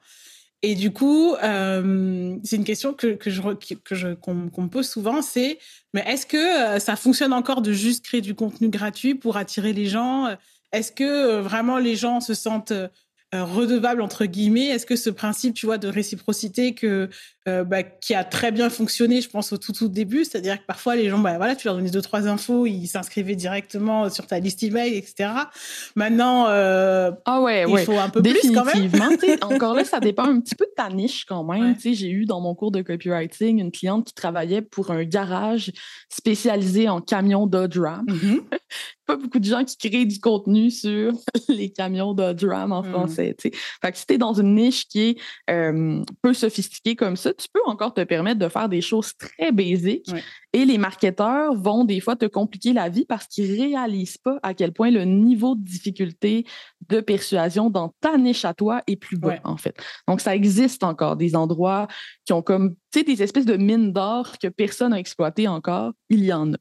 Et 0.62 0.76
du 0.76 0.91
coup, 0.91 1.34
euh, 1.41 2.38
c'est 2.43 2.58
une 2.58 2.65
question 2.65 2.93
que, 2.93 3.15
que 3.15 3.32
je 3.32 3.41
que 3.84 3.96
je 3.96 4.13
qu'on 4.13 4.36
me 4.36 4.67
pose 4.67 4.88
souvent, 4.88 5.24
c'est 5.24 5.58
mais 5.91 6.04
est-ce 6.06 6.28
que 6.28 6.80
ça 6.80 6.96
fonctionne 6.96 7.34
encore 7.34 7.63
de 7.63 7.74
juste 7.74 8.06
créer 8.06 8.22
du 8.22 8.36
contenu 8.36 8.70
gratuit 8.70 9.15
pour 9.15 9.38
attirer 9.38 9.74
les 9.74 9.88
gens? 9.88 10.36
Est-ce 10.72 10.91
que 10.91 11.39
vraiment 11.39 11.80
les 11.80 11.96
gens 11.96 12.22
se 12.22 12.36
sentent 12.36 12.74
euh, 13.36 13.43
redevable 13.43 14.02
entre 14.02 14.24
guillemets? 14.24 14.67
Est-ce 14.67 14.86
que 14.86 14.96
ce 14.96 15.10
principe, 15.10 15.54
tu 15.54 15.65
vois, 15.65 15.78
de 15.78 15.89
réciprocité 15.89 16.74
que 16.74 17.10
euh, 17.47 17.63
bah, 17.63 17.83
qui 17.83 18.13
a 18.13 18.23
très 18.23 18.51
bien 18.51 18.69
fonctionné, 18.69 19.21
je 19.21 19.29
pense 19.29 19.53
au 19.53 19.57
tout 19.57 19.71
tout 19.71 19.88
début, 19.88 20.25
c'est-à-dire 20.25 20.60
que 20.60 20.65
parfois 20.65 20.95
les 20.95 21.10
gens, 21.10 21.19
bah 21.19 21.38
voilà, 21.38 21.55
tu 21.55 21.67
leur 21.67 21.75
donnais 21.75 21.89
deux 21.89 22.01
trois 22.01 22.27
infos, 22.27 22.65
ils 22.65 22.88
s'inscrivaient 22.88 23.36
directement 23.36 24.10
sur 24.10 24.27
ta 24.27 24.39
liste 24.39 24.63
email, 24.63 24.95
etc. 24.95 25.29
Maintenant, 25.95 26.47
euh, 26.47 27.12
ah 27.25 27.41
ouais, 27.41 27.65
il 27.67 27.77
faut 27.79 27.97
un 27.97 28.10
peu 28.10 28.21
plus 28.21 28.51
quand 28.51 28.65
même. 28.65 28.89
encore 29.41 29.73
là, 29.73 29.83
ça 29.83 29.99
dépend 30.01 30.25
un 30.25 30.39
petit 30.39 30.55
peu 30.55 30.65
de 30.65 30.73
ta 30.75 30.89
niche 30.89 31.25
quand 31.25 31.43
même. 31.43 31.77
sais 31.79 31.93
J'ai 31.93 32.10
eu 32.10 32.25
dans 32.25 32.41
mon 32.41 32.55
cours 32.55 32.71
de 32.71 32.81
copywriting 32.81 33.60
une 33.60 33.71
cliente 33.71 34.07
qui 34.07 34.13
travaillait 34.13 34.62
pour 34.62 34.91
un 34.91 35.03
garage 35.03 35.71
spécialisé 36.10 36.89
en 36.89 37.01
camions 37.01 37.47
Dodge 37.47 37.79
Ram. 37.79 38.05
Mm-hmm. 38.07 38.41
pas 39.07 39.15
beaucoup 39.15 39.39
de 39.39 39.45
gens 39.45 39.63
qui 39.63 39.77
créent 39.77 40.05
du 40.05 40.19
contenu 40.19 40.69
sur 40.69 41.13
les 41.49 41.71
camions 41.71 42.13
Dodge 42.13 42.43
Ram 42.45 42.73
en 42.73 42.83
mm. 42.83 42.89
français. 42.91 43.36
Fait 43.39 43.51
que 43.91 43.97
si 43.97 44.05
tu 44.05 44.13
es 44.13 44.17
dans 44.17 44.33
une 44.33 44.55
niche 44.55 44.88
qui 44.88 45.01
est 45.01 45.17
euh, 45.49 46.03
peu 46.21 46.33
sophistiquée 46.33 46.95
comme 46.95 47.15
ça, 47.15 47.31
tu 47.38 47.47
peux 47.54 47.62
encore 47.65 47.93
te 47.93 48.04
permettre 48.04 48.39
de 48.39 48.50
faire 48.50 48.69
des 48.69 48.82
choses 48.82 49.13
très 49.17 49.52
basiques. 49.52 50.10
Et 50.54 50.65
les 50.65 50.78
marketeurs 50.78 51.54
vont 51.56 51.84
des 51.84 52.00
fois 52.00 52.15
te 52.15 52.26
compliquer 52.26 52.73
la 52.73 52.89
vie 52.89 53.06
parce 53.06 53.28
qu'ils 53.28 53.52
ne 53.52 53.67
réalisent 53.67 54.17
pas 54.17 54.39
à 54.43 54.54
quel 54.54 54.73
point 54.73 54.89
le 54.89 55.04
niveau 55.04 55.56
de 55.56 55.63
difficulté 55.63 56.45
de 56.89 57.00
persuasion 57.00 57.69
dans 57.69 57.93
ta 58.02 58.17
niche 58.17 58.45
à 58.45 58.54
toi 58.54 58.82
est 58.88 58.95
plus 58.95 59.17
bas, 59.17 59.39
en 59.43 59.58
fait. 59.58 59.76
Donc, 60.08 60.21
ça 60.21 60.36
existe 60.36 60.84
encore 60.84 61.15
des 61.15 61.36
endroits 61.36 61.88
qui 62.26 62.34
ont 62.34 62.41
comme, 62.41 62.76
tu 62.91 63.00
sais, 63.00 63.04
des 63.04 63.21
espèces 63.21 63.45
de 63.45 63.58
mines 63.58 63.93
d'or 63.93 64.38
que 64.41 64.47
personne 64.47 64.91
n'a 64.91 65.00
exploité 65.00 65.47
encore. 65.47 65.93
Il 66.10 66.23
y 66.23 66.34
en 66.34 66.54
a. 66.54 66.58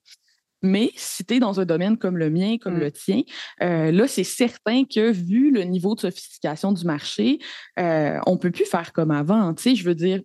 Mais 0.62 0.91
si 0.97 1.25
tu 1.25 1.35
es 1.35 1.39
dans 1.39 1.61
un 1.61 1.65
domaine 1.65 1.97
comme 1.97 2.17
le 2.17 2.31
mien, 2.31 2.57
comme 2.59 2.77
mmh. 2.77 2.81
le 2.81 2.91
tien, 2.93 3.23
euh, 3.62 3.93
là, 3.93 4.09
c'est 4.09 4.25
certain 4.25 4.85
que 4.85 5.12
vu 5.12 5.51
le 5.51 5.62
niveau 5.62 5.95
de 5.95 6.01
sophistication 6.01 6.73
du 6.73 6.85
marché, 6.85 7.39
euh, 7.79 8.19
on 8.27 8.33
ne 8.33 8.39
peut 8.39 8.51
plus 8.51 8.65
faire 8.65 8.93
comme 8.93 9.11
avant. 9.11 9.55
Tu 9.55 9.62
sais, 9.62 9.75
je 9.77 9.85
veux 9.85 9.95
dire, 9.95 10.21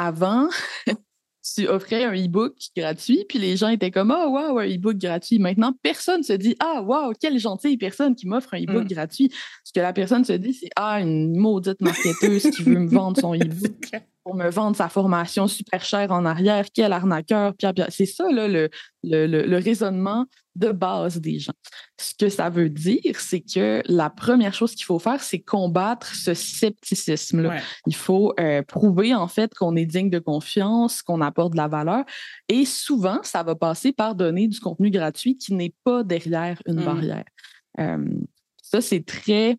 avant, 0.00 0.48
tu 1.54 1.68
offrais 1.68 2.04
un 2.04 2.14
e-book 2.14 2.54
gratuit, 2.74 3.26
puis 3.28 3.38
les 3.38 3.56
gens 3.56 3.68
étaient 3.68 3.90
comme 3.90 4.10
Ah, 4.10 4.24
oh, 4.26 4.30
wow, 4.30 4.58
un 4.58 4.66
e-book 4.66 4.96
gratuit. 4.96 5.38
Maintenant, 5.38 5.74
personne 5.82 6.22
se 6.22 6.32
dit 6.32 6.56
Ah, 6.58 6.82
wow, 6.82 7.12
quelle 7.20 7.38
gentille 7.38 7.76
personne 7.76 8.14
qui 8.14 8.26
m'offre 8.26 8.54
un 8.54 8.62
e-book 8.62 8.84
mmh. 8.84 8.94
gratuit. 8.94 9.32
Ce 9.62 9.72
que 9.72 9.80
la 9.80 9.92
personne 9.92 10.24
se 10.24 10.32
dit, 10.32 10.54
c'est 10.54 10.70
Ah, 10.74 11.00
une 11.00 11.36
maudite 11.36 11.82
marketeuse 11.82 12.50
qui 12.50 12.62
veut 12.62 12.78
me 12.78 12.88
vendre 12.88 13.20
son 13.20 13.34
e-book. 13.34 13.90
pour 14.24 14.34
me 14.34 14.50
vendre 14.50 14.76
sa 14.76 14.88
formation 14.88 15.48
super 15.48 15.84
chère 15.84 16.10
en 16.10 16.24
arrière, 16.24 16.66
quel 16.72 16.92
arnaqueur, 16.92 17.54
C'est 17.88 18.06
ça, 18.06 18.30
là, 18.30 18.48
le, 18.48 18.68
le, 19.02 19.56
raisonnement 19.56 20.26
de 20.56 20.72
base 20.72 21.20
des 21.20 21.38
gens. 21.38 21.54
Ce 21.98 22.12
que 22.14 22.28
ça 22.28 22.50
veut 22.50 22.68
dire, 22.68 23.18
c'est 23.18 23.40
que 23.40 23.82
la 23.86 24.10
première 24.10 24.52
chose 24.52 24.74
qu'il 24.74 24.84
faut 24.84 24.98
faire, 24.98 25.22
c'est 25.22 25.40
combattre 25.40 26.14
ce 26.14 26.34
scepticisme-là. 26.34 27.60
Il 27.86 27.94
faut 27.94 28.34
euh, 28.38 28.62
prouver, 28.62 29.14
en 29.14 29.28
fait, 29.28 29.54
qu'on 29.54 29.74
est 29.76 29.86
digne 29.86 30.10
de 30.10 30.18
confiance, 30.18 31.02
qu'on 31.02 31.20
apporte 31.22 31.52
de 31.52 31.56
la 31.56 31.68
valeur. 31.68 32.04
Et 32.48 32.64
souvent, 32.66 33.20
ça 33.22 33.42
va 33.42 33.54
passer 33.54 33.92
par 33.92 34.14
donner 34.14 34.48
du 34.48 34.60
contenu 34.60 34.90
gratuit 34.90 35.36
qui 35.36 35.54
n'est 35.54 35.74
pas 35.84 36.02
derrière 36.04 36.60
une 36.66 36.80
mmh. 36.80 36.84
barrière. 36.84 37.24
Euh, 37.78 38.04
ça, 38.62 38.80
c'est 38.80 39.04
très 39.04 39.56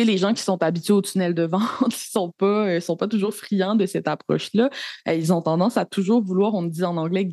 sais, 0.00 0.04
les 0.04 0.18
gens 0.18 0.32
qui 0.32 0.42
sont 0.42 0.62
habitués 0.62 0.94
au 0.94 1.02
tunnel 1.02 1.34
de 1.34 1.44
vente, 1.44 1.62
ils 1.88 2.10
sont 2.10 2.30
pas, 2.30 2.66
euh, 2.66 2.80
sont 2.80 2.96
pas 2.96 3.08
toujours 3.08 3.34
friands 3.34 3.74
de 3.74 3.86
cette 3.86 4.08
approche-là. 4.08 4.70
Euh, 5.08 5.14
ils 5.14 5.32
ont 5.32 5.42
tendance 5.42 5.76
à 5.76 5.84
toujours 5.84 6.22
vouloir, 6.22 6.54
on 6.54 6.62
dit 6.62 6.84
en 6.84 6.96
anglais, 6.96 7.28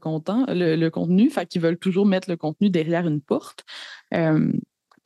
content, 0.00 0.44
le, 0.48 0.88
contenu, 0.88 1.30
fait 1.30 1.46
qu'ils 1.46 1.62
veulent 1.62 1.78
toujours 1.78 2.06
mettre 2.06 2.28
le 2.30 2.36
contenu 2.36 2.70
derrière 2.70 3.06
une 3.06 3.20
porte. 3.20 3.64
Euh, 4.14 4.52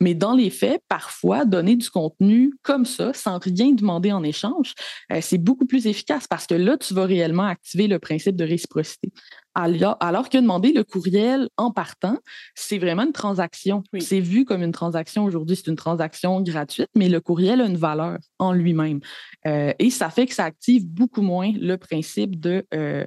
mais 0.03 0.13
dans 0.13 0.35
les 0.35 0.49
faits, 0.49 0.81
parfois, 0.89 1.45
donner 1.45 1.77
du 1.77 1.89
contenu 1.89 2.53
comme 2.61 2.85
ça, 2.85 3.13
sans 3.13 3.39
rien 3.39 3.71
demander 3.71 4.11
en 4.11 4.21
échange, 4.21 4.73
c'est 5.21 5.37
beaucoup 5.37 5.65
plus 5.65 5.87
efficace 5.87 6.27
parce 6.27 6.45
que 6.45 6.55
là, 6.55 6.77
tu 6.77 6.93
vas 6.93 7.05
réellement 7.05 7.45
activer 7.45 7.87
le 7.87 7.99
principe 7.99 8.35
de 8.35 8.43
réciprocité. 8.43 9.11
Alors 9.55 10.29
que 10.29 10.37
demander 10.37 10.73
le 10.73 10.83
courriel 10.83 11.47
en 11.57 11.71
partant, 11.71 12.17
c'est 12.55 12.79
vraiment 12.79 13.03
une 13.03 13.11
transaction. 13.11 13.83
C'est 13.99 14.19
vu 14.19 14.45
comme 14.45 14.63
une 14.63 14.71
transaction 14.71 15.25
aujourd'hui, 15.25 15.55
c'est 15.55 15.67
une 15.67 15.75
transaction 15.75 16.41
gratuite, 16.41 16.89
mais 16.95 17.07
le 17.07 17.21
courriel 17.21 17.61
a 17.61 17.65
une 17.65 17.77
valeur 17.77 18.17
en 18.39 18.51
lui-même. 18.51 18.99
Euh, 19.45 19.71
et 19.77 19.91
ça 19.91 20.09
fait 20.09 20.25
que 20.25 20.33
ça 20.33 20.45
active 20.45 20.87
beaucoup 20.87 21.21
moins 21.21 21.51
le 21.55 21.77
principe 21.77 22.39
de, 22.39 22.65
euh, 22.73 23.05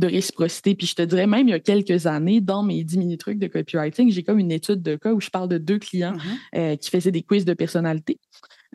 de 0.00 0.06
réciprocité. 0.06 0.74
Puis 0.74 0.86
je 0.86 0.94
te 0.94 1.02
dirais 1.02 1.26
même, 1.26 1.46
il 1.48 1.52
y 1.52 1.54
a 1.54 1.60
quelques 1.60 2.06
années, 2.06 2.40
dans 2.40 2.62
mes 2.62 2.82
10 2.82 2.98
mini-trucs 2.98 3.38
de 3.38 3.46
copywriting, 3.46 4.10
j'ai 4.10 4.22
comme 4.22 4.38
une 4.38 4.52
étude 4.52 4.82
de 4.82 4.96
cas 4.96 5.12
où 5.12 5.20
je 5.20 5.30
parle 5.30 5.48
de 5.48 5.58
deux 5.58 5.78
clients 5.78 6.14
mm-hmm. 6.14 6.58
euh, 6.58 6.76
qui 6.76 6.90
faisaient 6.90 7.12
des 7.12 7.22
quiz 7.22 7.44
de 7.44 7.54
personnalité. 7.54 8.18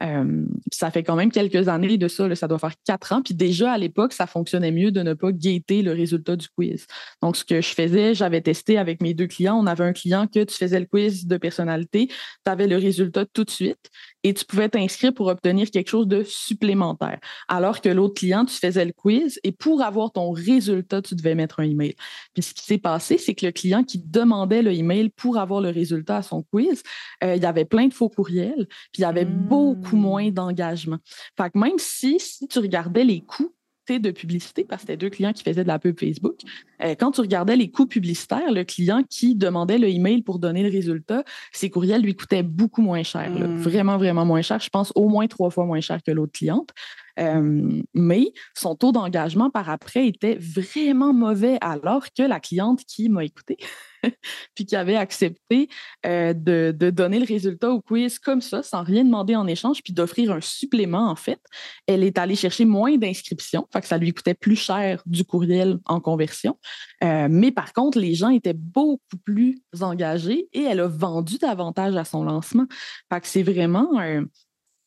Euh, 0.03 0.45
ça 0.71 0.91
fait 0.91 1.03
quand 1.03 1.15
même 1.15 1.31
quelques 1.31 1.69
années 1.69 1.97
de 1.97 2.07
ça, 2.07 2.33
ça 2.35 2.47
doit 2.47 2.59
faire 2.59 2.73
quatre 2.85 3.13
ans. 3.13 3.21
Puis 3.21 3.33
déjà 3.33 3.71
à 3.71 3.77
l'époque, 3.77 4.13
ça 4.13 4.27
fonctionnait 4.27 4.71
mieux 4.71 4.91
de 4.91 5.01
ne 5.01 5.13
pas 5.13 5.31
guetter 5.31 5.81
le 5.81 5.93
résultat 5.93 6.35
du 6.35 6.47
quiz. 6.49 6.85
Donc, 7.21 7.37
ce 7.37 7.45
que 7.45 7.61
je 7.61 7.69
faisais, 7.69 8.13
j'avais 8.13 8.41
testé 8.41 8.77
avec 8.77 9.01
mes 9.01 9.13
deux 9.13 9.27
clients. 9.27 9.57
On 9.57 9.67
avait 9.67 9.85
un 9.85 9.93
client 9.93 10.27
que 10.27 10.43
tu 10.43 10.55
faisais 10.55 10.79
le 10.79 10.85
quiz 10.85 11.27
de 11.27 11.37
personnalité, 11.37 12.07
tu 12.07 12.51
avais 12.51 12.67
le 12.67 12.77
résultat 12.77 13.25
tout 13.25 13.43
de 13.43 13.51
suite 13.51 13.89
et 14.25 14.33
tu 14.33 14.43
pouvais 14.43 14.69
t'inscrire 14.69 15.13
pour 15.13 15.27
obtenir 15.27 15.69
quelque 15.69 15.87
chose 15.87 16.07
de 16.07 16.23
supplémentaire. 16.23 17.19
Alors 17.47 17.79
que 17.79 17.89
l'autre 17.89 18.15
client, 18.15 18.43
tu 18.43 18.55
faisais 18.55 18.83
le 18.83 18.91
quiz 18.91 19.39
et 19.43 19.51
pour 19.51 19.83
avoir 19.83 20.11
ton 20.11 20.31
résultat, 20.31 21.03
tu 21.03 21.13
devais 21.13 21.35
mettre 21.35 21.59
un 21.59 21.65
email. 21.65 21.93
Puis 22.33 22.41
ce 22.41 22.55
qui 22.55 22.63
s'est 22.63 22.79
passé, 22.79 23.19
c'est 23.19 23.35
que 23.35 23.45
le 23.45 23.51
client 23.51 23.83
qui 23.83 23.99
demandait 23.99 24.63
le 24.63 24.73
email 24.73 25.09
pour 25.09 25.37
avoir 25.37 25.61
le 25.61 25.69
résultat 25.69 26.17
à 26.17 26.21
son 26.23 26.41
quiz, 26.41 26.81
euh, 27.23 27.35
il 27.35 27.43
y 27.43 27.45
avait 27.45 27.65
plein 27.65 27.85
de 27.85 27.93
faux 27.93 28.09
courriels, 28.09 28.67
puis 28.91 28.99
il 28.99 29.01
y 29.01 29.05
avait 29.05 29.25
beaucoup 29.25 29.95
moins 29.95 30.31
mmh. 30.31 30.33
d'engagement. 30.33 30.97
Fait 31.37 31.51
que 31.51 31.59
même 31.59 31.77
si, 31.77 32.19
si 32.19 32.47
tu 32.47 32.57
regardais 32.57 33.03
les 33.03 33.21
coûts 33.21 33.54
de 33.87 34.11
publicité 34.11 34.63
parce 34.63 34.81
que 34.81 34.87
c'était 34.87 34.97
deux 34.97 35.09
clients 35.09 35.33
qui 35.33 35.43
faisaient 35.43 35.63
de 35.63 35.67
la 35.67 35.79
pub 35.79 35.99
Facebook. 35.99 36.35
Euh, 36.83 36.95
quand 36.97 37.11
tu 37.11 37.21
regardais 37.21 37.55
les 37.55 37.69
coûts 37.69 37.85
publicitaires, 37.85 38.51
le 38.51 38.63
client 38.63 39.03
qui 39.09 39.35
demandait 39.35 39.77
le 39.77 39.87
email 39.87 40.21
pour 40.21 40.39
donner 40.39 40.63
le 40.63 40.69
résultat, 40.69 41.23
ses 41.51 41.69
courriels 41.69 42.01
lui 42.01 42.15
coûtaient 42.15 42.43
beaucoup 42.43 42.81
moins 42.81 43.03
cher, 43.03 43.29
mmh. 43.29 43.57
vraiment, 43.57 43.97
vraiment 43.97 44.25
moins 44.25 44.41
cher. 44.41 44.59
Je 44.59 44.69
pense 44.69 44.91
au 44.95 45.07
moins 45.07 45.27
trois 45.27 45.49
fois 45.49 45.65
moins 45.65 45.81
cher 45.81 46.01
que 46.03 46.11
l'autre 46.11 46.33
cliente. 46.33 46.71
Mais 47.17 48.33
son 48.55 48.75
taux 48.75 48.91
d'engagement 48.91 49.49
par 49.49 49.69
après 49.69 50.07
était 50.07 50.35
vraiment 50.35 51.13
mauvais 51.13 51.57
alors 51.61 52.05
que 52.17 52.23
la 52.23 52.39
cliente 52.39 52.83
qui 52.85 53.09
m'a 53.09 53.23
écouté 53.23 53.57
puis 54.55 54.65
qui 54.65 54.75
avait 54.75 54.95
accepté 54.95 55.69
de, 56.03 56.71
donner 56.91 57.19
le 57.19 57.25
résultat 57.25 57.71
au 57.71 57.81
quiz 57.81 58.19
comme 58.19 58.41
ça, 58.41 58.63
sans 58.63 58.83
rien 58.83 59.03
demander 59.03 59.35
en 59.35 59.47
échange, 59.47 59.81
puis 59.83 59.93
d'offrir 59.93 60.31
un 60.31 60.41
supplément, 60.41 61.09
en 61.09 61.15
fait. 61.15 61.39
Elle 61.87 62.03
est 62.03 62.17
allée 62.17 62.35
chercher 62.35 62.65
moins 62.65 62.97
d'inscriptions, 62.97 63.67
fait 63.71 63.81
que 63.81 63.87
ça 63.87 63.97
lui 63.97 64.13
coûtait 64.13 64.33
plus 64.33 64.55
cher 64.55 65.01
du 65.05 65.23
courriel 65.23 65.79
en 65.85 65.99
conversion. 65.99 66.57
Mais 67.01 67.51
par 67.51 67.73
contre, 67.73 67.99
les 67.99 68.15
gens 68.15 68.29
étaient 68.29 68.53
beaucoup 68.53 69.17
plus 69.23 69.61
engagés 69.81 70.47
et 70.53 70.63
elle 70.63 70.79
a 70.79 70.87
vendu 70.87 71.37
davantage 71.37 71.95
à 71.95 72.05
son 72.05 72.23
lancement. 72.23 72.65
Fait 73.11 73.21
que 73.21 73.27
c'est 73.27 73.43
vraiment 73.43 73.99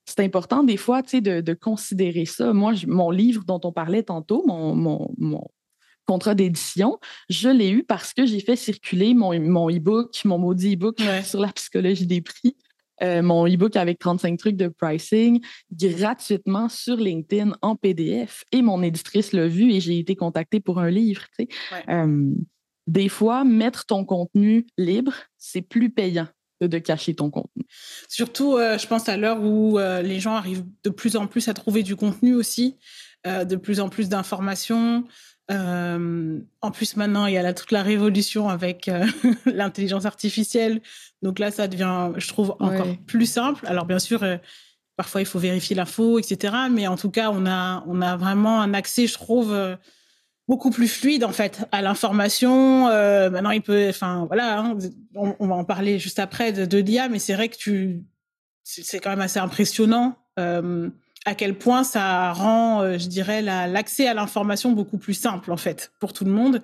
c'est 0.09 0.21
important 0.21 0.64
des 0.64 0.79
fois 0.79 1.03
de, 1.03 1.40
de 1.40 1.55
considérer 1.55 2.25
ça. 2.25 2.55
Moi, 2.55 2.73
mon 2.87 3.11
livre 3.11 3.44
dont 3.44 3.61
on 3.64 3.73
parlait 3.73 4.03
tantôt, 4.03 4.42
mon, 4.47 4.75
mon, 4.75 5.11
mon 5.18 5.47
contrat 6.07 6.35
d'édition, 6.35 6.99
je 7.29 7.51
l'ai 7.51 7.68
eu 7.68 7.85
parce 7.85 8.14
que 8.14 8.25
j'ai 8.25 8.40
fait 8.40 8.57
circuler 8.57 9.12
mon, 9.12 9.38
mon 9.38 9.68
e-book, 9.68 10.18
mon 10.25 10.38
maudit 10.38 10.75
e-book 10.75 10.99
sur 11.25 11.40
la 11.40 11.53
psychologie 11.53 12.07
des 12.07 12.23
prix. 12.23 12.57
Euh, 13.03 13.23
mon 13.23 13.47
e-book 13.47 13.77
avec 13.77 14.01
35 14.01 14.38
trucs 14.38 14.57
de 14.57 14.66
pricing 14.66 15.40
gratuitement 15.71 16.68
sur 16.68 16.97
LinkedIn 16.97 17.53
en 17.61 17.77
PDF. 17.77 18.44
Et 18.51 18.62
mon 18.62 18.83
éditrice 18.83 19.33
l'a 19.33 19.47
vu 19.47 19.71
et 19.73 19.81
j'ai 19.81 19.99
été 19.99 20.16
contactée 20.16 20.59
pour 20.59 20.81
un 20.81 20.90
livre. 20.90 21.23
Euh, 21.90 22.35
des 22.87 23.09
fois, 23.09 23.44
mettre 23.44 23.85
ton 23.85 24.05
contenu 24.05 24.66
libre, 24.79 25.12
c'est 25.37 25.62
plus 25.62 25.90
payant 25.90 26.27
de 26.66 26.79
cacher 26.79 27.14
ton 27.14 27.31
contenu. 27.31 27.64
Surtout, 28.09 28.57
euh, 28.57 28.79
je 28.79 28.87
pense 28.87 29.09
à 29.09 29.16
l'heure 29.16 29.40
où 29.42 29.79
euh, 29.79 30.03
les 30.03 30.18
gens 30.18 30.35
arrivent 30.35 30.64
de 30.83 30.90
plus 30.90 31.16
en 31.16 31.27
plus 31.27 31.49
à 31.49 31.55
trouver 31.55 31.83
du 31.83 31.94
contenu 31.94 32.35
aussi, 32.35 32.77
euh, 33.27 33.44
de 33.44 33.57
plus 33.57 33.81
en 33.81 33.88
plus 33.88 34.09
d'informations. 34.09 35.05
en 35.51 36.71
plus, 36.73 36.97
maintenant, 36.97 37.27
il 37.27 37.35
y 37.35 37.38
a 37.38 37.55
toute 37.55 37.71
la 37.71 37.83
révolution 37.83 38.49
avec 38.49 38.90
l'intelligence 39.47 40.05
artificielle. 40.05 40.83
Donc 41.23 41.38
là, 41.38 41.51
ça 41.51 41.68
devient, 41.68 42.11
je 42.16 42.29
trouve, 42.29 42.57
encore 42.59 42.97
plus 43.07 43.27
simple. 43.27 43.66
Alors, 43.66 43.87
bien 43.87 43.99
sûr, 43.99 44.21
parfois, 44.97 45.23
il 45.23 45.27
faut 45.27 45.38
vérifier 45.38 45.77
l'info, 45.77 46.18
etc. 46.18 46.55
Mais 46.71 46.87
en 46.87 46.97
tout 46.97 47.11
cas, 47.11 47.31
on 47.33 47.47
a, 47.47 47.85
on 47.87 48.03
a 48.03 48.16
vraiment 48.16 48.61
un 48.61 48.75
accès, 48.75 49.07
je 49.07 49.14
trouve, 49.14 49.57
beaucoup 50.48 50.70
plus 50.70 50.88
fluide 50.88 51.24
en 51.24 51.32
fait 51.32 51.66
à 51.70 51.82
l'information. 51.82 52.88
Euh, 52.88 53.30
maintenant, 53.30 53.50
il 53.50 53.62
peut, 53.62 53.88
enfin 53.90 54.24
voilà, 54.26 54.58
hein, 54.58 54.78
on, 55.14 55.46
va 55.46 55.54
en 55.54 55.64
parler 55.64 55.98
juste 55.98 56.18
après 56.18 56.52
de, 56.52 56.64
de 56.64 56.78
l'IA, 56.78 57.08
mais 57.08 57.18
c'est 57.18 57.34
vrai 57.34 57.48
que 57.48 57.56
tu, 57.56 58.02
c'est 58.64 58.98
quand 58.98 59.11
même 59.11 59.20
assez 59.20 59.38
impressionnant 59.38 60.16
euh, 60.38 60.90
à 61.24 61.34
quel 61.34 61.58
point 61.58 61.84
ça 61.84 62.32
rend, 62.32 62.80
euh, 62.80 62.98
je 62.98 63.06
dirais, 63.06 63.42
l'accès 63.42 64.06
à 64.06 64.14
l'information 64.14 64.72
beaucoup 64.72 64.98
plus 64.98 65.14
simple 65.14 65.52
en 65.52 65.56
fait 65.56 65.92
pour 66.00 66.12
tout 66.12 66.24
le 66.24 66.30
monde. 66.30 66.62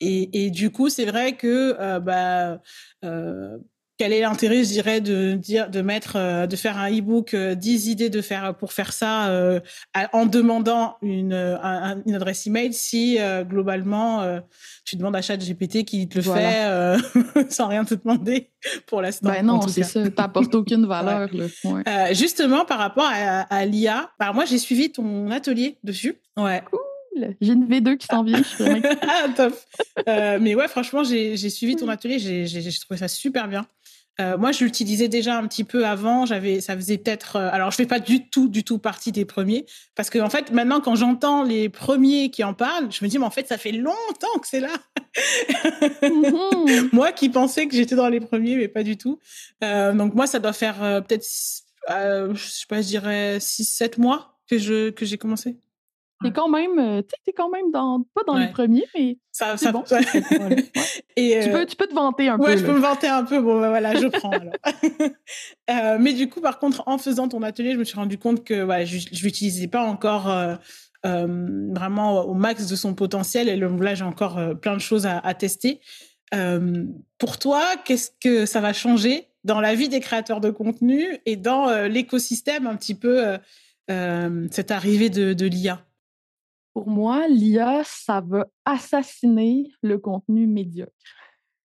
Et, 0.00 0.46
et 0.46 0.50
du 0.50 0.70
coup, 0.70 0.88
c'est 0.88 1.04
vrai 1.04 1.36
que 1.36 1.76
euh, 1.78 2.00
bah, 2.00 2.60
euh, 3.04 3.58
quel 4.00 4.14
est 4.14 4.22
l'intérêt, 4.22 4.64
je 4.64 4.70
dirais, 4.70 5.02
de 5.02 5.34
dire, 5.34 5.68
de 5.68 5.82
mettre, 5.82 6.16
euh, 6.16 6.46
de 6.46 6.56
faire 6.56 6.78
un 6.78 6.90
e-book, 6.90 7.36
10 7.36 7.36
euh, 7.36 7.90
idées 7.90 8.08
de 8.08 8.22
faire 8.22 8.54
pour 8.56 8.72
faire 8.72 8.94
ça 8.94 9.28
euh, 9.28 9.60
en 10.14 10.24
demandant 10.24 10.96
une, 11.02 11.34
une 11.34 12.14
adresse 12.14 12.46
email 12.46 12.72
si 12.72 13.18
globalement 13.42 14.40
tu 14.86 14.96
demandes 14.96 15.16
à 15.16 15.20
ChatGPT 15.20 15.84
qui 15.84 16.08
te 16.08 16.16
le 16.16 16.22
fait 16.22 17.50
sans 17.50 17.68
rien 17.68 17.84
te 17.84 17.94
demander 17.94 18.48
pour 18.86 19.02
l'instant. 19.02 19.28
Ben 19.28 19.44
non, 19.44 19.60
c'est 19.68 19.82
ça, 19.82 20.08
t'apportes 20.08 20.54
aucune 20.54 20.86
valeur. 20.86 21.28
justement, 22.12 22.64
par 22.64 22.78
rapport 22.78 23.04
à, 23.06 23.40
à 23.54 23.66
l'IA, 23.66 24.12
moi 24.32 24.46
j'ai 24.46 24.58
suivi 24.58 24.90
ton 24.90 25.30
atelier 25.30 25.76
dessus. 25.84 26.14
Ouais. 26.38 26.62
J'ai 27.42 27.52
une 27.52 27.66
V2 27.66 27.98
qui 27.98 28.06
s'en 28.06 28.22
vient. 28.22 28.40
ah, 29.02 29.26
top. 29.36 29.54
mais 30.06 30.54
ouais, 30.54 30.68
franchement, 30.68 31.04
j'ai 31.04 31.50
suivi 31.50 31.76
ton 31.76 31.88
atelier. 31.88 32.18
J'ai 32.18 32.70
trouvé 32.80 32.96
ça 32.96 33.08
super 33.08 33.46
bien. 33.46 33.66
Euh, 34.18 34.36
moi, 34.36 34.52
je 34.52 34.64
l'utilisais 34.64 35.08
déjà 35.08 35.36
un 35.36 35.46
petit 35.46 35.64
peu 35.64 35.86
avant. 35.86 36.26
J'avais, 36.26 36.60
ça 36.60 36.76
faisait 36.76 36.98
peut-être. 36.98 37.36
Euh, 37.36 37.48
alors, 37.52 37.70
je 37.70 37.76
fais 37.76 37.86
pas 37.86 38.00
du 38.00 38.28
tout, 38.28 38.48
du 38.48 38.64
tout 38.64 38.78
partie 38.78 39.12
des 39.12 39.24
premiers, 39.24 39.66
parce 39.94 40.10
que 40.10 40.18
en 40.18 40.28
fait, 40.28 40.50
maintenant, 40.52 40.80
quand 40.80 40.94
j'entends 40.94 41.42
les 41.42 41.68
premiers 41.68 42.30
qui 42.30 42.44
en 42.44 42.52
parlent, 42.52 42.90
je 42.90 43.04
me 43.04 43.08
dis, 43.08 43.18
mais 43.18 43.24
en 43.24 43.30
fait, 43.30 43.46
ça 43.48 43.56
fait 43.56 43.72
longtemps 43.72 44.38
que 44.40 44.46
c'est 44.46 44.60
là. 44.60 44.72
Mhm. 46.02 46.90
moi, 46.92 47.12
qui 47.12 47.28
pensais 47.28 47.66
que 47.66 47.74
j'étais 47.74 47.94
dans 47.94 48.08
les 48.08 48.20
premiers, 48.20 48.56
mais 48.56 48.68
pas 48.68 48.82
du 48.82 48.96
tout. 48.96 49.18
Euh, 49.64 49.92
donc 49.92 50.14
moi, 50.14 50.26
ça 50.26 50.38
doit 50.38 50.52
faire 50.52 51.02
peut-être, 51.06 51.26
je 51.88 52.34
sais 52.36 52.66
pas, 52.68 52.82
je 52.82 52.86
dirais 52.86 53.38
6-7 53.38 54.00
mois 54.00 54.38
que 54.48 54.58
je 54.58 54.90
que 54.90 55.04
j'ai 55.06 55.16
commencé. 55.16 55.56
T'es 56.22 56.32
quand 56.32 56.48
même, 56.48 56.78
euh, 56.78 57.02
tu 57.24 57.32
quand 57.32 57.48
même 57.48 57.70
dans, 57.72 58.04
pas 58.14 58.22
dans 58.26 58.36
les 58.36 58.48
premiers, 58.48 58.84
mais 58.94 59.16
ça, 59.32 59.56
c'est 59.56 59.72
bon. 59.72 59.84
Et, 61.16 61.40
tu, 61.42 61.48
euh, 61.48 61.52
peux, 61.52 61.66
tu 61.66 61.76
peux 61.76 61.86
te 61.86 61.94
vanter 61.94 62.28
un 62.28 62.36
peu. 62.38 62.44
Ouais, 62.44 62.58
je 62.58 62.64
peux 62.64 62.74
me 62.74 62.80
vanter 62.80 63.08
un 63.08 63.24
peu. 63.24 63.40
Bon, 63.40 63.58
ben 63.58 63.70
voilà, 63.70 63.94
je 63.94 64.06
prends. 64.06 64.30
euh, 65.70 65.96
mais 65.98 66.12
du 66.12 66.28
coup, 66.28 66.42
par 66.42 66.58
contre, 66.58 66.82
en 66.86 66.98
faisant 66.98 67.28
ton 67.28 67.42
atelier, 67.42 67.72
je 67.72 67.78
me 67.78 67.84
suis 67.84 67.96
rendu 67.96 68.18
compte 68.18 68.44
que 68.44 68.62
voilà, 68.62 68.84
je 68.84 68.96
ne 68.96 69.22
l'utilisais 69.22 69.66
pas 69.66 69.82
encore 69.82 70.28
euh, 70.28 70.56
vraiment 71.04 72.22
au 72.22 72.34
max 72.34 72.66
de 72.66 72.76
son 72.76 72.94
potentiel. 72.94 73.48
Et 73.48 73.56
là, 73.56 73.94
j'ai 73.94 74.04
encore 74.04 74.38
plein 74.60 74.74
de 74.74 74.80
choses 74.80 75.06
à, 75.06 75.18
à 75.18 75.32
tester. 75.32 75.80
pour 77.18 77.38
toi, 77.38 77.62
qu'est-ce 77.84 78.10
que 78.20 78.44
ça 78.44 78.60
va 78.60 78.74
changer 78.74 79.28
dans 79.44 79.62
la 79.62 79.74
vie 79.74 79.88
des 79.88 80.00
créateurs 80.00 80.42
de 80.42 80.50
contenu 80.50 81.18
et 81.24 81.36
dans 81.36 81.86
l'écosystème 81.86 82.66
un 82.66 82.76
petit 82.76 82.94
peu 82.94 83.38
cette 83.88 84.70
arrivée 84.70 85.08
de, 85.08 85.32
de 85.32 85.46
l'IA 85.46 85.82
Pour 86.72 86.88
moi, 86.88 87.26
l'IA, 87.28 87.82
ça 87.84 88.20
va 88.20 88.46
assassiner 88.64 89.72
le 89.82 89.98
contenu 89.98 90.46
médiocre. 90.46 90.92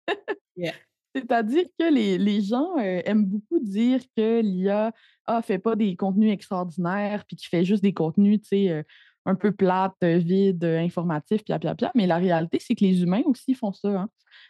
C'est-à-dire 1.15 1.65
que 1.77 1.93
les, 1.93 2.41
gens 2.41 2.77
euh, 2.77 3.01
aiment 3.05 3.25
beaucoup 3.25 3.59
dire 3.59 3.99
que 4.15 4.41
l'IA 4.41 4.87
ne 4.87 4.91
ah, 5.25 5.41
fait 5.41 5.59
pas 5.59 5.75
des 5.75 5.95
contenus 5.95 6.31
extraordinaires, 6.31 7.25
puis 7.25 7.35
qu'il 7.35 7.49
fait 7.49 7.65
juste 7.65 7.83
des 7.83 7.93
contenus, 7.93 8.41
tu 8.41 8.47
sais, 8.47 8.69
euh, 8.69 8.83
un 9.25 9.35
peu 9.35 9.51
plates, 9.51 9.95
euh, 10.03 10.17
vides, 10.17 10.63
informatifs, 10.63 11.43
pia, 11.43 11.59
pia, 11.59 11.75
pia. 11.75 11.91
Mais 11.95 12.07
la 12.07 12.17
réalité, 12.17 12.59
c'est 12.61 12.75
que 12.75 12.83
les 12.83 13.03
humains 13.03 13.23
aussi 13.25 13.53
font 13.53 13.73
ça. 13.73 14.07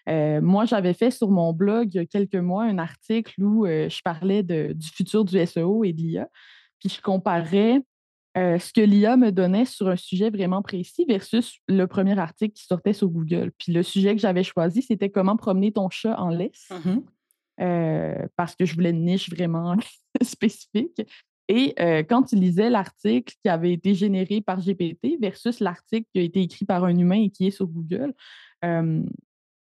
Hein. 0.08 0.42
moi, 0.42 0.66
j'avais 0.66 0.94
fait 0.94 1.12
sur 1.12 1.32
mon 1.32 1.52
blog 1.52 1.90
il 1.94 1.98
y 1.98 2.00
a 2.00 2.06
quelques 2.06 2.36
mois 2.36 2.64
un 2.66 2.78
article 2.78 3.42
où 3.44 3.66
je 3.66 4.02
parlais 4.04 4.44
du 4.44 4.88
futur 4.94 5.26
du 5.26 5.44
SEO 5.46 5.84
et 5.84 5.94
de 5.94 6.02
l'IA, 6.02 6.30
puis 6.80 6.90
je 6.90 7.02
comparais 7.02 7.82
ce 8.36 8.72
que 8.74 8.82
l'IA 8.82 9.18
me 9.18 9.32
donnait 9.32 9.66
sur 9.66 9.90
un 9.90 9.96
sujet 9.96 10.30
vraiment 10.30 10.62
précis 10.62 11.06
versus 11.08 11.60
le 11.68 11.86
premier 11.86 12.18
article 12.18 12.54
qui 12.54 12.66
sortait 12.66 12.94
sur 12.94 13.10
Google. 13.10 13.52
Puis 13.58 13.74
le 13.74 13.84
sujet 13.84 14.16
que 14.16 14.22
j'avais 14.22 14.44
choisi, 14.44 14.82
c'était 14.82 15.10
comment 15.10 15.36
promener 15.38 15.72
ton 15.72 15.90
chat 15.90 16.20
en 16.20 16.30
laisse, 16.30 16.70
mmh 16.70 17.00
parce 18.36 18.56
que 18.56 18.66
je 18.66 18.74
voulais 18.74 18.90
une 18.90 19.06
niche 19.06 19.30
vraiment 19.30 19.76
spécifique. 20.22 21.00
Et 21.48 21.76
quand 22.10 22.24
tu 22.24 22.36
lisais 22.36 22.70
l'article 22.70 23.36
qui 23.44 23.50
avait 23.50 23.74
été 23.74 23.94
généré 23.94 24.42
par 24.42 24.60
GPT 24.60 25.20
versus 25.22 25.60
l'article 25.60 26.08
qui 26.14 26.22
a 26.22 26.24
été 26.24 26.42
écrit 26.42 26.66
par 26.66 26.86
un 26.86 26.98
humain 26.98 27.22
et 27.22 27.30
qui 27.30 27.48
est 27.48 27.52
sur 27.52 27.68
Google, 27.68 28.14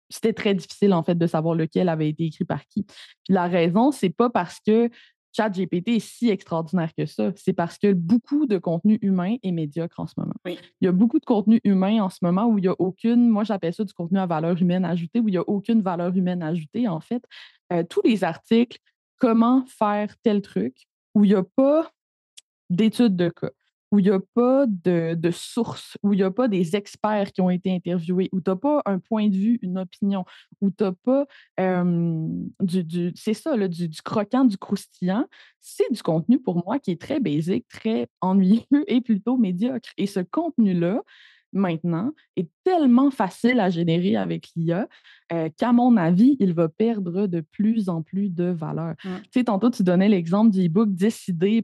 c'était 0.10 0.34
très 0.34 0.54
difficile 0.54 0.94
en 0.94 1.04
fait 1.04 1.16
de 1.16 1.28
savoir 1.28 1.56
lequel 1.56 1.90
avait 1.90 2.10
été 2.10 2.26
écrit 2.26 2.46
par 2.46 2.66
qui. 2.68 2.84
Puis 2.84 3.34
la 3.34 3.48
raison, 3.48 3.92
c'est 3.92 4.10
pas 4.10 4.30
parce 4.30 4.60
que 4.60 4.90
ChatGPT 5.34 5.90
est 5.90 6.00
si 6.00 6.30
extraordinaire 6.30 6.92
que 6.98 7.06
ça, 7.06 7.32
c'est 7.36 7.54
parce 7.54 7.78
que 7.78 7.94
beaucoup 7.94 8.46
de 8.46 8.58
contenu 8.58 8.98
humain 9.02 9.36
est 9.44 9.52
médiocre 9.52 10.00
en 10.00 10.08
ce 10.08 10.14
moment. 10.18 10.34
Il 10.46 10.58
y 10.82 10.88
a 10.88 10.92
beaucoup 10.92 11.20
de 11.20 11.26
contenu 11.26 11.60
humain 11.64 12.02
en 12.04 12.10
ce 12.10 12.20
moment 12.22 12.46
où 12.46 12.58
il 12.58 12.62
n'y 12.62 12.68
a 12.68 12.76
aucune, 12.80 13.30
moi 13.30 13.44
j'appelle 13.44 13.74
ça 13.74 13.84
du 13.84 13.94
contenu 13.94 14.20
à 14.20 14.26
valeur 14.26 14.60
humaine 14.62 14.86
ajoutée, 14.86 15.20
où 15.20 15.28
il 15.28 15.32
n'y 15.32 15.38
a 15.38 15.48
aucune 15.48 15.82
valeur 15.82 16.16
humaine 16.16 16.42
ajoutée 16.42 16.88
en 16.88 17.00
fait. 17.00 17.24
Euh, 17.72 17.84
tous 17.88 18.02
les 18.04 18.24
articles, 18.24 18.80
comment 19.18 19.66
faire 19.66 20.16
tel 20.24 20.42
truc, 20.42 20.88
où 21.14 21.24
il 21.24 21.30
n'y 21.30 21.36
a 21.36 21.44
pas 21.44 21.92
d'études 22.70 23.16
de 23.16 23.30
cas, 23.30 23.52
où 23.92 24.00
il 24.00 24.04
n'y 24.06 24.12
a 24.12 24.20
pas 24.20 24.66
de, 24.68 25.32
sources, 25.32 25.98
où 26.04 26.14
il 26.14 26.18
n'y 26.18 26.24
a 26.24 26.32
pas 26.32 26.48
des 26.48 26.76
experts 26.76 27.32
qui 27.32 27.42
ont 27.42 27.50
été 27.50 27.74
interviewés, 27.74 28.30
où 28.32 28.42
tu 28.42 28.50
n'as 28.50 28.56
pas 28.56 28.82
un 28.86 29.00
point 29.00 29.30
de 29.30 29.36
vue, 29.36 29.60
une 29.62 29.78
opinion, 29.78 30.26
où 30.62 30.70
tu 30.72 30.84
n'as 30.84 30.92
pas 30.92 31.26
du, 32.60 33.14
c'est 33.16 33.34
ça, 33.34 33.56
du, 33.68 33.88
du, 33.88 34.02
croquant, 34.02 34.46
du 34.46 34.58
croustillant, 34.58 35.26
c'est 35.62 35.92
du 35.92 36.02
contenu 36.02 36.40
pour 36.40 36.64
moi 36.66 36.80
qui 36.80 36.92
est 36.92 37.02
très 37.02 37.20
basique, 37.20 37.68
très 37.70 38.08
ennuyeux 38.22 38.66
et 38.88 39.02
plutôt 39.02 39.38
médiocre. 39.38 39.90
Et 39.98 40.08
ce 40.08 40.20
contenu-là, 40.20 41.02
maintenant 41.54 42.12
est 42.36 42.50
tellement 42.64 43.12
facile 43.12 43.60
à 43.60 43.70
générer 43.70 44.16
avec 44.16 44.50
l'IA 44.56 44.88
euh, 45.34 45.50
qu'à 45.58 45.74
mon 45.74 45.98
avis, 45.98 46.38
il 46.40 46.54
va 46.54 46.70
perdre 46.70 47.28
de 47.28 47.42
plus 47.42 47.90
en 47.90 48.02
plus 48.02 48.34
de 48.34 48.46
valeur. 48.46 48.96
Mmh. 49.04 49.10
Tu 49.24 49.30
sais, 49.34 49.44
tantôt, 49.46 49.70
tu 49.70 49.84
donnais 49.84 50.10
l'exemple 50.10 50.52
du 50.52 50.66
e-book 50.68 50.90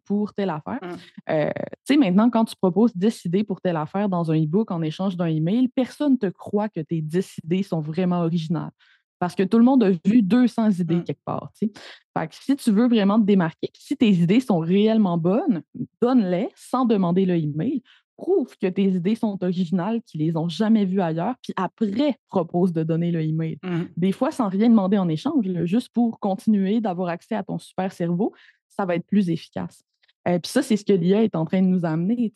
pour 0.06 0.34
telle 0.34 0.50
affaire. 0.50 0.80
Mmh. 0.82 0.96
Euh, 1.30 1.52
tu 1.86 1.94
sais, 1.94 1.98
maintenant, 1.98 2.30
quand 2.30 2.46
tu 2.46 2.56
proposes 2.56 2.96
Décider 2.96 3.44
pour 3.44 3.60
telle 3.62 3.78
affaire 3.78 4.08
dans 4.08 4.32
un 4.32 4.36
e-book 4.36 4.72
en 4.72 4.82
échange 4.82 5.18
d'un 5.18 5.28
email, 5.28 5.68
personne 5.68 6.14
ne 6.14 6.18
te 6.18 6.28
croit 6.28 6.70
que 6.70 6.80
tes 6.80 7.02
décidés 7.02 7.64
sont 7.64 7.80
vraiment 7.80 8.22
originales. 8.22 8.72
Parce 9.20 9.36
que 9.36 9.44
tout 9.44 9.58
le 9.58 9.64
monde 9.64 9.84
a 9.84 9.92
vu 10.06 10.22
200 10.22 10.72
idées 10.72 10.98
mmh. 10.98 11.04
quelque 11.04 11.24
part. 11.24 11.52
Fait 11.58 12.28
que 12.28 12.36
si 12.36 12.56
tu 12.56 12.72
veux 12.72 12.88
vraiment 12.88 13.20
te 13.20 13.26
démarquer, 13.26 13.70
si 13.74 13.96
tes 13.96 14.12
idées 14.12 14.42
sont 14.42 14.60
réellement 14.60 15.18
bonnes, 15.18 15.64
donne-les 16.02 16.50
sans 16.56 16.86
demander 16.86 17.26
le 17.26 17.36
email 17.36 17.82
prouve 18.24 18.58
que 18.58 18.68
tes 18.68 18.86
idées 18.86 19.16
sont 19.16 19.38
originales, 19.44 20.02
qu'ils 20.04 20.22
les 20.22 20.38
ont 20.38 20.48
jamais 20.48 20.86
vues 20.86 21.02
ailleurs, 21.02 21.36
puis 21.42 21.54
après 21.58 22.18
propose 22.30 22.72
de 22.72 22.84
donner 22.84 23.12
le 23.12 23.22
email. 23.22 23.60
Mmh. 23.62 23.82
Des 23.98 24.14
fois, 24.14 24.32
sans 24.32 24.48
rien 24.48 24.70
demander 24.70 24.98
en 24.98 25.10
échange, 25.10 25.46
juste 25.66 25.90
pour 25.90 26.22
continuer 26.22 26.80
d'avoir 26.80 27.10
accès 27.10 27.36
à 27.36 27.44
ton 27.44 27.60
super 27.60 27.92
cerveau, 27.92 28.34
ça 28.70 28.86
va 28.86 28.96
être 28.96 29.06
plus 29.06 29.30
efficace. 29.30 29.84
Euh, 30.30 30.40
puis 30.40 30.50
ça, 30.50 30.62
c'est 30.62 30.78
ce 30.78 30.86
que 30.86 30.94
l'IA 30.94 31.24
est 31.24 31.36
en 31.36 31.44
train 31.44 31.62
de 31.62 31.68
nous 31.68 31.84
amener. 31.84 32.32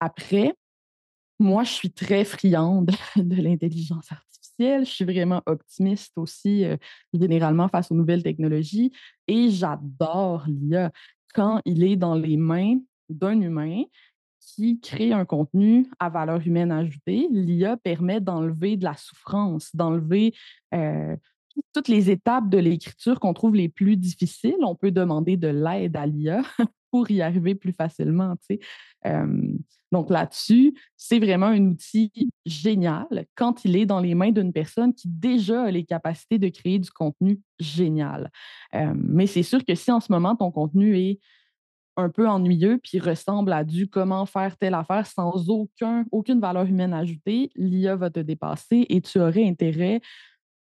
après, 0.00 0.52
moi, 1.38 1.62
je 1.62 1.72
suis 1.72 1.92
très 1.92 2.24
friande 2.24 2.90
de 3.16 3.36
l'intelligence 3.36 4.10
artificielle. 4.10 4.84
Je 4.84 4.90
suis 4.90 5.04
vraiment 5.04 5.42
optimiste 5.46 6.12
aussi, 6.16 6.64
euh, 6.64 6.76
généralement, 7.14 7.68
face 7.68 7.92
aux 7.92 7.94
nouvelles 7.94 8.24
technologies. 8.24 8.90
Et 9.28 9.48
j'adore 9.50 10.44
l'IA 10.48 10.90
quand 11.34 11.60
il 11.64 11.84
est 11.84 11.96
dans 11.96 12.16
les 12.16 12.36
mains 12.36 12.78
d'un 13.08 13.40
humain 13.40 13.84
qui 14.46 14.80
crée 14.80 15.12
un 15.12 15.24
contenu 15.24 15.86
à 15.98 16.08
valeur 16.08 16.40
humaine 16.46 16.72
ajoutée, 16.72 17.28
l'IA 17.30 17.76
permet 17.76 18.20
d'enlever 18.20 18.76
de 18.76 18.84
la 18.84 18.96
souffrance, 18.96 19.74
d'enlever 19.74 20.34
euh, 20.74 21.16
toutes 21.72 21.88
les 21.88 22.10
étapes 22.10 22.48
de 22.48 22.58
l'écriture 22.58 23.20
qu'on 23.20 23.34
trouve 23.34 23.54
les 23.54 23.68
plus 23.68 23.96
difficiles. 23.96 24.56
On 24.62 24.74
peut 24.74 24.90
demander 24.90 25.36
de 25.36 25.48
l'aide 25.48 25.96
à 25.96 26.06
l'IA 26.06 26.42
pour 26.90 27.10
y 27.10 27.22
arriver 27.22 27.54
plus 27.54 27.72
facilement. 27.72 28.34
donc 29.92 30.10
là-dessus, 30.10 30.74
c'est 30.96 31.18
vraiment 31.18 31.46
un 31.46 31.66
outil 31.66 32.12
génial 32.44 33.06
quand 33.34 33.64
il 33.64 33.76
est 33.76 33.86
dans 33.86 34.00
les 34.00 34.14
mains 34.14 34.30
d'une 34.30 34.52
personne 34.52 34.92
qui 34.92 35.08
déjà 35.08 35.62
a 35.64 35.70
les 35.70 35.84
capacités 35.84 36.38
de 36.38 36.48
créer 36.48 36.78
du 36.78 36.90
contenu 36.90 37.40
génial. 37.58 38.30
mais 38.94 39.26
c'est 39.26 39.42
sûr 39.42 39.64
que 39.64 39.74
si 39.74 39.90
en 39.90 40.00
ce 40.00 40.12
moment 40.12 40.36
ton 40.36 40.50
contenu 40.50 40.98
est 40.98 41.18
un 41.96 42.08
peu 42.08 42.28
ennuyeux 42.28 42.78
puis 42.82 42.98
ressemble 42.98 43.52
à 43.52 43.64
du 43.64 43.88
comment 43.88 44.26
faire 44.26 44.56
telle 44.56 44.74
affaire 44.74 45.06
sans 45.06 45.48
aucun, 45.48 46.04
aucune 46.10 46.40
valeur 46.40 46.64
humaine 46.64 46.94
ajoutée, 46.94 47.50
l'IA 47.56 47.96
va 47.96 48.10
te 48.10 48.20
dépasser 48.20 48.86
et 48.88 49.00
tu 49.00 49.18
aurais 49.20 49.46
intérêt 49.46 50.00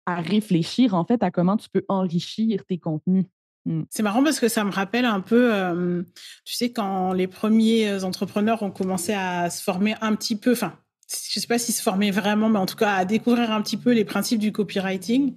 à 0.06 0.22
réfléchir 0.22 0.94
en 0.96 1.06
fait 1.06 1.22
à 1.24 1.32
comment 1.32 1.58
tu 1.58 1.70
peux 1.70 1.84
enrichir 1.88 2.66
tes 2.66 2.78
contenus. 2.78 3.26
Mmh. 3.66 3.84
C'est 3.90 4.04
marrant 4.04 4.24
parce 4.24 4.40
que 4.40 4.48
ça 4.48 4.64
me 4.64 4.72
rappelle 4.72 5.06
un 5.06 5.22
peu, 5.22 6.06
tu 6.46 6.54
sais, 6.54 6.72
quand 6.72 7.14
les 7.14 7.28
premiers 7.28 8.04
entrepreneurs 8.04 8.64
ont 8.64 8.72
commencé 8.72 9.14
à 9.14 9.50
se 9.50 9.62
former 9.62 9.96
un 10.02 10.16
petit 10.16 10.36
peu, 10.36 10.54
enfin, 10.54 10.74
je 11.12 11.40
ne 11.40 11.42
sais 11.42 11.48
pas 11.48 11.58
s'ils 11.58 11.74
se 11.74 11.82
formaient 11.82 12.12
vraiment, 12.12 12.50
mais 12.50 12.60
en 12.60 12.66
tout 12.66 12.76
cas 12.76 12.94
à 12.94 13.06
découvrir 13.06 13.52
un 13.52 13.62
petit 13.62 13.78
peu 13.78 13.94
les 13.94 14.06
principes 14.06 14.40
du 14.40 14.52
copywriting 14.52 15.36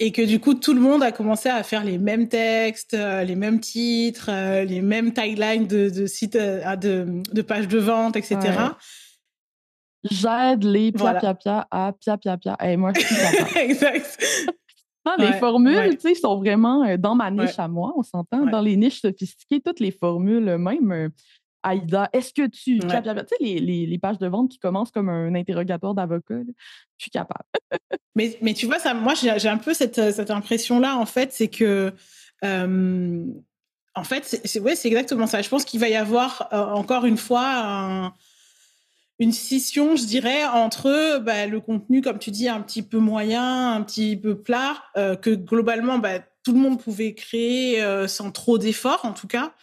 et 0.00 0.12
que 0.12 0.22
du 0.22 0.40
coup 0.40 0.54
tout 0.54 0.74
le 0.74 0.80
monde 0.80 1.02
a 1.02 1.12
commencé 1.12 1.48
à 1.48 1.62
faire 1.62 1.84
les 1.84 1.98
mêmes 1.98 2.28
textes, 2.28 2.94
euh, 2.94 3.24
les 3.24 3.34
mêmes 3.34 3.60
titres, 3.60 4.30
euh, 4.30 4.64
les 4.64 4.80
mêmes 4.80 5.12
taglines 5.12 5.66
de, 5.66 5.90
de 5.90 6.06
sites, 6.06 6.36
euh, 6.36 6.76
de, 6.76 7.22
de, 7.32 7.42
pages 7.42 7.68
de 7.68 7.78
vente, 7.78 8.16
etc. 8.16 8.38
J'aide 10.04 10.62
les 10.64 10.92
pia 10.92 11.14
pia 11.14 11.34
pia 11.34 11.66
à 11.70 11.92
pia 11.92 12.16
pia 12.16 12.36
pia. 12.38 12.56
Et 12.64 12.76
moi, 12.76 12.92
je 12.94 13.00
suis 13.00 13.58
exact. 13.58 14.18
les 15.18 15.32
formules, 15.34 15.96
tu 15.96 16.08
sais, 16.08 16.14
sont 16.14 16.36
vraiment 16.36 16.96
dans 16.96 17.16
ma 17.16 17.30
niche 17.30 17.58
à 17.58 17.66
moi, 17.66 17.92
on 17.96 18.02
s'entend. 18.02 18.46
Dans 18.46 18.60
les 18.60 18.76
niches 18.76 19.00
sophistiquées, 19.00 19.60
toutes 19.60 19.80
les 19.80 19.90
formules, 19.90 20.56
même 20.58 21.10
Aïda, 21.62 22.08
est-ce 22.12 22.32
que 22.32 22.46
tu. 22.46 22.78
Tu 22.78 22.88
sais, 22.88 23.02
les, 23.40 23.86
les, 23.86 23.98
pages 23.98 24.18
de 24.18 24.26
vente 24.26 24.50
qui 24.50 24.58
commencent 24.58 24.90
comme 24.90 25.08
un 25.08 25.34
interrogatoire 25.34 25.94
d'avocat, 25.94 26.36
je 26.38 27.02
suis 27.02 27.10
capable. 27.10 27.44
mais, 28.14 28.38
mais 28.42 28.54
tu 28.54 28.66
vois, 28.66 28.78
ça, 28.78 28.94
moi, 28.94 29.14
j'ai 29.14 29.48
un 29.48 29.58
peu 29.58 29.74
cette, 29.74 30.12
cette 30.12 30.30
impression-là, 30.30 30.96
en 30.96 31.06
fait, 31.06 31.32
c'est 31.32 31.48
que. 31.48 31.92
en 32.42 34.04
fait, 34.04 34.40
c'est 34.44 34.60
ouais, 34.60 34.74
exactement 34.84 35.26
ça. 35.26 35.42
Je 35.42 35.48
pense 35.48 35.64
qu'il 35.64 35.80
va 35.80 35.88
y 35.88 35.96
avoir, 35.96 36.48
euh, 36.52 36.74
encore 36.74 37.04
une 37.04 37.18
fois, 37.18 38.12
une 39.18 39.32
scission, 39.32 39.96
je 39.96 40.04
dirais, 40.04 40.44
entre 40.44 41.18
bah, 41.18 41.46
le 41.46 41.60
contenu, 41.60 42.02
comme 42.02 42.18
tu 42.18 42.30
dis, 42.30 42.48
un 42.48 42.60
petit 42.60 42.82
peu 42.82 42.98
moyen, 42.98 43.74
un 43.74 43.82
petit 43.82 44.16
peu 44.16 44.40
plat, 44.40 44.82
euh, 44.96 45.16
que 45.16 45.30
globalement, 45.30 45.98
bah, 45.98 46.20
tout 46.44 46.52
le 46.52 46.60
monde 46.60 46.80
pouvait 46.80 47.14
créer 47.14 47.82
euh, 47.82 48.06
sans 48.06 48.30
trop 48.30 48.58
d'efforts, 48.58 49.04
en 49.04 49.12
tout 49.12 49.26
cas. 49.26 49.54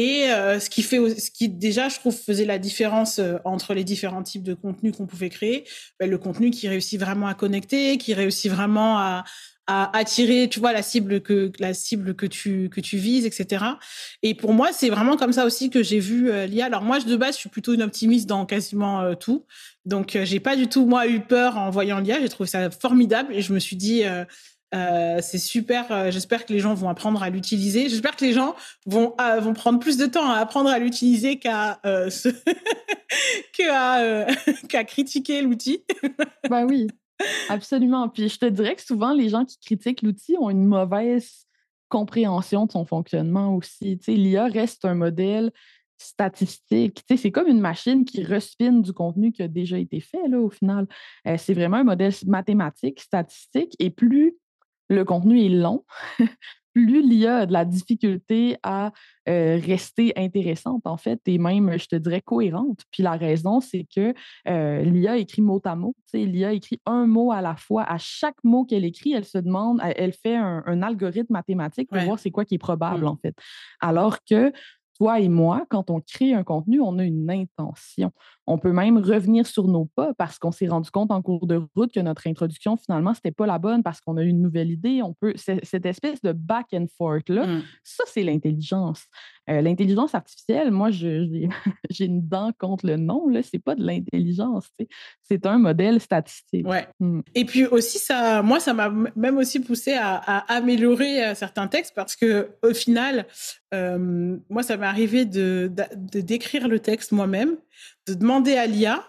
Et 0.00 0.30
euh, 0.30 0.60
ce 0.60 0.70
qui 0.70 0.82
fait, 0.82 1.18
ce 1.18 1.28
qui 1.28 1.48
déjà, 1.48 1.88
je 1.88 1.96
trouve, 1.96 2.14
faisait 2.14 2.44
la 2.44 2.58
différence 2.60 3.18
euh, 3.18 3.38
entre 3.44 3.74
les 3.74 3.82
différents 3.82 4.22
types 4.22 4.44
de 4.44 4.54
contenus 4.54 4.96
qu'on 4.96 5.08
pouvait 5.08 5.28
créer, 5.28 5.64
ben, 5.98 6.08
le 6.08 6.18
contenu 6.18 6.52
qui 6.52 6.68
réussit 6.68 7.00
vraiment 7.00 7.26
à 7.26 7.34
connecter, 7.34 7.98
qui 7.98 8.14
réussit 8.14 8.48
vraiment 8.48 8.96
à, 9.00 9.24
à 9.66 9.98
attirer, 9.98 10.48
tu 10.48 10.60
vois, 10.60 10.72
la 10.72 10.82
cible 10.82 11.20
que 11.20 11.50
la 11.58 11.74
cible 11.74 12.14
que 12.14 12.26
tu 12.26 12.68
que 12.68 12.80
tu 12.80 12.96
vises, 12.96 13.26
etc. 13.26 13.64
Et 14.22 14.36
pour 14.36 14.52
moi, 14.52 14.68
c'est 14.72 14.88
vraiment 14.88 15.16
comme 15.16 15.32
ça 15.32 15.44
aussi 15.44 15.68
que 15.68 15.82
j'ai 15.82 15.98
vu 15.98 16.30
euh, 16.30 16.46
l'IA. 16.46 16.66
Alors 16.66 16.82
moi, 16.82 17.00
de 17.00 17.16
base, 17.16 17.34
je 17.34 17.40
suis 17.40 17.48
plutôt 17.50 17.74
une 17.74 17.82
optimiste 17.82 18.28
dans 18.28 18.46
quasiment 18.46 19.16
tout, 19.16 19.46
donc 19.84 20.16
j'ai 20.22 20.38
pas 20.38 20.54
du 20.54 20.68
tout 20.68 20.86
moi 20.86 21.08
eu 21.08 21.18
peur 21.18 21.58
en 21.58 21.70
voyant 21.70 21.98
l'IA. 21.98 22.20
J'ai 22.20 22.28
trouvé 22.28 22.48
ça 22.48 22.70
formidable 22.70 23.34
et 23.34 23.42
je 23.42 23.52
me 23.52 23.58
suis 23.58 23.74
dit 23.74 24.04
euh, 24.74 25.20
c'est 25.22 25.38
super. 25.38 25.90
Euh, 25.90 26.10
j'espère 26.10 26.44
que 26.44 26.52
les 26.52 26.60
gens 26.60 26.74
vont 26.74 26.88
apprendre 26.90 27.22
à 27.22 27.30
l'utiliser. 27.30 27.88
J'espère 27.88 28.16
que 28.16 28.24
les 28.24 28.32
gens 28.34 28.54
vont 28.86 29.14
euh, 29.20 29.40
vont 29.40 29.54
prendre 29.54 29.78
plus 29.78 29.96
de 29.96 30.06
temps 30.06 30.30
à 30.30 30.36
apprendre 30.36 30.68
à 30.68 30.78
l'utiliser 30.78 31.38
qu'à 31.38 31.80
qu'à 34.68 34.84
critiquer 34.84 35.42
l'outil. 35.42 35.84
bah 36.50 36.66
oui, 36.66 36.88
absolument. 37.48 38.08
Puis 38.08 38.28
je 38.28 38.38
te 38.38 38.46
dirais 38.46 38.74
que 38.74 38.82
souvent 38.82 39.12
les 39.12 39.30
gens 39.30 39.44
qui 39.44 39.58
critiquent 39.58 40.02
l'outil 40.02 40.36
ont 40.38 40.50
une 40.50 40.66
mauvaise 40.66 41.46
compréhension 41.88 42.66
de 42.66 42.72
son 42.72 42.84
fonctionnement 42.84 43.56
aussi. 43.56 43.98
L'IA 44.06 44.48
reste 44.48 44.84
un 44.84 44.94
modèle 44.94 45.50
statistique. 45.96 47.02
c'est 47.08 47.32
comme 47.32 47.48
une 47.48 47.60
machine 47.60 48.04
qui 48.04 48.22
respine 48.22 48.82
du 48.82 48.92
contenu 48.92 49.32
qui 49.32 49.42
a 49.42 49.48
déjà 49.48 49.78
été 49.78 49.98
fait, 49.98 50.28
là, 50.28 50.38
au 50.38 50.50
final. 50.50 50.86
C'est 51.38 51.54
vraiment 51.54 51.78
un 51.78 51.84
modèle 51.84 52.12
mathématique, 52.26 53.00
statistique, 53.00 53.74
et 53.80 53.90
plus 53.90 54.36
le 54.88 55.04
contenu 55.04 55.44
est 55.44 55.48
long, 55.48 55.84
plus 56.74 57.02
l'IA 57.02 57.38
a 57.38 57.46
de 57.46 57.52
la 57.52 57.64
difficulté 57.64 58.56
à 58.62 58.92
euh, 59.28 59.58
rester 59.64 60.12
intéressante, 60.16 60.82
en 60.86 60.96
fait, 60.96 61.20
et 61.26 61.38
même, 61.38 61.78
je 61.78 61.86
te 61.86 61.96
dirais, 61.96 62.20
cohérente. 62.20 62.82
Puis 62.90 63.02
la 63.02 63.12
raison, 63.12 63.60
c'est 63.60 63.86
que 63.94 64.14
euh, 64.48 64.82
l'IA 64.82 65.16
écrit 65.16 65.42
mot 65.42 65.60
à 65.64 65.74
mot. 65.74 65.94
L'IA 66.12 66.52
écrit 66.52 66.80
un 66.86 67.06
mot 67.06 67.32
à 67.32 67.40
la 67.40 67.56
fois. 67.56 67.82
À 67.82 67.98
chaque 67.98 68.42
mot 68.44 68.64
qu'elle 68.64 68.84
écrit, 68.84 69.12
elle 69.12 69.24
se 69.24 69.38
demande, 69.38 69.80
elle, 69.82 70.12
fait 70.12 70.36
un, 70.36 70.82
algorithme 70.82 71.32
mathématique 71.32 71.88
pour 71.90 72.00
voir 72.02 72.18
c'est 72.18 72.30
quoi 72.30 72.44
qui 72.44 72.54
est 72.54 72.58
probable, 72.58 73.04
mmh. 73.04 73.08
en 73.08 73.16
fait. 73.16 73.34
Alors 73.80 74.18
que 74.24 74.52
toi 74.98 75.20
et 75.20 75.28
moi, 75.28 75.64
quand 75.70 75.90
on 75.90 76.00
crée 76.00 76.34
un 76.34 76.44
contenu, 76.44 76.80
on 76.80 76.98
a 76.98 77.04
une 77.04 77.30
intention. 77.30 78.12
On 78.50 78.58
peut 78.58 78.72
même 78.72 78.96
revenir 78.98 79.46
sur 79.46 79.68
nos 79.68 79.84
pas 79.84 80.14
parce 80.14 80.38
qu'on 80.38 80.52
s'est 80.52 80.68
rendu 80.68 80.90
compte 80.90 81.10
en 81.10 81.20
cours 81.20 81.46
de 81.46 81.60
route 81.76 81.92
que 81.92 82.00
notre 82.00 82.26
introduction, 82.26 82.78
finalement, 82.78 83.12
ce 83.12 83.18
n'était 83.18 83.34
pas 83.34 83.46
la 83.46 83.58
bonne 83.58 83.82
parce 83.82 84.00
qu'on 84.00 84.16
a 84.16 84.22
eu 84.22 84.28
une 84.28 84.40
nouvelle 84.40 84.70
idée. 84.70 85.02
On 85.02 85.12
peut, 85.12 85.34
cette 85.36 85.84
espèce 85.86 86.22
de 86.22 86.32
back 86.32 86.66
and 86.72 86.86
forth-là, 86.96 87.46
mmh. 87.46 87.62
ça, 87.84 88.04
c'est 88.06 88.22
l'intelligence. 88.22 89.04
Euh, 89.50 89.60
l'intelligence 89.60 90.14
artificielle, 90.14 90.70
moi, 90.70 90.90
j'ai 90.90 91.48
une 92.00 92.26
dent 92.26 92.52
contre 92.58 92.86
le 92.86 92.96
nom, 92.96 93.26
ce 93.32 93.50
n'est 93.52 93.60
pas 93.60 93.74
de 93.74 93.84
l'intelligence, 93.84 94.68
c'est 95.22 95.46
un 95.46 95.58
modèle 95.58 96.00
statistique. 96.00 96.66
Ouais. 96.66 96.86
Mmh. 97.00 97.20
Et 97.34 97.44
puis 97.44 97.66
aussi, 97.66 97.98
ça, 97.98 98.42
moi, 98.42 98.60
ça 98.60 98.72
m'a 98.72 98.90
même 99.14 99.36
aussi 99.36 99.60
poussé 99.60 99.94
à, 99.94 100.16
améliorer 100.48 101.24
euh, 101.24 101.34
certains 101.34 101.68
textes 101.68 101.92
parce 101.94 102.16
que 102.16 102.50
au 102.62 102.74
final, 102.74 103.26
euh, 103.74 104.36
moi, 104.48 104.62
ça 104.62 104.76
m'est 104.76 104.86
arrivé 104.86 105.24
de, 105.24 105.70
de, 105.96 106.20
décrire 106.20 106.68
le 106.68 106.80
texte 106.80 107.12
moi-même, 107.12 107.56
de 108.06 108.14
demander 108.14 108.56
à 108.56 108.66
l'IA 108.66 109.06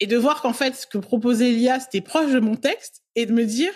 et 0.00 0.06
de 0.06 0.16
voir 0.16 0.42
qu'en 0.42 0.52
fait, 0.52 0.74
ce 0.74 0.86
que 0.86 0.98
proposait 0.98 1.50
l'IA, 1.50 1.80
c'était 1.80 2.00
proche 2.00 2.32
de 2.32 2.40
mon 2.40 2.56
texte 2.56 3.02
et 3.14 3.26
de 3.26 3.32
me 3.32 3.44
dire, 3.44 3.72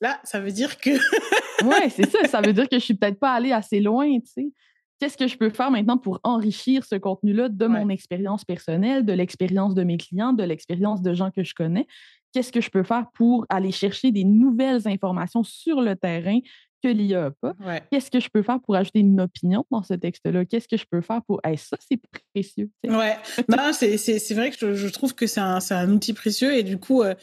Là, 0.00 0.20
ça 0.24 0.40
veut 0.40 0.52
dire 0.52 0.78
que. 0.78 0.90
oui, 1.64 1.90
c'est 1.90 2.08
ça. 2.08 2.24
Ça 2.28 2.40
veut 2.40 2.52
dire 2.52 2.68
que 2.68 2.78
je 2.78 2.84
suis 2.84 2.94
peut-être 2.94 3.18
pas 3.18 3.32
allée 3.32 3.52
assez 3.52 3.80
loin, 3.80 4.06
tu 4.20 4.26
sais. 4.26 4.52
Qu'est-ce 5.00 5.16
que 5.16 5.28
je 5.28 5.36
peux 5.36 5.50
faire 5.50 5.70
maintenant 5.70 5.96
pour 5.96 6.18
enrichir 6.24 6.84
ce 6.84 6.96
contenu-là 6.96 7.48
de 7.48 7.66
mon 7.66 7.88
expérience 7.88 8.44
personnelle, 8.44 9.04
de 9.04 9.12
l'expérience 9.12 9.76
de 9.76 9.84
mes 9.84 9.96
clients, 9.96 10.32
de 10.32 10.42
l'expérience 10.42 11.02
de 11.02 11.14
gens 11.14 11.30
que 11.30 11.44
je 11.44 11.54
connais? 11.54 11.86
Qu'est-ce 12.32 12.50
que 12.50 12.60
je 12.60 12.68
peux 12.68 12.82
faire 12.82 13.06
pour 13.14 13.46
aller 13.48 13.70
chercher 13.70 14.10
des 14.10 14.24
nouvelles 14.24 14.88
informations 14.88 15.44
sur 15.44 15.80
le 15.80 15.94
terrain 15.94 16.40
que 16.82 16.88
l'IA 16.88 17.22
n'a 17.22 17.30
pas. 17.30 17.54
Qu'est-ce 17.90 18.10
que 18.10 18.20
je 18.20 18.28
peux 18.28 18.42
faire 18.42 18.60
pour 18.60 18.76
ajouter 18.76 19.00
une 19.00 19.20
opinion 19.20 19.64
dans 19.70 19.82
ce 19.82 19.94
texte-là? 19.94 20.44
Qu'est-ce 20.44 20.68
que 20.68 20.76
je 20.76 20.84
peux 20.90 21.00
faire 21.00 21.22
pour. 21.26 21.40
ça, 21.56 21.76
c'est 21.88 22.00
précieux. 22.32 22.70
Ouais, 22.84 23.16
non, 23.48 23.72
c'est 23.72 24.34
vrai 24.34 24.50
que 24.50 24.74
je, 24.74 24.88
trouve 24.88 25.14
que 25.14 25.26
c'est 25.26 25.40
un, 25.40 25.58
un, 25.70 25.90
outil 25.90 26.12
précieux 26.12 26.54
et 26.54 26.62
du 26.62 26.78
coup, 26.78 27.02
euh, 27.02 27.14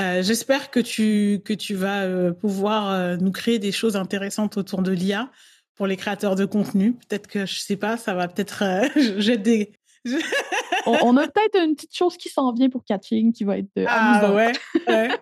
euh, 0.00 0.22
j'espère 0.22 0.70
que 0.70 0.80
tu, 0.80 1.40
que 1.44 1.52
tu 1.52 1.74
vas 1.74 2.02
euh, 2.02 2.32
pouvoir 2.32 3.18
nous 3.18 3.32
créer 3.32 3.58
des 3.58 3.72
choses 3.72 3.96
intéressantes 3.96 4.56
autour 4.56 4.82
de 4.82 4.92
l'IA 4.92 5.30
pour 5.74 5.86
les 5.86 5.96
créateurs 5.96 6.36
de 6.36 6.44
contenu. 6.44 6.92
Peut-être 6.92 7.26
que, 7.26 7.46
je 7.46 7.58
sais 7.58 7.76
pas, 7.76 7.96
ça 7.96 8.14
va 8.14 8.28
peut-être. 8.28 8.64
j'ai 9.18 9.36
des. 9.36 9.72
on, 10.86 11.16
a 11.16 11.26
peut-être 11.26 11.58
une 11.62 11.74
petite 11.74 11.94
chose 11.94 12.16
qui 12.16 12.28
s'en 12.28 12.52
vient 12.52 12.68
pour 12.68 12.84
Catching 12.84 13.32
qui 13.32 13.44
va 13.44 13.58
être 13.58 13.68
ah, 13.86 14.32
Ouais, 14.32 14.52
ouais. 14.88 15.08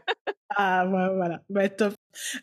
Ah, 0.55 0.87
ouais, 0.87 1.15
voilà. 1.15 1.41
Bah, 1.49 1.69
top. 1.71 1.95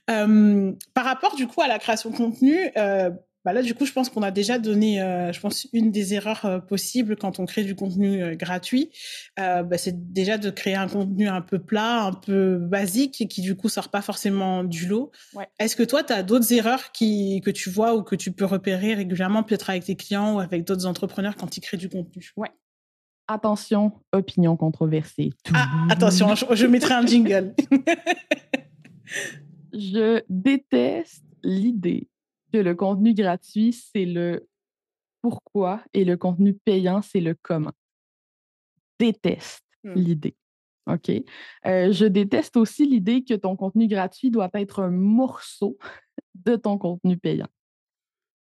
par 0.07 1.05
rapport, 1.05 1.35
du 1.35 1.47
coup, 1.47 1.61
à 1.61 1.67
la 1.67 1.77
création 1.77 2.09
de 2.09 2.17
contenu, 2.17 2.71
euh, 2.75 3.11
bah 3.49 3.53
là, 3.53 3.63
du 3.63 3.73
coup, 3.73 3.87
je 3.87 3.93
pense 3.93 4.09
qu'on 4.09 4.21
a 4.21 4.29
déjà 4.29 4.59
donné, 4.59 5.01
euh, 5.01 5.33
je 5.33 5.39
pense, 5.39 5.67
une 5.73 5.89
des 5.89 6.13
erreurs 6.13 6.45
euh, 6.45 6.59
possibles 6.59 7.15
quand 7.15 7.39
on 7.39 7.47
crée 7.47 7.63
du 7.63 7.73
contenu 7.73 8.35
gratuit. 8.35 8.91
Bah, 9.37 9.77
c'est 9.77 10.13
déjà 10.13 10.37
de 10.37 10.51
créer 10.51 10.75
un 10.75 10.87
contenu 10.87 11.27
un 11.27 11.41
peu 11.41 11.57
plat, 11.57 12.03
un 12.03 12.13
peu 12.13 12.57
basique 12.57 13.21
et 13.21 13.27
qui, 13.27 13.41
du 13.41 13.55
coup, 13.55 13.69
sort 13.69 13.89
pas 13.89 14.03
forcément 14.03 14.63
du 14.63 14.87
lot. 14.87 15.11
Est-ce 15.57 15.75
que 15.75 15.81
toi, 15.81 16.03
tu 16.03 16.13
as 16.13 16.21
d'autres 16.21 16.53
erreurs 16.53 16.91
qui, 16.91 17.41
que 17.43 17.49
tu 17.49 17.71
vois 17.71 17.95
ou 17.95 18.03
que 18.03 18.15
tu 18.15 18.31
peux 18.31 18.45
repérer 18.45 18.93
régulièrement, 18.93 19.41
peut-être 19.41 19.71
avec 19.71 19.85
tes 19.85 19.95
clients 19.95 20.35
ou 20.35 20.39
avec 20.39 20.63
d'autres 20.63 20.85
entrepreneurs 20.85 21.35
quand 21.35 21.57
ils 21.57 21.61
créent 21.61 21.77
du 21.77 21.89
contenu? 21.89 22.31
Ouais. 22.37 22.51
Attention, 23.27 23.93
opinion 24.11 24.57
controversée. 24.57 25.31
Ah, 25.55 25.87
attention, 25.89 26.35
je, 26.35 26.65
mettrai 26.67 26.93
un 26.93 27.05
jingle. 27.05 27.55
je 29.73 30.21
déteste 30.29 31.23
l'idée 31.43 32.09
que 32.51 32.57
le 32.57 32.75
contenu 32.75 33.13
gratuit, 33.13 33.73
c'est 33.73 34.05
le 34.05 34.47
pourquoi 35.21 35.83
et 35.93 36.05
le 36.05 36.17
contenu 36.17 36.53
payant, 36.53 37.01
c'est 37.01 37.19
le 37.19 37.35
comment. 37.41 37.73
Déteste 38.99 39.65
hmm. 39.83 39.93
l'idée. 39.93 40.35
OK? 40.87 41.09
Euh, 41.65 41.91
je 41.91 42.05
déteste 42.05 42.57
aussi 42.57 42.85
l'idée 42.85 43.23
que 43.23 43.33
ton 43.33 43.55
contenu 43.55 43.87
gratuit 43.87 44.31
doit 44.31 44.49
être 44.53 44.81
un 44.81 44.89
morceau 44.89 45.77
de 46.35 46.55
ton 46.55 46.77
contenu 46.77 47.17
payant 47.17 47.49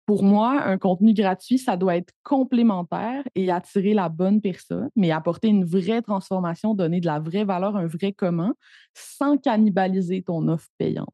pour 0.10 0.24
moi, 0.24 0.64
un 0.64 0.80
contenu 0.80 1.14
gratuit, 1.14 1.60
ça 1.60 1.78
doit 1.78 1.96
être 1.96 2.12
complémentaire 2.24 3.24
et 3.36 3.52
attirer 3.52 3.94
la 3.94 4.10
bonne 4.10 4.42
personne, 4.42 4.90
mais 4.96 5.12
apporter 5.12 5.50
une 5.50 5.66
vraie 5.66 6.02
transformation, 6.02 6.74
donner 6.74 7.00
de 7.00 7.06
la 7.06 7.20
vraie 7.20 7.44
valeur, 7.44 7.76
un 7.76 7.86
vrai 7.86 8.12
commun, 8.12 8.56
sans 8.96 9.38
cannibaliser 9.38 10.24
ton 10.24 10.48
offre 10.48 10.66
payante. 10.80 11.14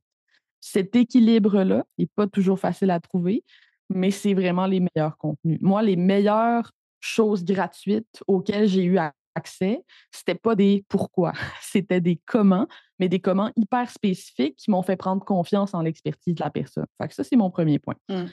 Cet 0.67 0.95
équilibre-là 0.95 1.85
n'est 1.99 2.07
pas 2.07 2.25
toujours 2.25 2.59
facile 2.59 2.89
à 2.89 2.99
trouver, 2.99 3.43
mais 3.91 4.09
c'est 4.09 4.33
vraiment 4.33 4.65
les 4.65 4.79
meilleurs 4.79 5.15
contenus. 5.15 5.59
Moi, 5.61 5.83
les 5.83 5.95
meilleures 5.95 6.71
choses 6.99 7.45
gratuites 7.45 8.23
auxquelles 8.25 8.67
j'ai 8.67 8.83
eu 8.83 8.97
accès, 9.35 9.83
c'était 10.11 10.33
pas 10.33 10.55
des 10.55 10.83
pourquoi, 10.89 11.33
c'était 11.61 12.01
des 12.01 12.19
comment, 12.25 12.67
mais 12.97 13.07
des 13.09 13.19
comment 13.19 13.51
hyper 13.55 13.91
spécifiques 13.91 14.55
qui 14.55 14.71
m'ont 14.71 14.81
fait 14.81 14.95
prendre 14.95 15.23
confiance 15.23 15.75
en 15.75 15.83
l'expertise 15.83 16.33
de 16.33 16.43
la 16.43 16.49
personne. 16.49 16.87
Fait 16.99 17.09
que 17.09 17.13
ça, 17.13 17.23
c'est 17.23 17.35
mon 17.35 17.51
premier 17.51 17.77
point. 17.77 17.95
Mmh. 18.09 18.23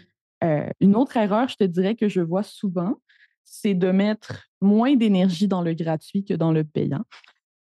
Euh, 0.43 0.71
une 0.81 0.97
autre 0.97 1.19
erreur, 1.19 1.49
je 1.49 1.57
te 1.57 1.65
dirais, 1.65 1.97
que 1.97 2.09
je 2.09 2.23
vois 2.23 2.45
souvent, 2.45 2.95
c'est 3.45 3.75
de 3.75 3.91
mettre 3.91 4.47
moins 4.63 4.97
d'énergie 4.97 5.49
dans 5.49 5.61
le 5.61 5.75
gratuit 5.75 6.25
que 6.25 6.33
dans 6.33 6.51
le 6.51 6.65
payant, 6.65 7.05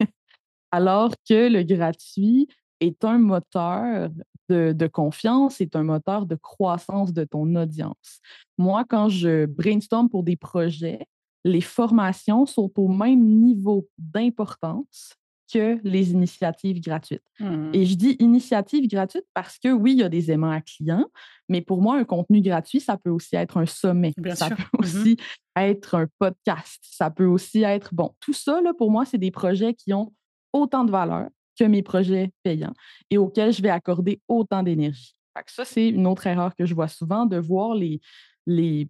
alors 0.70 1.12
que 1.28 1.52
le 1.52 1.62
gratuit 1.62 2.48
est 2.82 3.04
un 3.04 3.18
moteur 3.18 4.10
de, 4.48 4.72
de, 4.72 4.86
confiance, 4.86 5.60
est 5.60 5.76
un 5.76 5.84
moteur 5.84 6.26
de 6.26 6.34
croissance 6.34 7.12
de 7.12 7.24
ton 7.24 7.54
audience. 7.54 8.20
Moi, 8.58 8.84
quand 8.88 9.08
je 9.08 9.46
brainstorm 9.46 10.08
pour 10.08 10.22
des 10.22 10.36
projets, 10.36 11.06
les 11.44 11.60
formations 11.60 12.46
sont 12.46 12.70
au 12.76 12.88
même 12.88 13.24
niveau 13.24 13.88
d'importance 13.98 15.16
que 15.52 15.78
les 15.84 16.12
initiatives 16.12 16.80
gratuites. 16.80 17.22
Mmh. 17.38 17.70
Et 17.74 17.84
je 17.84 17.94
dis 17.94 18.16
initiative 18.20 18.88
gratuite 18.88 19.26
parce 19.34 19.58
que 19.58 19.70
oui, 19.70 19.92
il 19.92 19.98
y 19.98 20.02
a 20.02 20.08
des 20.08 20.30
aimants 20.30 20.50
à 20.50 20.62
clients, 20.62 21.06
mais 21.48 21.60
pour 21.60 21.82
moi, 21.82 21.98
un 21.98 22.04
contenu 22.04 22.40
gratuit, 22.40 22.80
ça 22.80 22.96
peut 22.96 23.10
aussi 23.10 23.36
être 23.36 23.58
un 23.58 23.66
sommet. 23.66 24.12
ça 24.34 24.48
peut 24.48 24.62
mmh 24.62 24.78
aussi 24.78 25.16
être 25.56 25.94
un 25.94 26.06
podcast. 26.18 26.78
Ça 26.82 27.10
peut 27.10 27.26
aussi 27.26 27.62
être, 27.62 27.94
bon, 27.94 28.14
tout 28.20 28.32
ça, 28.32 28.62
là, 28.62 28.72
pour 28.72 28.90
moi, 28.90 29.04
c'est 29.04 29.18
des 29.18 29.30
projets 29.30 29.74
qui 29.74 29.92
ont 29.92 30.12
autant 30.54 30.84
de 30.84 30.90
valeur 30.90 31.28
que 31.58 31.64
mes 31.64 31.82
projets 31.82 32.32
payants 32.42 32.74
et 33.10 33.18
auxquels 33.18 33.52
je 33.52 33.62
vais 33.62 33.70
accorder 33.70 34.20
autant 34.28 34.62
d'énergie. 34.62 35.14
Ça, 35.46 35.64
c'est 35.64 35.88
une 35.88 36.06
autre 36.06 36.26
erreur 36.26 36.54
que 36.54 36.66
je 36.66 36.74
vois 36.74 36.88
souvent, 36.88 37.26
de 37.26 37.38
voir 37.38 37.74
les, 37.74 38.00
les, 38.46 38.88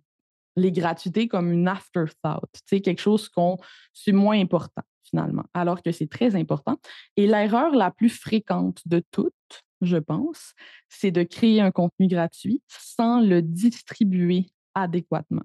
les 0.56 0.72
gratuités 0.72 1.28
comme 1.28 1.52
une 1.52 1.68
afterthought, 1.68 2.50
quelque 2.68 3.00
chose 3.00 3.28
qu'on 3.28 3.58
c'est 3.92 4.12
moins 4.12 4.38
important 4.40 4.82
finalement, 5.04 5.44
alors 5.52 5.82
que 5.82 5.92
c'est 5.92 6.08
très 6.08 6.34
important. 6.36 6.78
Et 7.16 7.26
l'erreur 7.26 7.74
la 7.74 7.90
plus 7.90 8.08
fréquente 8.08 8.80
de 8.86 9.02
toutes, 9.10 9.34
je 9.82 9.98
pense, 9.98 10.54
c'est 10.88 11.10
de 11.10 11.22
créer 11.22 11.60
un 11.60 11.70
contenu 11.70 12.06
gratuit 12.06 12.62
sans 12.68 13.20
le 13.20 13.42
distribuer 13.42 14.46
adéquatement. 14.74 15.42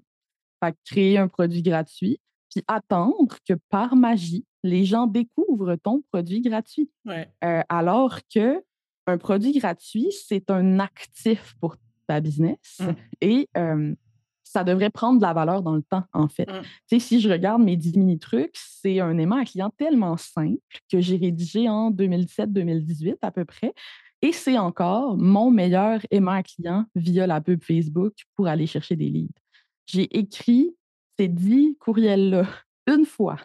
Créer 0.84 1.18
un 1.18 1.28
produit 1.28 1.62
gratuit, 1.62 2.20
puis 2.50 2.64
attendre 2.66 3.36
que 3.46 3.54
par 3.70 3.96
magie, 3.96 4.44
les 4.62 4.84
gens 4.84 5.06
découvrent 5.06 5.76
ton 5.76 6.02
produit 6.10 6.40
gratuit. 6.40 6.90
Euh, 7.06 7.62
alors 7.68 8.18
que 8.34 8.62
un 9.06 9.18
produit 9.18 9.52
gratuit, 9.52 10.12
c'est 10.12 10.50
un 10.50 10.80
actif 10.80 11.54
pour 11.60 11.76
ta 12.06 12.20
business 12.20 12.78
mmh. 12.80 12.84
et 13.22 13.48
ça 14.48 14.64
devrait 14.64 14.90
prendre 14.90 15.18
de 15.18 15.22
la 15.22 15.32
valeur 15.32 15.62
dans 15.62 15.74
le 15.74 15.82
temps, 15.82 16.04
en 16.12 16.28
fait. 16.28 16.48
Mmh. 16.90 16.98
Si 16.98 17.20
je 17.20 17.28
regarde 17.30 17.62
mes 17.62 17.76
10 17.76 17.98
mini-trucs, 17.98 18.54
c'est 18.54 19.00
un 19.00 19.16
aimant 19.18 19.36
à 19.36 19.44
client 19.44 19.70
tellement 19.76 20.16
simple 20.16 20.58
que 20.90 21.00
j'ai 21.00 21.16
rédigé 21.16 21.68
en 21.68 21.90
2017-2018 21.90 23.16
à 23.22 23.30
peu 23.30 23.44
près. 23.44 23.74
Et 24.22 24.32
c'est 24.32 24.58
encore 24.58 25.16
mon 25.16 25.50
meilleur 25.50 26.00
aimant 26.10 26.32
à 26.32 26.42
client 26.42 26.86
via 26.94 27.26
la 27.26 27.40
pub 27.40 27.62
Facebook 27.62 28.14
pour 28.34 28.48
aller 28.48 28.66
chercher 28.66 28.96
des 28.96 29.10
leads. 29.10 29.32
J'ai 29.86 30.18
écrit 30.18 30.74
ces 31.18 31.28
10 31.28 31.76
courriels-là 31.78 32.46
une 32.86 33.04
fois 33.04 33.36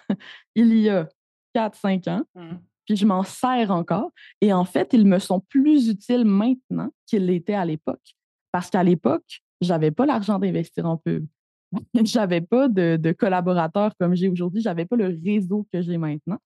il 0.55 0.73
y 0.77 0.89
a 0.89 1.07
4-5 1.55 2.09
ans, 2.09 2.23
mmh. 2.36 2.55
puis 2.86 2.95
je 2.95 3.05
m'en 3.05 3.23
sers 3.23 3.71
encore. 3.71 4.12
Et 4.41 4.53
en 4.53 4.65
fait, 4.65 4.93
ils 4.93 5.05
me 5.05 5.19
sont 5.19 5.39
plus 5.39 5.89
utiles 5.89 6.25
maintenant 6.25 6.89
qu'ils 7.05 7.25
l'étaient 7.25 7.53
à 7.53 7.65
l'époque. 7.65 8.15
Parce 8.51 8.69
qu'à 8.69 8.83
l'époque, 8.83 9.41
j'avais 9.62 9.91
pas 9.91 10.05
l'argent 10.05 10.39
d'investir 10.39 10.86
en 10.86 10.97
pub. 10.97 11.26
j'avais 12.03 12.41
pas 12.41 12.67
de, 12.67 13.11
collaborateurs 13.11 13.95
comme 13.99 14.15
j'ai 14.15 14.30
aujourd'hui, 14.30 14.61
j'avais 14.61 14.86
pas 14.86 14.95
le 14.95 15.17
réseau 15.24 15.67
que 15.71 15.82
j'ai 15.82 15.97
maintenant. 15.97 16.39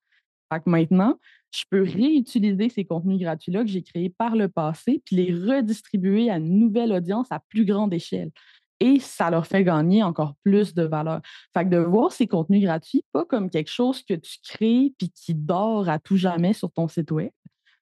Fait 0.52 0.62
que 0.62 0.70
maintenant, 0.70 1.20
je 1.52 1.64
peux 1.70 1.82
réutiliser 1.82 2.70
ces 2.70 2.86
contenus 2.86 3.20
gratuits-là 3.20 3.64
que 3.64 3.70
j'ai 3.70 3.82
créés 3.82 4.10
par 4.10 4.36
le 4.36 4.48
passé, 4.48 5.02
puis 5.06 5.18
les 5.18 5.34
redistribuer 5.34 6.30
à 6.30 6.38
une 6.38 6.58
nouvelle 6.60 6.94
audience 6.94 7.28
à 7.32 7.42
plus 7.50 7.66
grande 7.66 7.94
échelle. 7.94 8.32
Et 8.80 9.00
ça 9.00 9.30
leur 9.30 9.48
fait 9.48 9.64
gagner 9.64 10.04
encore 10.04 10.36
plus 10.44 10.74
de 10.74 10.84
valeur. 10.84 11.22
Fait 11.54 11.66
que 11.66 11.70
de 11.70 11.78
voir 11.78 12.12
ces 12.12 12.28
contenus 12.28 12.64
gratuits, 12.64 13.04
pas 13.12 13.26
comme 13.26 13.50
quelque 13.50 13.72
chose 13.72 14.04
que 14.04 14.14
tu 14.14 14.38
crées 14.44 14.94
puis 14.98 15.10
qui 15.10 15.34
dort 15.34 15.90
à 15.90 16.00
tout 16.00 16.18
jamais 16.18 16.54
sur 16.54 16.72
ton 16.72 16.88
site 16.88 17.12
web, 17.12 17.32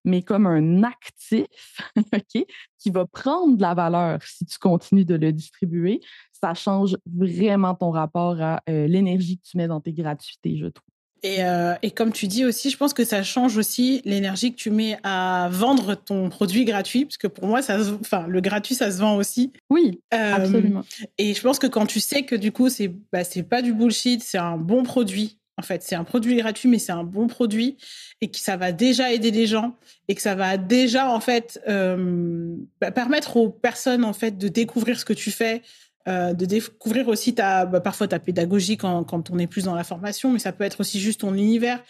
mais 0.06 0.22
comme 0.22 0.48
un 0.48 0.84
actif 0.84 1.82
qui 2.80 2.92
va 2.92 3.06
prendre 3.06 3.58
de 3.58 3.62
la 3.62 3.74
valeur 3.74 4.22
si 4.22 4.46
tu 4.46 4.58
continues 4.58 5.06
de 5.06 5.16
le 5.16 5.34
distribuer. 5.34 6.00
Ça 6.32 6.54
change 6.54 6.98
vraiment 7.06 7.76
ton 7.76 7.92
rapport 7.92 8.40
à 8.42 8.62
euh, 8.70 8.88
l'énergie 8.88 9.38
que 9.38 9.48
tu 9.50 9.58
mets 9.58 9.68
dans 9.68 9.82
tes 9.82 9.94
gratuités, 9.94 10.58
je 10.58 10.68
trouve. 10.68 10.95
Et, 11.24 11.44
euh, 11.44 11.74
et, 11.82 11.92
comme 11.92 12.12
tu 12.12 12.28
dis 12.28 12.46
aussi, 12.46 12.70
je 12.70 12.78
pense 12.78 12.94
que 12.94 13.04
ça 13.04 13.24
change 13.24 13.58
aussi 13.58 14.02
l'énergie 14.06 14.52
que 14.52 14.58
tu 14.58 14.70
mets 14.70 14.98
à 15.04 15.50
vendre 15.52 15.96
ton 15.96 16.30
produit 16.30 16.66
gratuit, 16.66 17.06
parce 17.06 17.18
que 17.18 17.28
pour 17.28 17.48
moi, 17.48 17.62
ça, 17.62 17.80
enfin, 18.00 18.28
le 18.28 18.42
gratuit, 18.42 18.76
ça 18.76 18.92
se 18.92 19.00
vend 19.00 19.16
aussi. 19.16 19.52
Oui, 19.70 20.02
euh, 20.14 20.36
absolument. 20.36 20.84
Et 21.18 21.34
je 21.34 21.42
pense 21.42 21.58
que 21.58 21.68
quand 21.68 21.88
tu 21.88 22.00
sais 22.00 22.24
que 22.24 22.36
du 22.36 22.52
coup, 22.52 22.70
c'est 22.70 22.92
bah, 23.12 23.24
c'est 23.24 23.44
pas 23.44 23.62
du 23.62 23.74
bullshit, 23.74 24.22
c'est 24.22 24.38
un 24.38 24.58
bon 24.58 24.84
produit 24.84 25.40
en 25.58 25.62
fait. 25.62 25.84
C'est 25.84 25.96
un 25.96 26.04
produit 26.04 26.36
gratuit, 26.36 26.70
mais 26.70 26.80
c'est 26.80 26.92
un 26.92 27.04
bon 27.04 27.28
produit 27.28 27.78
et 28.22 28.30
que 28.30 28.38
ça 28.38 28.58
va 28.58 28.72
déjà 28.72 29.12
aider 29.12 29.32
les 29.32 29.48
gens 29.48 29.76
et 30.08 30.16
que 30.16 30.22
ça 30.22 30.36
va 30.36 30.58
déjà, 30.58 31.10
en 31.10 31.20
fait, 31.20 31.62
euh, 31.68 32.56
bah, 32.82 32.92
permettre 32.92 33.38
aux 33.38 33.50
personnes, 33.50 34.04
en 34.04 34.14
fait, 34.14 34.38
de 34.38 34.48
découvrir 34.48 35.00
ce 35.00 35.06
que 35.06 35.14
tu 35.14 35.32
fais, 35.32 35.62
euh, 36.08 36.34
de 36.34 36.46
découvrir 36.46 37.08
aussi 37.08 37.34
ta, 37.34 37.66
bah, 37.66 37.82
parfois 37.82 38.08
ta 38.08 38.20
pédagogie 38.20 38.78
quand, 38.78 39.04
quand 39.06 39.32
on 39.32 39.40
est 39.40 39.48
plus 39.48 39.64
dans 39.64 39.74
la 39.74 39.84
formation, 39.84 40.30
mais 40.32 40.38
ça 40.38 40.52
peut 40.52 40.64
être 40.64 40.82
aussi 40.82 41.00
juste 41.00 41.22
ton 41.22 41.34
univers. 41.34 41.82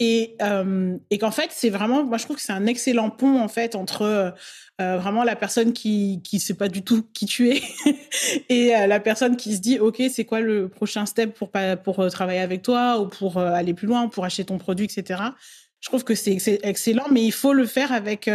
Et, 0.00 0.36
euh, 0.42 0.98
et 1.10 1.16
qu'en 1.16 1.30
fait, 1.30 1.48
c'est 1.50 1.70
vraiment, 1.70 2.04
moi 2.04 2.18
je 2.18 2.24
trouve 2.24 2.36
que 2.36 2.42
c'est 2.42 2.52
un 2.52 2.66
excellent 2.66 3.08
pont 3.08 3.40
en 3.40 3.48
fait 3.48 3.74
entre 3.74 4.02
euh, 4.02 4.96
vraiment 4.98 5.24
la 5.24 5.34
personne 5.34 5.72
qui 5.72 6.20
qui 6.22 6.40
sait 6.40 6.54
pas 6.54 6.68
du 6.68 6.82
tout 6.82 7.06
qui 7.14 7.24
tu 7.24 7.48
es 7.48 7.62
et 8.50 8.72
la 8.86 9.00
personne 9.00 9.36
qui 9.36 9.54
se 9.54 9.60
dit 9.60 9.78
ok 9.78 10.02
c'est 10.12 10.24
quoi 10.24 10.40
le 10.40 10.68
prochain 10.68 11.06
step 11.06 11.32
pour 11.32 11.50
pour 11.84 12.10
travailler 12.10 12.40
avec 12.40 12.60
toi 12.62 13.00
ou 13.00 13.06
pour 13.06 13.38
aller 13.38 13.72
plus 13.72 13.86
loin, 13.86 14.08
pour 14.08 14.26
acheter 14.26 14.44
ton 14.44 14.58
produit, 14.58 14.84
etc. 14.84 15.22
Je 15.80 15.88
trouve 15.88 16.04
que 16.04 16.14
c'est 16.14 16.38
excellent, 16.64 17.06
mais 17.10 17.22
il 17.22 17.32
faut 17.32 17.52
le 17.52 17.64
faire 17.64 17.92
avec 17.92 18.28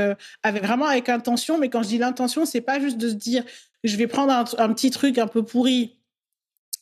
avec 0.43 0.63
vraiment 0.63 0.85
avec 0.85 1.09
intention. 1.09 1.59
Mais 1.59 1.69
quand 1.69 1.83
je 1.83 1.89
dis 1.89 1.97
l'intention, 1.99 2.45
c'est 2.45 2.61
pas 2.61 2.79
juste 2.79 2.97
de 2.97 3.09
se 3.09 3.15
dire 3.15 3.43
je 3.83 3.95
vais 3.97 4.07
prendre 4.07 4.31
un, 4.31 4.45
un 4.57 4.73
petit 4.73 4.91
truc 4.91 5.17
un 5.17 5.27
peu 5.27 5.43
pourri 5.43 5.99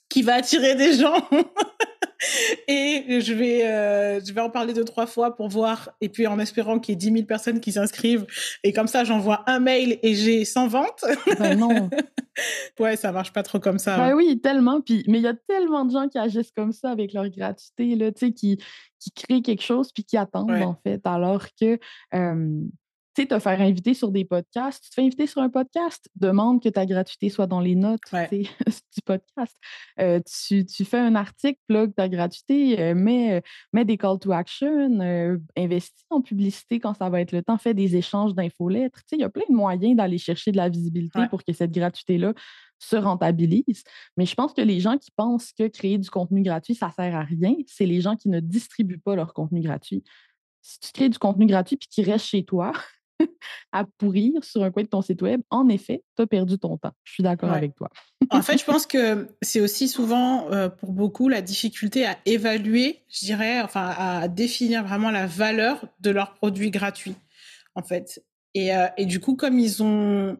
qui 0.09 0.21
va 0.21 0.35
attirer 0.35 0.75
des 0.75 0.93
gens 0.93 1.27
et 2.67 3.19
je 3.21 3.33
vais, 3.33 3.65
euh, 3.65 4.19
je 4.23 4.33
vais 4.33 4.41
en 4.41 4.49
parler 4.49 4.73
deux, 4.73 4.85
trois 4.85 5.05
fois 5.05 5.35
pour 5.35 5.49
voir. 5.49 5.89
Et 6.01 6.09
puis 6.09 6.27
en 6.27 6.39
espérant 6.39 6.79
qu'il 6.79 6.93
y 6.93 6.95
ait 6.95 6.97
10 6.97 7.11
000 7.11 7.25
personnes 7.25 7.59
qui 7.59 7.71
s'inscrivent. 7.71 8.25
Et 8.63 8.73
comme 8.73 8.87
ça, 8.87 9.03
j'envoie 9.03 9.43
un 9.47 9.59
mail 9.59 9.99
et 10.01 10.15
j'ai 10.15 10.45
100 10.45 10.67
ventes. 10.67 11.05
Ben 11.39 11.57
non. 11.57 11.89
ouais, 12.79 12.95
ça 12.95 13.11
marche 13.11 13.33
pas 13.33 13.43
trop 13.43 13.59
comme 13.59 13.79
ça. 13.79 13.97
Ben 13.97 14.15
oui, 14.15 14.39
tellement. 14.41 14.81
Puis, 14.81 15.03
mais 15.07 15.19
il 15.19 15.23
y 15.23 15.27
a 15.27 15.35
tellement 15.47 15.85
de 15.85 15.91
gens 15.91 16.07
qui 16.07 16.17
agissent 16.17 16.51
comme 16.51 16.71
ça 16.71 16.89
avec 16.89 17.13
leur 17.13 17.29
gratuité, 17.29 17.95
là, 17.95 18.11
qui, 18.11 18.31
qui 18.99 19.11
créent 19.15 19.41
quelque 19.41 19.63
chose 19.63 19.91
puis 19.91 20.03
qui 20.03 20.17
attendent, 20.17 20.51
en 20.51 20.77
fait. 20.83 21.01
Alors 21.05 21.45
que. 21.59 21.79
Euh, 22.13 22.61
tu 23.17 23.23
sais, 23.23 23.27
te 23.27 23.39
faire 23.39 23.59
inviter 23.61 23.95
sur 23.95 24.11
des 24.11 24.25
podcasts, 24.25 24.83
tu 24.83 24.89
te 24.91 24.93
fais 24.93 25.01
inviter 25.01 25.25
sur 25.25 25.41
un 25.41 25.49
podcast, 25.49 26.07
demande 26.15 26.61
que 26.61 26.69
ta 26.69 26.85
gratuité 26.85 27.29
soit 27.29 27.47
dans 27.47 27.59
les 27.59 27.73
notes 27.73 27.99
du 28.31 29.01
podcast. 29.03 29.57
Euh, 29.99 30.19
tu, 30.47 30.85
fais 30.85 30.99
un 30.99 31.15
article, 31.15 31.59
plug 31.67 31.95
ta 31.95 32.09
gratuité, 32.09 32.79
euh, 32.79 32.93
mets, 32.93 33.41
des 33.73 33.97
call 33.97 34.19
to 34.19 34.31
action, 34.31 34.99
euh, 34.99 35.39
investis 35.57 36.05
en 36.11 36.21
publicité 36.21 36.79
quand 36.79 36.93
ça 36.93 37.09
va 37.09 37.19
être 37.19 37.31
le 37.31 37.41
temps, 37.41 37.57
fais 37.57 37.73
des 37.73 37.95
échanges 37.95 38.35
d'infolettres. 38.35 38.99
Tu 38.99 39.05
sais, 39.07 39.15
il 39.15 39.21
y 39.21 39.25
a 39.25 39.29
plein 39.29 39.45
de 39.49 39.55
moyens 39.55 39.95
d'aller 39.95 40.19
chercher 40.19 40.51
de 40.51 40.57
la 40.57 40.69
visibilité 40.69 41.21
pour 41.31 41.43
que 41.43 41.53
cette 41.53 41.71
gratuité-là 41.71 42.35
se 42.77 42.97
rentabilise. 42.97 43.83
Mais 44.17 44.27
je 44.27 44.35
pense 44.35 44.53
que 44.53 44.61
les 44.61 44.79
gens 44.79 44.99
qui 44.99 45.09
pensent 45.09 45.53
que 45.53 45.67
créer 45.67 45.97
du 45.97 46.11
contenu 46.11 46.43
gratuit, 46.43 46.75
ça 46.75 46.91
sert 46.91 47.15
à 47.15 47.23
rien, 47.23 47.55
c'est 47.65 47.87
les 47.87 47.99
gens 47.99 48.15
qui 48.15 48.29
ne 48.29 48.39
distribuent 48.39 48.99
pas 48.99 49.15
leur 49.15 49.33
contenu 49.33 49.61
gratuit. 49.61 50.03
Si 50.61 50.79
tu 50.81 50.91
crées 50.91 51.09
du 51.09 51.17
contenu 51.17 51.47
gratuit 51.47 51.77
puis 51.77 51.87
qui 51.89 52.03
reste 52.03 52.25
chez 52.25 52.43
toi, 52.43 52.73
à 53.71 53.85
pourrir 53.97 54.43
sur 54.43 54.63
un 54.63 54.71
coin 54.71 54.83
de 54.83 54.87
ton 54.87 55.01
site 55.01 55.21
web, 55.21 55.41
en 55.49 55.67
effet, 55.69 56.03
tu 56.15 56.21
as 56.21 56.27
perdu 56.27 56.57
ton 56.57 56.77
temps. 56.77 56.93
Je 57.03 57.13
suis 57.13 57.23
d'accord 57.23 57.51
avec 57.51 57.75
toi. 57.75 57.89
en 58.29 58.41
fait, 58.41 58.57
je 58.57 58.65
pense 58.65 58.85
que 58.85 59.27
c'est 59.41 59.61
aussi 59.61 59.87
souvent 59.87 60.51
euh, 60.51 60.69
pour 60.69 60.91
beaucoup 60.91 61.29
la 61.29 61.41
difficulté 61.41 62.05
à 62.05 62.17
évaluer, 62.25 63.03
je 63.09 63.25
dirais, 63.25 63.61
enfin 63.61 63.93
à 63.97 64.27
définir 64.27 64.83
vraiment 64.83 65.11
la 65.11 65.27
valeur 65.27 65.85
de 65.99 66.11
leurs 66.11 66.33
produits 66.33 66.71
gratuits, 66.71 67.15
en 67.75 67.83
fait. 67.83 68.23
Et, 68.53 68.75
euh, 68.75 68.87
et 68.97 69.05
du 69.05 69.19
coup, 69.19 69.35
comme 69.35 69.59
ils 69.59 69.83
ont 69.83 70.37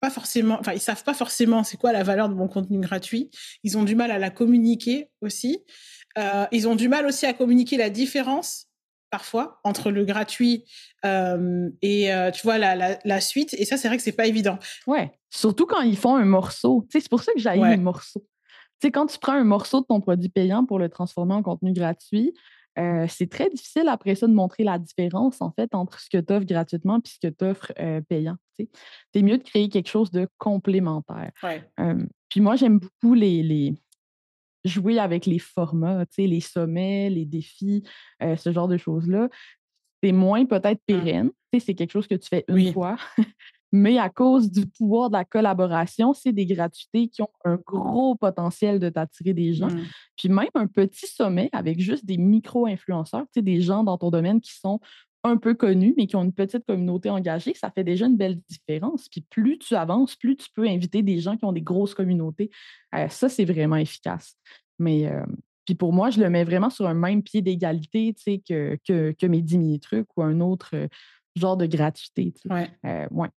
pas 0.00 0.10
forcément, 0.10 0.58
enfin 0.60 0.74
ils 0.74 0.80
savent 0.80 1.02
pas 1.02 1.14
forcément 1.14 1.64
c'est 1.64 1.78
quoi 1.78 1.90
la 1.90 2.02
valeur 2.02 2.28
de 2.28 2.34
mon 2.34 2.46
contenu 2.46 2.78
gratuit, 2.78 3.30
ils 3.62 3.78
ont 3.78 3.84
du 3.84 3.94
mal 3.94 4.10
à 4.10 4.18
la 4.18 4.28
communiquer 4.28 5.08
aussi. 5.22 5.64
Euh, 6.18 6.44
ils 6.52 6.68
ont 6.68 6.76
du 6.76 6.88
mal 6.88 7.06
aussi 7.06 7.24
à 7.24 7.32
communiquer 7.32 7.78
la 7.78 7.88
différence 7.88 8.66
parfois 9.14 9.60
entre 9.62 9.92
le 9.92 10.04
gratuit 10.04 10.64
euh, 11.04 11.70
et 11.82 12.12
euh, 12.12 12.32
tu 12.32 12.42
vois 12.42 12.58
la, 12.58 12.98
la, 13.04 13.20
suite. 13.20 13.54
Et 13.54 13.64
ça, 13.64 13.76
c'est 13.76 13.86
vrai 13.86 13.96
que 13.96 14.02
c'est 14.02 14.10
pas 14.10 14.26
évident. 14.26 14.58
Ouais, 14.88 15.12
surtout 15.30 15.66
quand 15.66 15.82
ils 15.82 15.96
font 15.96 16.16
un 16.16 16.24
morceau. 16.24 16.84
c'est 16.90 17.08
pour 17.08 17.22
ça 17.22 17.32
que 17.32 17.38
j'ai 17.38 17.50
ouais. 17.50 17.70
les 17.70 17.76
morceaux. 17.76 18.26
Tu 18.80 18.90
quand 18.90 19.06
tu 19.06 19.16
prends 19.20 19.34
un 19.34 19.44
morceau 19.44 19.82
de 19.82 19.86
ton 19.86 20.00
produit 20.00 20.30
payant 20.30 20.66
pour 20.66 20.80
le 20.80 20.88
transformer 20.88 21.34
en 21.34 21.44
contenu 21.44 21.72
gratuit, 21.72 22.34
euh, 22.76 23.06
c'est 23.08 23.30
très 23.30 23.48
difficile 23.50 23.86
après 23.86 24.16
ça 24.16 24.26
de 24.26 24.32
montrer 24.32 24.64
la 24.64 24.80
différence 24.80 25.40
en 25.40 25.52
fait 25.52 25.76
entre 25.76 26.00
ce 26.00 26.10
que 26.10 26.18
tu 26.18 26.32
offres 26.32 26.46
gratuitement 26.46 26.98
et 26.98 27.08
ce 27.08 27.20
que 27.24 27.32
tu 27.32 27.44
offres 27.44 27.72
payant. 28.08 28.34
C'est 28.58 29.22
mieux 29.22 29.38
de 29.38 29.44
créer 29.44 29.68
quelque 29.68 29.88
chose 29.88 30.10
de 30.10 30.26
complémentaire. 30.38 31.30
puis 32.28 32.40
moi, 32.40 32.56
j'aime 32.56 32.80
beaucoup 32.80 33.14
les, 33.14 33.44
les, 33.44 33.74
jouer 34.64 34.98
avec 34.98 35.26
les 35.26 35.38
formats, 35.38 36.04
les 36.16 36.40
sommets, 36.40 37.10
les 37.10 37.24
défis, 37.24 37.82
euh, 38.22 38.36
ce 38.36 38.52
genre 38.52 38.68
de 38.68 38.76
choses-là. 38.76 39.28
C'est 40.02 40.12
moins 40.12 40.44
peut-être 40.46 40.80
mmh. 40.80 40.86
pérenne. 40.86 41.30
C'est 41.58 41.74
quelque 41.74 41.92
chose 41.92 42.08
que 42.08 42.16
tu 42.16 42.28
fais 42.28 42.44
une 42.48 42.72
fois. 42.72 42.96
Mais 43.72 43.98
à 43.98 44.08
cause 44.08 44.52
du 44.52 44.66
pouvoir 44.66 45.08
de 45.08 45.14
la 45.14 45.24
collaboration, 45.24 46.12
c'est 46.12 46.32
des 46.32 46.46
gratuités 46.46 47.08
qui 47.08 47.22
ont 47.22 47.30
un 47.44 47.56
gros 47.56 48.14
potentiel 48.14 48.78
de 48.78 48.88
t'attirer 48.88 49.34
des 49.34 49.52
gens. 49.52 49.68
Mmh. 49.68 49.84
Puis 50.16 50.28
même 50.28 50.48
un 50.54 50.68
petit 50.68 51.06
sommet 51.06 51.48
avec 51.52 51.80
juste 51.80 52.06
des 52.06 52.16
micro-influenceurs, 52.16 53.24
des 53.34 53.60
gens 53.60 53.82
dans 53.82 53.98
ton 53.98 54.10
domaine 54.10 54.40
qui 54.40 54.52
sont 54.52 54.78
un 55.24 55.38
peu 55.38 55.54
connus, 55.54 55.94
mais 55.96 56.06
qui 56.06 56.16
ont 56.16 56.22
une 56.22 56.34
petite 56.34 56.66
communauté 56.66 57.08
engagée, 57.08 57.54
ça 57.54 57.70
fait 57.70 57.82
déjà 57.82 58.06
une 58.06 58.16
belle 58.16 58.38
différence. 58.48 59.08
Puis 59.08 59.22
plus 59.22 59.58
tu 59.58 59.74
avances, 59.74 60.14
plus 60.14 60.36
tu 60.36 60.48
peux 60.54 60.66
inviter 60.68 61.02
des 61.02 61.18
gens 61.18 61.36
qui 61.36 61.46
ont 61.46 61.52
des 61.52 61.62
grosses 61.62 61.94
communautés. 61.94 62.50
Euh, 62.94 63.08
ça, 63.08 63.30
c'est 63.30 63.46
vraiment 63.46 63.76
efficace. 63.76 64.36
Mais 64.78 65.06
euh, 65.06 65.24
puis 65.64 65.74
pour 65.74 65.94
moi, 65.94 66.10
je 66.10 66.20
le 66.20 66.28
mets 66.28 66.44
vraiment 66.44 66.68
sur 66.68 66.86
un 66.86 66.94
même 66.94 67.22
pied 67.22 67.40
d'égalité 67.40 68.14
que, 68.46 68.78
que, 68.86 69.12
que, 69.12 69.26
mes 69.26 69.40
10 69.40 69.66
000 69.66 69.78
trucs 69.78 70.06
ou 70.16 70.22
un 70.22 70.40
autre 70.40 70.70
euh, 70.74 70.88
genre 71.36 71.56
de 71.56 71.66
gratuité. 71.66 72.34
Ouais. 72.50 72.70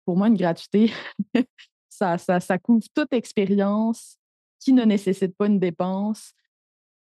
Pour 0.06 0.18
moi, 0.18 0.28
une 0.28 0.38
gratuité, 0.38 0.92
ça, 1.90 2.18
ça, 2.18 2.40
ça 2.40 2.58
couvre 2.58 2.84
toute 2.96 3.14
expérience 3.14 4.18
qui 4.60 4.74
ne 4.74 4.84
nécessite 4.84 5.38
pas 5.38 5.46
une 5.46 5.60
dépense, 5.60 6.34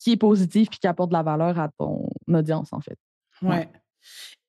qui 0.00 0.12
est 0.12 0.16
positive 0.16 0.66
puis 0.68 0.80
qui 0.80 0.88
apporte 0.88 1.10
de 1.10 1.14
la 1.14 1.22
valeur 1.22 1.56
à 1.60 1.68
ton 1.78 2.08
audience, 2.26 2.72
en 2.72 2.80
fait. 2.80 2.98
Ouais 3.42 3.68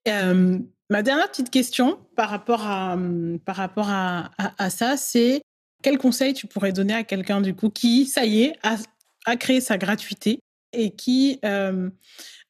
ma 0.06 1.02
dernière 1.02 1.30
petite 1.30 1.50
question 1.50 2.00
par 2.16 2.30
rapport 2.30 2.66
à, 2.66 2.98
par 3.46 3.56
rapport 3.56 3.90
à, 3.90 4.32
à, 4.38 4.70
ça, 4.70 4.98
c'est 4.98 5.42
quel 5.82 5.98
conseil 5.98 6.34
tu 6.34 6.48
pourrais 6.48 6.72
donner 6.72 6.94
à 6.94 7.04
quelqu'un 7.04 7.42
du 7.42 7.56
coup 7.56 7.70
qui, 7.70 8.06
ça 8.06 8.26
y 8.26 8.44
est, 8.44 8.56
a, 8.64 8.78
a 9.26 9.36
créé 9.36 9.62
sa 9.62 9.78
gratuité 9.78 10.40
et 10.72 10.92
qui 10.92 11.40
euh, 11.44 11.90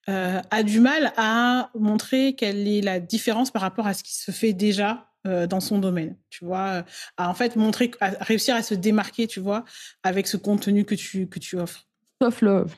a 0.07 0.63
du 0.63 0.79
mal 0.79 1.13
à 1.17 1.69
montrer 1.75 2.35
quelle 2.35 2.67
est 2.67 2.81
la 2.81 2.99
différence 2.99 3.51
par 3.51 3.61
rapport 3.61 3.87
à 3.87 3.93
ce 3.93 4.03
qui 4.03 4.15
se 4.15 4.31
fait 4.31 4.53
déjà 4.53 5.09
euh, 5.25 5.47
dans 5.47 5.61
son 5.61 5.79
domaine, 5.79 6.17
tu 6.29 6.43
vois, 6.43 6.83
à 7.15 7.29
en 7.29 7.33
fait 7.33 7.55
montrer, 7.55 7.91
réussir 8.19 8.55
à 8.55 8.61
se 8.63 8.73
démarquer, 8.73 9.27
tu 9.27 9.39
vois, 9.39 9.63
avec 10.03 10.27
ce 10.27 10.35
contenu 10.35 10.83
que 10.83 10.95
tu, 10.95 11.29
que 11.29 11.39
tu 11.39 11.57
offres? 11.57 11.87
Tough 12.19 12.41
love. 12.41 12.75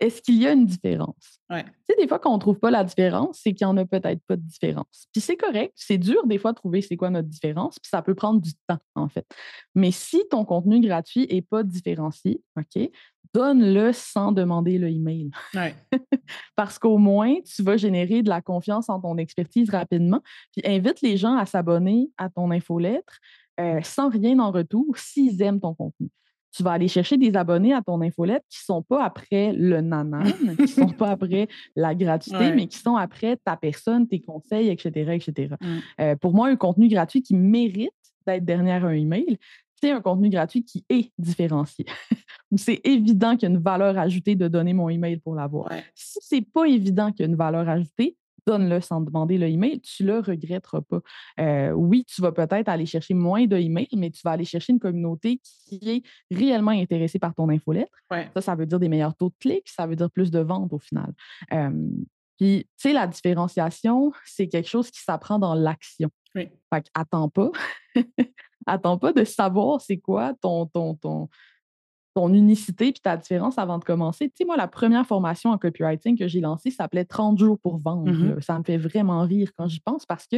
Est-ce 0.00 0.22
qu'il 0.22 0.36
y 0.36 0.46
a 0.46 0.52
une 0.52 0.66
différence? 0.66 1.40
Ouais. 1.50 1.64
Tu 1.64 1.70
sais, 1.90 1.96
des 2.00 2.08
fois, 2.08 2.18
quand 2.18 2.30
on 2.30 2.36
ne 2.36 2.40
trouve 2.40 2.58
pas 2.58 2.70
la 2.70 2.84
différence, 2.84 3.40
c'est 3.42 3.52
qu'il 3.52 3.66
n'y 3.66 3.72
en 3.72 3.76
a 3.76 3.84
peut-être 3.84 4.20
pas 4.26 4.36
de 4.36 4.42
différence. 4.42 5.06
Puis 5.12 5.20
c'est 5.20 5.36
correct, 5.36 5.72
c'est 5.76 5.98
dur 5.98 6.26
des 6.26 6.38
fois 6.38 6.52
de 6.52 6.56
trouver 6.56 6.82
c'est 6.82 6.96
quoi 6.96 7.10
notre 7.10 7.28
différence, 7.28 7.78
puis 7.78 7.88
ça 7.88 8.02
peut 8.02 8.14
prendre 8.14 8.40
du 8.40 8.52
temps, 8.66 8.78
en 8.94 9.08
fait. 9.08 9.26
Mais 9.74 9.90
si 9.90 10.22
ton 10.30 10.44
contenu 10.44 10.80
gratuit 10.80 11.26
n'est 11.30 11.42
pas 11.42 11.62
différencié, 11.62 12.42
OK, 12.56 12.90
donne-le 13.34 13.92
sans 13.92 14.32
demander 14.32 14.78
le 14.78 14.88
email. 14.88 15.30
Ouais. 15.54 15.74
Parce 16.56 16.78
qu'au 16.78 16.98
moins, 16.98 17.36
tu 17.40 17.62
vas 17.62 17.76
générer 17.76 18.22
de 18.22 18.28
la 18.28 18.40
confiance 18.40 18.88
en 18.88 19.00
ton 19.00 19.16
expertise 19.16 19.70
rapidement, 19.70 20.20
puis 20.52 20.62
invite 20.66 21.00
les 21.00 21.16
gens 21.16 21.36
à 21.36 21.46
s'abonner 21.46 22.10
à 22.18 22.28
ton 22.28 22.50
infolettre 22.50 23.18
euh, 23.60 23.80
sans 23.82 24.08
rien 24.08 24.38
en 24.38 24.50
retour 24.50 24.96
s'ils 24.96 25.40
aiment 25.42 25.60
ton 25.60 25.74
contenu. 25.74 26.08
Tu 26.52 26.62
vas 26.62 26.72
aller 26.72 26.88
chercher 26.88 27.16
des 27.16 27.34
abonnés 27.34 27.72
à 27.72 27.82
ton 27.82 28.00
infolette 28.02 28.44
qui 28.48 28.58
ne 28.62 28.74
sont 28.74 28.82
pas 28.82 29.04
après 29.04 29.52
le 29.52 29.80
nanan, 29.80 30.24
qui 30.56 30.62
ne 30.62 30.66
sont 30.66 30.88
pas 30.98 31.10
après 31.10 31.48
la 31.74 31.94
gratuité, 31.94 32.52
mais 32.54 32.66
qui 32.66 32.78
sont 32.78 32.96
après 32.96 33.38
ta 33.44 33.56
personne, 33.56 34.06
tes 34.06 34.20
conseils, 34.20 34.68
etc. 34.68 35.12
etc. 35.14 35.54
Mm. 35.60 35.66
Euh, 36.00 36.16
pour 36.16 36.34
moi, 36.34 36.48
un 36.48 36.56
contenu 36.56 36.88
gratuit 36.88 37.22
qui 37.22 37.34
mérite 37.34 37.90
d'être 38.26 38.44
derrière 38.44 38.84
un 38.84 38.92
email, 38.92 39.38
c'est 39.82 39.90
un 39.90 40.00
contenu 40.00 40.28
gratuit 40.28 40.64
qui 40.64 40.84
est 40.88 41.10
différencié. 41.18 41.86
Où 42.52 42.56
c'est 42.56 42.80
évident 42.84 43.32
qu'il 43.36 43.48
y 43.48 43.52
a 43.52 43.54
une 43.54 43.62
valeur 43.62 43.98
ajoutée 43.98 44.36
de 44.36 44.46
donner 44.46 44.74
mon 44.74 44.88
email 44.88 45.16
pour 45.16 45.34
l'avoir. 45.34 45.70
Si 45.94 46.18
Si 46.20 46.34
n'est 46.36 46.42
pas 46.42 46.66
évident 46.66 47.10
qu'il 47.10 47.20
y 47.20 47.22
a 47.24 47.26
une 47.28 47.36
valeur 47.36 47.68
ajoutée, 47.68 48.16
donne-le 48.46 48.80
sans 48.80 49.00
demander 49.00 49.38
le 49.38 49.48
email, 49.48 49.80
tu 49.80 50.04
le 50.04 50.18
regretteras 50.18 50.80
pas. 50.82 51.00
Euh, 51.40 51.72
oui, 51.72 52.04
tu 52.04 52.20
vas 52.22 52.32
peut-être 52.32 52.68
aller 52.68 52.86
chercher 52.86 53.14
moins 53.14 53.46
de 53.46 53.56
emails, 53.56 53.88
mais 53.96 54.10
tu 54.10 54.20
vas 54.24 54.32
aller 54.32 54.44
chercher 54.44 54.72
une 54.72 54.80
communauté 54.80 55.40
qui 55.42 55.80
est 55.88 56.02
réellement 56.34 56.72
intéressée 56.72 57.18
par 57.18 57.34
ton 57.34 57.48
infolettre. 57.48 57.92
Ça, 58.10 58.40
ça 58.40 58.54
veut 58.54 58.66
dire 58.66 58.78
des 58.78 58.88
meilleurs 58.88 59.14
taux 59.14 59.28
de 59.28 59.34
clics, 59.38 59.68
ça 59.68 59.86
veut 59.86 59.96
dire 59.96 60.10
plus 60.10 60.30
de 60.30 60.40
ventes 60.40 60.72
au 60.72 60.78
final. 60.78 61.12
puis, 62.38 62.64
tu 62.64 62.68
sais, 62.76 62.92
la 62.92 63.06
différenciation, 63.06 64.12
c'est 64.24 64.48
quelque 64.48 64.68
chose 64.68 64.90
qui 64.90 65.00
s'apprend 65.00 65.38
dans 65.38 65.54
l'action. 65.54 66.10
Oui. 66.34 66.48
Fait 66.72 66.86
attends 66.94 67.28
pas. 67.28 67.50
attends 68.66 68.98
pas 68.98 69.12
de 69.12 69.24
savoir 69.24 69.80
c'est 69.80 69.98
quoi 69.98 70.34
ton, 70.40 70.66
ton, 70.66 70.94
ton, 70.94 71.28
ton 72.14 72.32
unicité 72.32 72.92
puis 72.92 73.00
ta 73.00 73.16
différence 73.16 73.58
avant 73.58 73.78
de 73.78 73.84
commencer. 73.84 74.28
Tu 74.28 74.34
sais, 74.38 74.44
moi, 74.44 74.56
la 74.56 74.68
première 74.68 75.06
formation 75.06 75.50
en 75.50 75.58
copywriting 75.58 76.18
que 76.18 76.28
j'ai 76.28 76.40
lancée 76.40 76.70
s'appelait 76.70 77.04
30 77.04 77.38
jours 77.38 77.58
pour 77.58 77.78
vendre. 77.78 78.10
Mmh 78.10 78.40
ça 78.40 78.58
me 78.58 78.64
fait 78.64 78.76
vraiment 78.76 79.22
rire 79.22 79.50
quand 79.56 79.68
j'y 79.68 79.80
pense 79.80 80.04
parce 80.04 80.26
que 80.26 80.36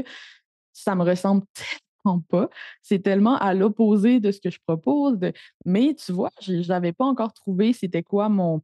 ça 0.73 0.95
me 0.95 1.03
ressemble 1.05 1.45
tellement 1.55 2.21
pas. 2.29 2.49
C'est 2.83 3.01
tellement 3.01 3.37
à 3.37 3.55
l'opposé 3.55 4.21
de 4.21 4.31
ce 4.31 4.41
que 4.41 4.51
je 4.51 4.59
propose. 4.67 5.19
Mais 5.65 5.95
tu 5.95 6.13
vois, 6.13 6.31
je 6.41 6.67
n'avais 6.69 6.93
pas 6.93 7.05
encore 7.05 7.33
trouvé 7.33 7.73
c'était 7.73 8.03
quoi 8.03 8.29
mon 8.29 8.63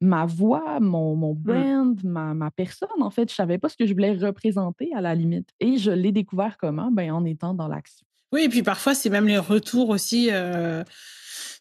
ma 0.00 0.26
voix, 0.26 0.78
mon, 0.78 1.16
mon 1.16 1.32
mmh. 1.32 1.38
brand, 1.38 2.04
ma, 2.04 2.34
ma, 2.34 2.50
personne. 2.50 2.88
En 3.00 3.10
fait, 3.10 3.28
je 3.28 3.32
ne 3.32 3.36
savais 3.36 3.58
pas 3.58 3.70
ce 3.70 3.76
que 3.76 3.86
je 3.86 3.94
voulais 3.94 4.12
représenter 4.12 4.90
à 4.94 5.00
la 5.00 5.14
limite. 5.14 5.48
Et 5.58 5.78
je 5.78 5.90
l'ai 5.90 6.12
découvert 6.12 6.58
comment? 6.58 6.90
Ben, 6.90 7.10
en 7.12 7.24
étant 7.24 7.54
dans 7.54 7.66
l'action. 7.66 8.06
Oui, 8.32 8.42
et 8.42 8.48
puis 8.48 8.62
parfois, 8.62 8.94
c'est 8.94 9.08
même 9.08 9.26
les 9.26 9.38
retours 9.38 9.88
aussi. 9.88 10.28
Euh, 10.30 10.84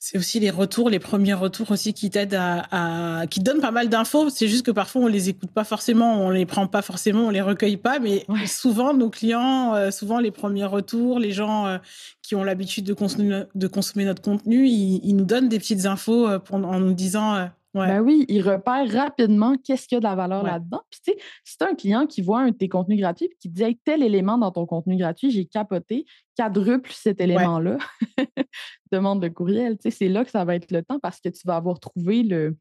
c'est 0.07 0.19
aussi 0.19 0.39
les 0.39 0.51
retours, 0.51 0.91
les 0.91 0.99
premiers 0.99 1.33
retours 1.33 1.71
aussi 1.71 1.95
qui 1.95 2.11
t'aident 2.11 2.37
à, 2.39 3.25
qui 3.27 3.39
donnent 3.39 3.59
pas 3.59 3.71
mal 3.71 3.89
d'infos. 3.89 4.29
C'est 4.29 4.47
juste 4.47 4.63
que 4.63 4.69
parfois 4.69 5.01
on 5.01 5.07
les 5.07 5.29
écoute 5.29 5.49
pas 5.49 5.63
forcément, 5.63 6.21
on 6.21 6.29
les 6.29 6.45
prend 6.45 6.67
pas 6.67 6.83
forcément, 6.83 7.21
on 7.25 7.29
les 7.31 7.41
recueille 7.41 7.77
pas. 7.77 7.97
Mais 7.97 8.23
souvent 8.45 8.93
nos 8.93 9.09
clients, 9.09 9.73
euh, 9.73 9.89
souvent 9.89 10.19
les 10.19 10.29
premiers 10.29 10.65
retours, 10.65 11.17
les 11.17 11.31
gens 11.31 11.65
euh, 11.65 11.77
qui 12.21 12.35
ont 12.35 12.43
l'habitude 12.43 12.85
de 12.85 12.93
consommer, 12.93 13.45
de 13.55 13.67
consommer 13.67 14.05
notre 14.05 14.21
contenu, 14.21 14.67
ils, 14.67 15.15
nous 15.15 15.25
donnent 15.25 15.49
des 15.49 15.57
petites 15.57 15.87
infos 15.87 16.29
euh, 16.29 16.37
en 16.51 16.79
nous 16.79 16.93
disant 16.93 17.49
ben 17.75 17.99
oui, 17.99 18.25
il 18.29 18.41
repère 18.41 18.89
rapidement 18.91 19.57
qu'est-ce 19.57 19.87
qu'il 19.87 19.95
y 19.95 19.97
a 19.97 19.99
de 19.99 20.05
la 20.05 20.15
valeur 20.15 20.43
là-dedans. 20.43 20.81
Puis, 20.89 21.01
tu 21.05 21.11
sais, 21.11 21.17
si 21.43 21.57
tu 21.57 21.63
un 21.65 21.75
client 21.75 22.07
qui 22.07 22.21
voit 22.21 22.39
un 22.39 22.51
de 22.51 22.55
tes 22.55 22.69
contenus 22.69 22.99
gratuits 22.99 23.25
et 23.25 23.35
qui 23.39 23.49
dit 23.49 23.79
tel 23.83 24.01
élément 24.01 24.37
dans 24.37 24.51
ton 24.51 24.65
contenu 24.65 24.95
gratuit, 24.95 25.29
j'ai 25.29 25.45
capoté, 25.45 26.05
quadruple 26.37 26.91
cet 26.93 27.19
élément-là, 27.19 27.77
demande 28.91 29.21
de 29.21 29.27
courriel. 29.27 29.77
Tu 29.77 29.83
sais, 29.83 29.97
c'est 29.97 30.07
là 30.07 30.23
que 30.23 30.31
ça 30.31 30.45
va 30.45 30.55
être 30.55 30.71
le 30.71 30.83
temps 30.83 30.99
parce 30.99 31.19
que 31.19 31.29
tu 31.29 31.41
vas 31.45 31.57
avoir 31.57 31.79
trouvé 31.79 32.23
le, 32.23 32.57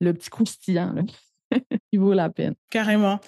le 0.00 0.12
petit 0.12 0.30
croustillant 0.30 0.94
qui 1.92 1.96
vaut 1.96 2.12
la 2.12 2.28
peine. 2.28 2.54
Carrément. 2.70 3.20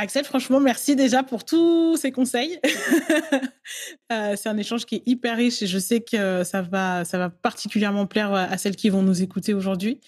Axel, 0.00 0.24
franchement, 0.24 0.60
merci 0.60 0.94
déjà 0.94 1.24
pour 1.24 1.44
tous 1.44 1.96
ces 1.96 2.12
conseils. 2.12 2.60
Euh, 4.10 4.34
c'est 4.34 4.48
un 4.48 4.56
échange 4.56 4.86
qui 4.86 4.94
est 4.94 5.02
hyper 5.04 5.36
riche 5.36 5.60
et 5.60 5.66
je 5.66 5.78
sais 5.78 6.00
que 6.00 6.42
ça 6.42 6.62
va, 6.62 7.04
ça 7.04 7.18
va 7.18 7.28
particulièrement 7.28 8.06
plaire 8.06 8.32
à 8.32 8.56
celles 8.56 8.76
qui 8.76 8.88
vont 8.88 9.02
nous 9.02 9.22
écouter 9.22 9.52
aujourd'hui. 9.52 10.00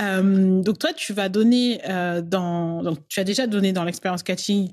Euh, 0.00 0.62
donc 0.62 0.78
toi, 0.78 0.92
tu 0.92 1.12
vas 1.12 1.28
donner 1.28 1.80
euh, 1.88 2.22
dans, 2.22 2.84
donc 2.84 2.98
tu 3.08 3.18
as 3.18 3.24
déjà 3.24 3.48
donné 3.48 3.72
dans 3.72 3.82
l'expérience 3.82 4.22
catching 4.22 4.70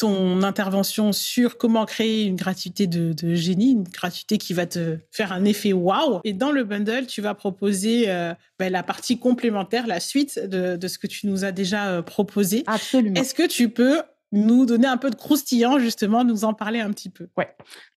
ton 0.00 0.42
intervention 0.42 1.12
sur 1.12 1.58
comment 1.58 1.84
créer 1.84 2.24
une 2.24 2.36
gratuité 2.36 2.86
de, 2.86 3.34
génie, 3.34 3.72
une 3.72 3.84
gratuité 3.84 4.38
qui 4.38 4.54
va 4.54 4.64
te 4.64 4.96
faire 5.10 5.30
un 5.30 5.44
effet 5.44 5.74
wow. 5.74 6.20
Et 6.24 6.32
dans 6.32 6.52
le 6.52 6.64
bundle, 6.64 7.06
tu 7.06 7.20
vas 7.20 7.34
proposer 7.34 8.08
euh, 8.08 8.32
ben, 8.58 8.72
la 8.72 8.82
partie 8.82 9.18
complémentaire, 9.18 9.86
la 9.86 10.00
suite 10.00 10.38
de, 10.38 10.88
ce 10.88 10.98
que 10.98 11.06
tu 11.06 11.26
nous 11.26 11.44
as 11.44 11.52
déjà 11.52 11.90
euh, 11.90 12.02
proposé. 12.02 12.64
Absolument. 12.66 13.20
Est-ce 13.20 13.34
que 13.34 13.46
tu 13.46 13.68
peux 13.68 14.00
nous 14.32 14.64
donner 14.64 14.86
un 14.86 14.96
peu 14.96 15.10
de 15.10 15.16
croustillant, 15.16 15.78
justement, 15.78 16.24
nous 16.24 16.44
en 16.44 16.54
parler 16.54 16.80
un 16.80 16.92
petit 16.92 17.10
peu? 17.10 17.28
Oui. 17.36 17.44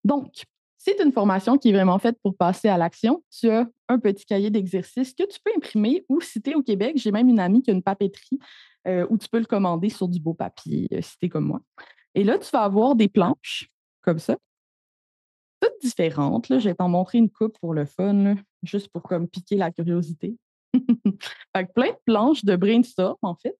Donc, 0.04 0.44
c'est 0.78 1.00
une 1.02 1.14
formation 1.14 1.58
qui 1.58 1.70
est 1.70 1.74
vraiment 1.74 2.00
faite 2.00 2.18
pour 2.22 2.36
passer 2.36 2.68
à 2.68 2.78
l'action. 2.78 3.24
Tu 3.32 3.50
as 3.50 3.66
un 3.88 3.98
petit 3.98 4.26
cahier 4.26 4.50
d'exercices 4.50 5.14
que 5.14 5.24
tu 5.24 5.40
peux 5.42 5.52
imprimer 5.56 6.04
ou 6.10 6.20
si 6.20 6.42
tu 6.42 6.52
es 6.52 6.56
au 6.56 6.64
Québec, 6.64 6.96
j'ai 6.98 7.12
même 7.12 7.30
une 7.30 7.40
amie 7.40 7.62
qui 7.62 7.72
a 7.72 7.74
une 7.74 7.82
papeterie 7.82 8.40
euh, 8.88 9.06
où 9.10 9.18
tu 9.18 9.28
peux 9.30 9.40
le 9.40 9.46
commander 9.46 9.90
sur 9.90 10.08
du 10.08 10.20
beau 10.20 10.34
papier 10.34 10.88
si 11.02 11.18
tu 11.18 11.26
es 11.26 11.30
comme 11.30 11.46
moi. 11.46 11.62
Et 12.16 12.24
là, 12.24 12.38
tu 12.38 12.50
vas 12.52 12.62
avoir 12.62 12.96
des 12.96 13.08
planches 13.08 13.70
comme 14.02 14.20
ça, 14.20 14.38
toutes 15.62 15.82
différentes. 15.82 16.50
Là. 16.50 16.60
Je 16.60 16.70
vais 16.70 16.76
t'en 16.76 16.90
montrer 16.90 17.18
une 17.18 17.30
coupe 17.30 17.58
pour 17.60 17.74
le 17.74 17.86
fun, 17.86 18.36
juste 18.64 18.90
pour 18.90 19.04
comme 19.04 19.28
piquer 19.28 19.56
la 19.56 19.72
curiosité. 19.72 20.36
fait 21.56 21.74
plein 21.74 21.92
de 21.92 21.98
planches 22.06 22.44
de 22.44 22.56
brainstorm, 22.56 23.18
en 23.22 23.36
fait, 23.36 23.58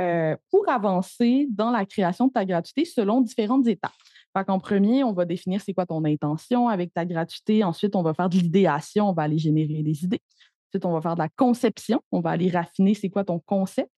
euh, 0.00 0.36
pour 0.50 0.68
avancer 0.68 1.46
dans 1.50 1.70
la 1.70 1.84
création 1.84 2.28
de 2.28 2.32
ta 2.32 2.44
gratuité 2.44 2.84
selon 2.84 3.20
différentes 3.20 3.66
étapes. 3.66 3.92
Fait 4.36 4.44
qu'en 4.44 4.58
premier, 4.58 5.04
on 5.04 5.12
va 5.12 5.26
définir 5.26 5.60
c'est 5.60 5.74
quoi 5.74 5.84
ton 5.84 6.04
intention 6.04 6.68
avec 6.68 6.94
ta 6.94 7.04
gratuité. 7.04 7.62
Ensuite, 7.64 7.94
on 7.94 8.02
va 8.02 8.14
faire 8.14 8.30
de 8.30 8.38
l'idéation, 8.38 9.10
on 9.10 9.12
va 9.12 9.24
aller 9.24 9.38
générer 9.38 9.82
des 9.82 10.04
idées. 10.04 10.22
Ensuite, 10.70 10.86
on 10.86 10.92
va 10.92 11.02
faire 11.02 11.14
de 11.14 11.20
la 11.20 11.28
conception, 11.28 12.00
on 12.10 12.20
va 12.20 12.30
aller 12.30 12.48
raffiner 12.48 12.94
c'est 12.94 13.10
quoi 13.10 13.24
ton 13.24 13.38
concept 13.40 13.90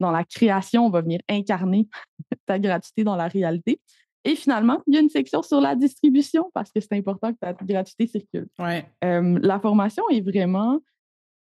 dans 0.00 0.10
la 0.10 0.24
création, 0.24 0.86
on 0.86 0.90
va 0.90 1.00
venir 1.00 1.20
incarner 1.28 1.88
ta 2.46 2.58
gratuité 2.58 3.04
dans 3.04 3.16
la 3.16 3.28
réalité. 3.28 3.80
Et 4.24 4.36
finalement, 4.36 4.80
il 4.86 4.94
y 4.94 4.96
a 4.96 5.00
une 5.00 5.08
section 5.08 5.42
sur 5.42 5.60
la 5.60 5.74
distribution 5.74 6.50
parce 6.54 6.70
que 6.70 6.80
c'est 6.80 6.92
important 6.92 7.32
que 7.32 7.38
ta 7.38 7.52
gratuité 7.54 8.06
circule. 8.06 8.46
Euh, 8.60 9.38
la 9.42 9.58
formation 9.58 10.04
est 10.10 10.20
vraiment 10.20 10.78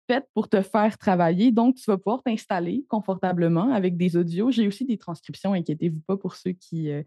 faite 0.10 0.26
pour 0.34 0.48
te 0.48 0.62
faire 0.62 0.98
travailler. 0.98 1.52
Donc, 1.52 1.76
tu 1.76 1.84
vas 1.88 1.98
pouvoir 1.98 2.24
t'installer 2.24 2.86
confortablement 2.88 3.74
avec 3.74 3.98
des 3.98 4.16
audios. 4.16 4.52
J'ai 4.52 4.68
aussi 4.68 4.86
des 4.86 4.98
transcriptions, 4.98 5.54
inquiétez-vous 5.54 6.00
pas 6.02 6.16
pour 6.16 6.36
ceux 6.36 6.52
qui, 6.54 6.90
euh, 6.92 7.04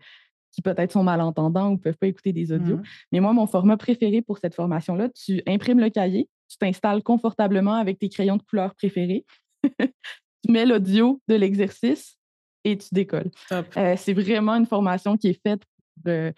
qui 0.52 0.60
peut-être 0.60 0.92
sont 0.92 1.02
malentendants 1.02 1.68
ou 1.70 1.72
ne 1.72 1.78
peuvent 1.78 1.96
pas 1.96 2.08
écouter 2.08 2.32
des 2.32 2.52
audios. 2.52 2.76
Mmh. 2.76 2.82
Mais 3.12 3.20
moi, 3.20 3.32
mon 3.32 3.46
format 3.46 3.76
préféré 3.76 4.20
pour 4.20 4.38
cette 4.38 4.54
formation-là, 4.54 5.08
tu 5.08 5.42
imprimes 5.46 5.80
le 5.80 5.88
cahier, 5.88 6.28
tu 6.48 6.58
t'installes 6.58 7.02
confortablement 7.02 7.74
avec 7.74 7.98
tes 7.98 8.08
crayons 8.08 8.36
de 8.36 8.42
couleur 8.42 8.74
préférés. 8.74 9.24
tu 10.44 10.52
mets 10.52 10.66
l'audio 10.66 11.20
de 11.28 11.34
l'exercice 11.34 12.16
et 12.64 12.76
tu 12.76 12.88
décolles. 12.92 13.30
Euh, 13.52 13.94
c'est 13.96 14.12
vraiment 14.12 14.54
une 14.54 14.66
formation 14.66 15.16
qui 15.16 15.28
est 15.28 15.40
faite 15.46 15.60
pour, 15.64 16.12
euh, 16.12 16.32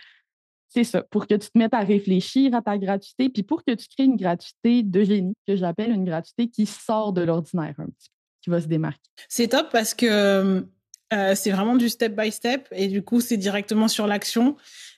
c'est 0.68 0.84
ça, 0.84 1.02
pour 1.02 1.26
que 1.26 1.34
tu 1.34 1.48
te 1.48 1.58
mettes 1.58 1.74
à 1.74 1.80
réfléchir 1.80 2.54
à 2.54 2.62
ta 2.62 2.76
gratuité, 2.76 3.28
puis 3.28 3.42
pour 3.42 3.64
que 3.64 3.72
tu 3.72 3.86
crées 3.88 4.04
une 4.04 4.16
gratuité 4.16 4.82
de 4.82 5.02
génie, 5.02 5.34
que 5.46 5.56
j'appelle 5.56 5.90
une 5.90 6.04
gratuité 6.04 6.48
qui 6.48 6.66
sort 6.66 7.12
de 7.12 7.22
l'ordinaire 7.22 7.74
un 7.78 7.86
petit 7.86 8.08
peu, 8.08 8.42
qui 8.42 8.50
va 8.50 8.60
se 8.60 8.66
démarquer. 8.66 9.08
C'est 9.28 9.48
top 9.48 9.70
parce 9.72 9.94
que 9.94 10.66
euh, 11.12 11.34
c'est 11.34 11.50
vraiment 11.50 11.76
du 11.76 11.88
step 11.88 12.16
by 12.16 12.32
step 12.32 12.68
et 12.72 12.88
du 12.88 13.02
coup, 13.02 13.20
c'est 13.20 13.36
directement 13.36 13.88
sur 13.88 14.06
l'action. 14.06 14.56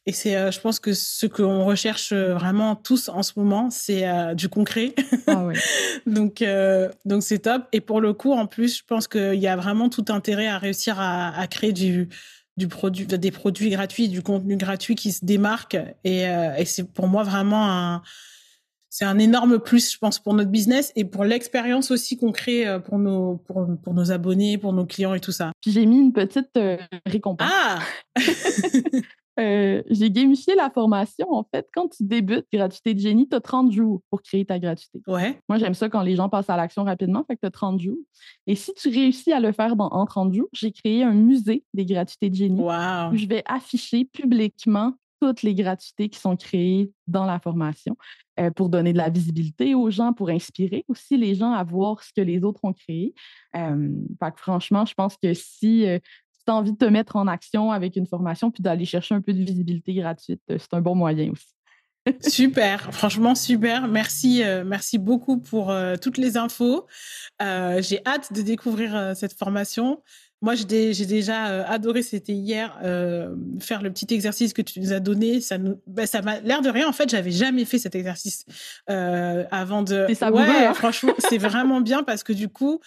Et 0.09 0.13
c'est, 0.13 0.37
euh, 0.37 0.51
je 0.51 0.59
pense 0.59 0.81
que 0.81 0.95
ce 0.95 1.27
qu'on 1.27 1.67
recherche 1.67 2.13
euh, 2.13 2.33
vraiment 2.33 2.75
tous 2.77 3.11
en 3.11 3.23
ce 3.23 3.33
moment, 3.37 3.69
c'est 3.69 4.09
euh, 4.09 4.33
du 4.33 4.49
concret. 4.49 4.95
Ah 5.27 5.49
donc, 6.07 6.43
donc 7.05 7.23
c'est 7.23 7.41
top. 7.41 7.65
Et 7.73 7.83
pour 7.83 8.01
le 8.01 8.15
coup, 8.15 8.33
en 8.33 8.47
plus, 8.47 8.79
je 8.79 8.85
pense 8.87 9.07
qu'il 9.07 9.35
y 9.35 9.47
a 9.47 9.55
vraiment 9.55 9.91
tout 9.91 10.07
intérêt 10.09 10.47
à 10.47 10.57
réussir 10.57 10.97
à, 10.99 11.47
créer 11.49 11.75
du, 11.75 12.09
du 12.57 12.69
produit, 12.69 13.05
des 13.05 13.31
produits 13.31 13.69
gratuits, 13.69 14.09
du 14.09 14.23
contenu 14.23 14.57
gratuit 14.57 14.95
qui 14.95 15.13
se 15.13 15.27
démarque. 15.27 15.77
Et, 16.05 16.23
et 16.23 16.65
c'est 16.65 16.91
pour 16.91 17.07
moi 17.07 17.23
vraiment 17.23 17.71
un, 17.71 18.03
c'est 18.89 19.05
un 19.05 19.19
énorme 19.19 19.59
plus, 19.59 19.93
je 19.93 19.99
pense, 19.99 20.19
pour 20.19 20.33
notre 20.33 20.51
business 20.51 20.91
et 20.97 21.05
pour 21.05 21.25
l'expérience 21.25 21.91
aussi 21.91 22.17
qu'on 22.17 22.33
crée 22.33 22.65
pour 22.87 22.99
nos, 22.99 23.37
pour, 23.37 23.67
pour, 23.83 23.93
nos 23.93 24.11
abonnés, 24.11 24.57
pour 24.57 24.73
nos 24.73 24.87
clients 24.87 25.13
et 25.13 25.21
tout 25.21 25.33
ça. 25.33 25.53
J'ai 25.67 25.85
mis 25.85 25.99
une 25.99 26.15
petite 26.15 26.59
récompense. 27.05 27.51
Ah 27.53 27.81
Euh, 29.39 29.83
j'ai 29.89 30.11
gamifié 30.11 30.55
la 30.55 30.71
formation. 30.71 31.33
En 31.33 31.45
fait, 31.45 31.69
quand 31.73 31.89
tu 31.89 32.05
débutes 32.05 32.47
gratuité 32.53 32.95
de 32.95 32.99
génie, 32.99 33.29
tu 33.29 33.37
as 33.37 33.41
30 33.41 33.73
jours 33.73 34.03
pour 34.11 34.23
créer 34.23 34.45
ta 34.45 34.59
gratuité. 34.59 35.01
Ouais. 35.07 35.41
Moi, 35.49 35.59
j'aime 35.59 35.75
ça 35.75 35.89
quand 35.89 36.03
les 36.03 36.17
gens 36.17 36.29
passent 36.29 36.51
à 36.51 36.57
l'action 36.57 36.85
rapidement, 36.85 37.25
fait 37.25 37.37
que 37.37 37.41
tu 37.43 37.47
as 37.47 37.51
30 37.51 37.81
jours. 37.81 37.99
Et 38.47 38.55
si 38.55 38.73
tu 38.75 38.89
réussis 38.89 39.33
à 39.33 39.41
le 39.41 39.53
faire 39.53 39.77
dans, 39.77 39.89
en 39.89 40.07
30 40.07 40.35
jours, 40.35 40.49
j'ai 40.53 40.73
créé 40.73 41.03
un 41.03 41.15
musée 41.15 41.65
des 41.75 41.87
gratuités 41.87 42.31
de 42.31 42.35
génie 42.35 42.61
où 42.61 43.17
je 43.17 43.27
vais 43.27 43.43
afficher 43.47 44.05
publiquement 44.05 44.95
toutes 45.21 45.43
les 45.43 45.55
gratuités 45.55 46.09
qui 46.09 46.19
sont 46.19 46.37
créées 46.37 46.93
dans 47.09 47.27
la 47.27 47.41
formation 47.41 47.97
euh, 48.39 48.51
pour 48.51 48.69
donner 48.69 48.93
de 48.93 48.99
la 48.99 49.11
visibilité 49.11 49.75
aux 49.75 49.91
gens, 49.91 50.13
pour 50.13 50.29
inspirer 50.31 50.85
aussi 50.87 51.17
les 51.17 51.35
gens 51.35 51.53
à 51.53 51.65
voir 51.65 52.05
ce 52.05 52.13
que 52.13 52.21
les 52.21 52.45
autres 52.45 52.61
ont 52.63 52.73
créé. 52.73 53.15
Euh, 53.57 53.91
fait 54.23 54.31
que 54.31 54.41
franchement, 54.41 54.85
je 54.87 54.95
pense 54.95 55.17
que 55.17 55.35
si 55.35 55.87
envie 56.53 56.73
de 56.73 56.79
te 56.79 56.85
mettre 56.85 57.17
en 57.17 57.27
action 57.27 57.73
avec 57.73 57.97
une 57.97 58.07
formation 58.07 58.51
puis 58.51 58.63
d'aller 58.63 58.85
chercher 58.85 59.15
un 59.15 59.21
peu 59.21 59.33
de 59.33 59.43
visibilité 59.43 59.95
gratuite, 59.95 60.43
euh, 60.51 60.59
c'est 60.59 60.75
un 60.75 60.81
bon 60.81 60.95
moyen 60.95 61.31
aussi. 61.31 61.55
super, 62.21 62.93
franchement 62.93 63.35
super. 63.35 63.89
Merci, 63.89 64.43
euh, 64.43 64.65
merci 64.65 64.99
beaucoup 64.99 65.39
pour 65.39 65.71
euh, 65.71 65.97
toutes 66.01 66.19
les 66.19 66.37
infos. 66.37 66.87
Euh, 67.43 67.81
j'ai 67.83 68.01
hâte 68.07 68.33
de 68.33 68.43
découvrir 68.43 69.13
cette 69.17 69.33
formation. 69.33 70.03
Moi, 70.41 70.55
j'ai 70.55 70.65
déjà 70.65 71.65
adoré, 71.65 72.01
c'était 72.03 72.33
hier, 72.33 72.79
faire 73.59 73.83
le 73.83 73.91
petit 73.91 74.07
exercice 74.15 74.53
que 74.53 74.63
tu 74.63 74.79
nous 74.79 74.93
as 74.93 75.01
donné. 75.01 75.41
Ça 75.41 75.59
nous, 75.59 75.81
bah, 75.89 76.07
ça 76.07 76.23
m'a 76.23 76.39
l'air 76.39 76.63
de 76.63 76.71
rien. 76.71 76.89
En 76.89 76.93
fait, 76.93 77.11
j'avais 77.11 77.33
jamais 77.33 77.65
fait 77.65 77.79
cet 77.79 77.97
exercice 77.97 78.45
avant 78.87 79.83
de. 79.83 80.07
C'est 80.09 80.25
ouais, 80.29 80.67
hein. 80.67 80.75
franchement, 80.75 81.15
c'est 81.29 81.39
vraiment 81.39 81.81
bien 81.81 82.05
parce 82.05 82.23
que 82.23 82.33
du 82.33 82.49
coup, 82.49 82.79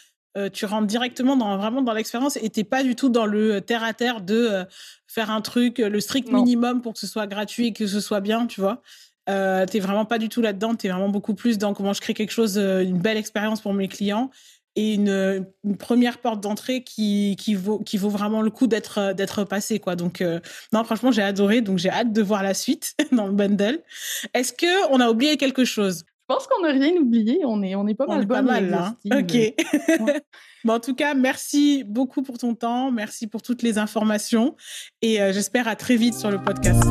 tu 0.54 0.66
rentres 0.66 0.88
directement 0.88 1.36
dans 1.36 1.58
vraiment 1.58 1.82
dans 1.82 1.94
l'expérience 1.94 2.38
et 2.38 2.50
t'es 2.50 2.64
pas 2.64 2.84
du 2.84 2.96
tout 2.96 3.10
dans 3.10 3.26
le 3.26 3.62
terre 3.62 3.84
à 3.84 3.94
terre 3.94 4.22
de 4.22 4.66
faire 5.08 5.30
un 5.30 5.42
truc 5.42 5.80
le 5.80 6.00
strict 6.00 6.32
minimum 6.32 6.82
pour 6.82 6.94
que 6.94 7.00
ce 7.00 7.08
soit 7.08 7.28
gratuit 7.28 7.68
et 7.68 7.74
que 7.74 7.88
ce 7.88 8.00
soit 8.00 8.22
bien, 8.22 8.48
tu 8.48 8.62
vois. 8.62 8.82
Euh, 9.30 9.66
t'es 9.66 9.80
vraiment 9.80 10.06
pas 10.06 10.18
du 10.18 10.30
tout 10.30 10.42
là-dedans, 10.42 10.76
tu 10.76 10.88
es 10.88 10.90
vraiment 10.90 11.10
beaucoup 11.10 11.36
plus 11.36 11.58
dans 11.58 11.74
comment 11.74 11.94
je 11.94 12.02
crée 12.02 12.14
quelque 12.14 12.32
chose, 12.32 12.58
euh, 12.58 12.82
une 12.82 12.98
belle 12.98 13.18
expérience 13.18 13.62
pour 13.62 13.74
mes 13.74 13.88
clients 13.88 14.32
et 14.76 14.94
une, 14.94 15.46
première 15.78 16.20
porte 16.20 16.42
d'entrée 16.42 16.84
qui, 16.84 17.36
qui, 17.38 17.56
vaut, 17.56 17.80
qui 17.80 17.98
vaut 17.98 18.10
vraiment 18.10 18.42
le 18.42 18.50
coup 18.50 18.68
d'être 18.68 19.00
euh, 19.00 19.14
d'être 19.14 19.44
passé 19.44 19.80
quoi. 19.80 19.96
Donc 19.96 20.22
euh, 20.22 20.40
non 20.72 20.84
franchement 20.84 21.12
j'ai 21.12 21.22
adoré 21.22 21.62
donc 21.62 21.78
j'ai 21.78 21.90
hâte 21.90 22.14
de 22.14 22.22
voir 22.22 22.42
la 22.42 22.54
suite 22.54 22.96
dans 23.12 23.28
le 23.28 23.34
bundle. 23.34 23.82
Est-ce 24.34 24.54
que 24.54 24.92
on 24.92 25.00
a 25.00 25.10
oublié 25.10 25.38
quelque 25.38 25.66
chose? 25.66 26.06
Je 26.30 26.36
pense 26.36 26.48
qu'on 26.48 26.62
n'a 26.62 26.72
rien 26.72 26.94
oublié, 26.94 27.42
on 27.46 27.62
est 27.62 27.76
on 27.76 27.88
est 27.88 27.94
pas 27.94 28.08
mal 28.08 28.26
pas 28.26 28.42
mal 28.42 28.70
là. 28.70 28.96
OK. 29.06 29.38
bon, 30.64 30.74
en 30.74 30.80
tout 30.80 30.96
cas, 30.96 31.14
merci 31.14 31.84
beaucoup 31.84 32.22
pour 32.22 32.38
ton 32.38 32.56
temps, 32.56 32.92
merci 32.92 33.28
pour 33.28 33.42
toutes 33.42 33.64
les 33.64 33.78
informations 33.78 34.56
et 35.02 35.18
j'espère 35.34 35.68
à 35.68 35.76
très 35.76 35.98
vite 35.98 36.14
sur 36.14 36.32
le 36.32 36.42
podcast. 36.42 36.84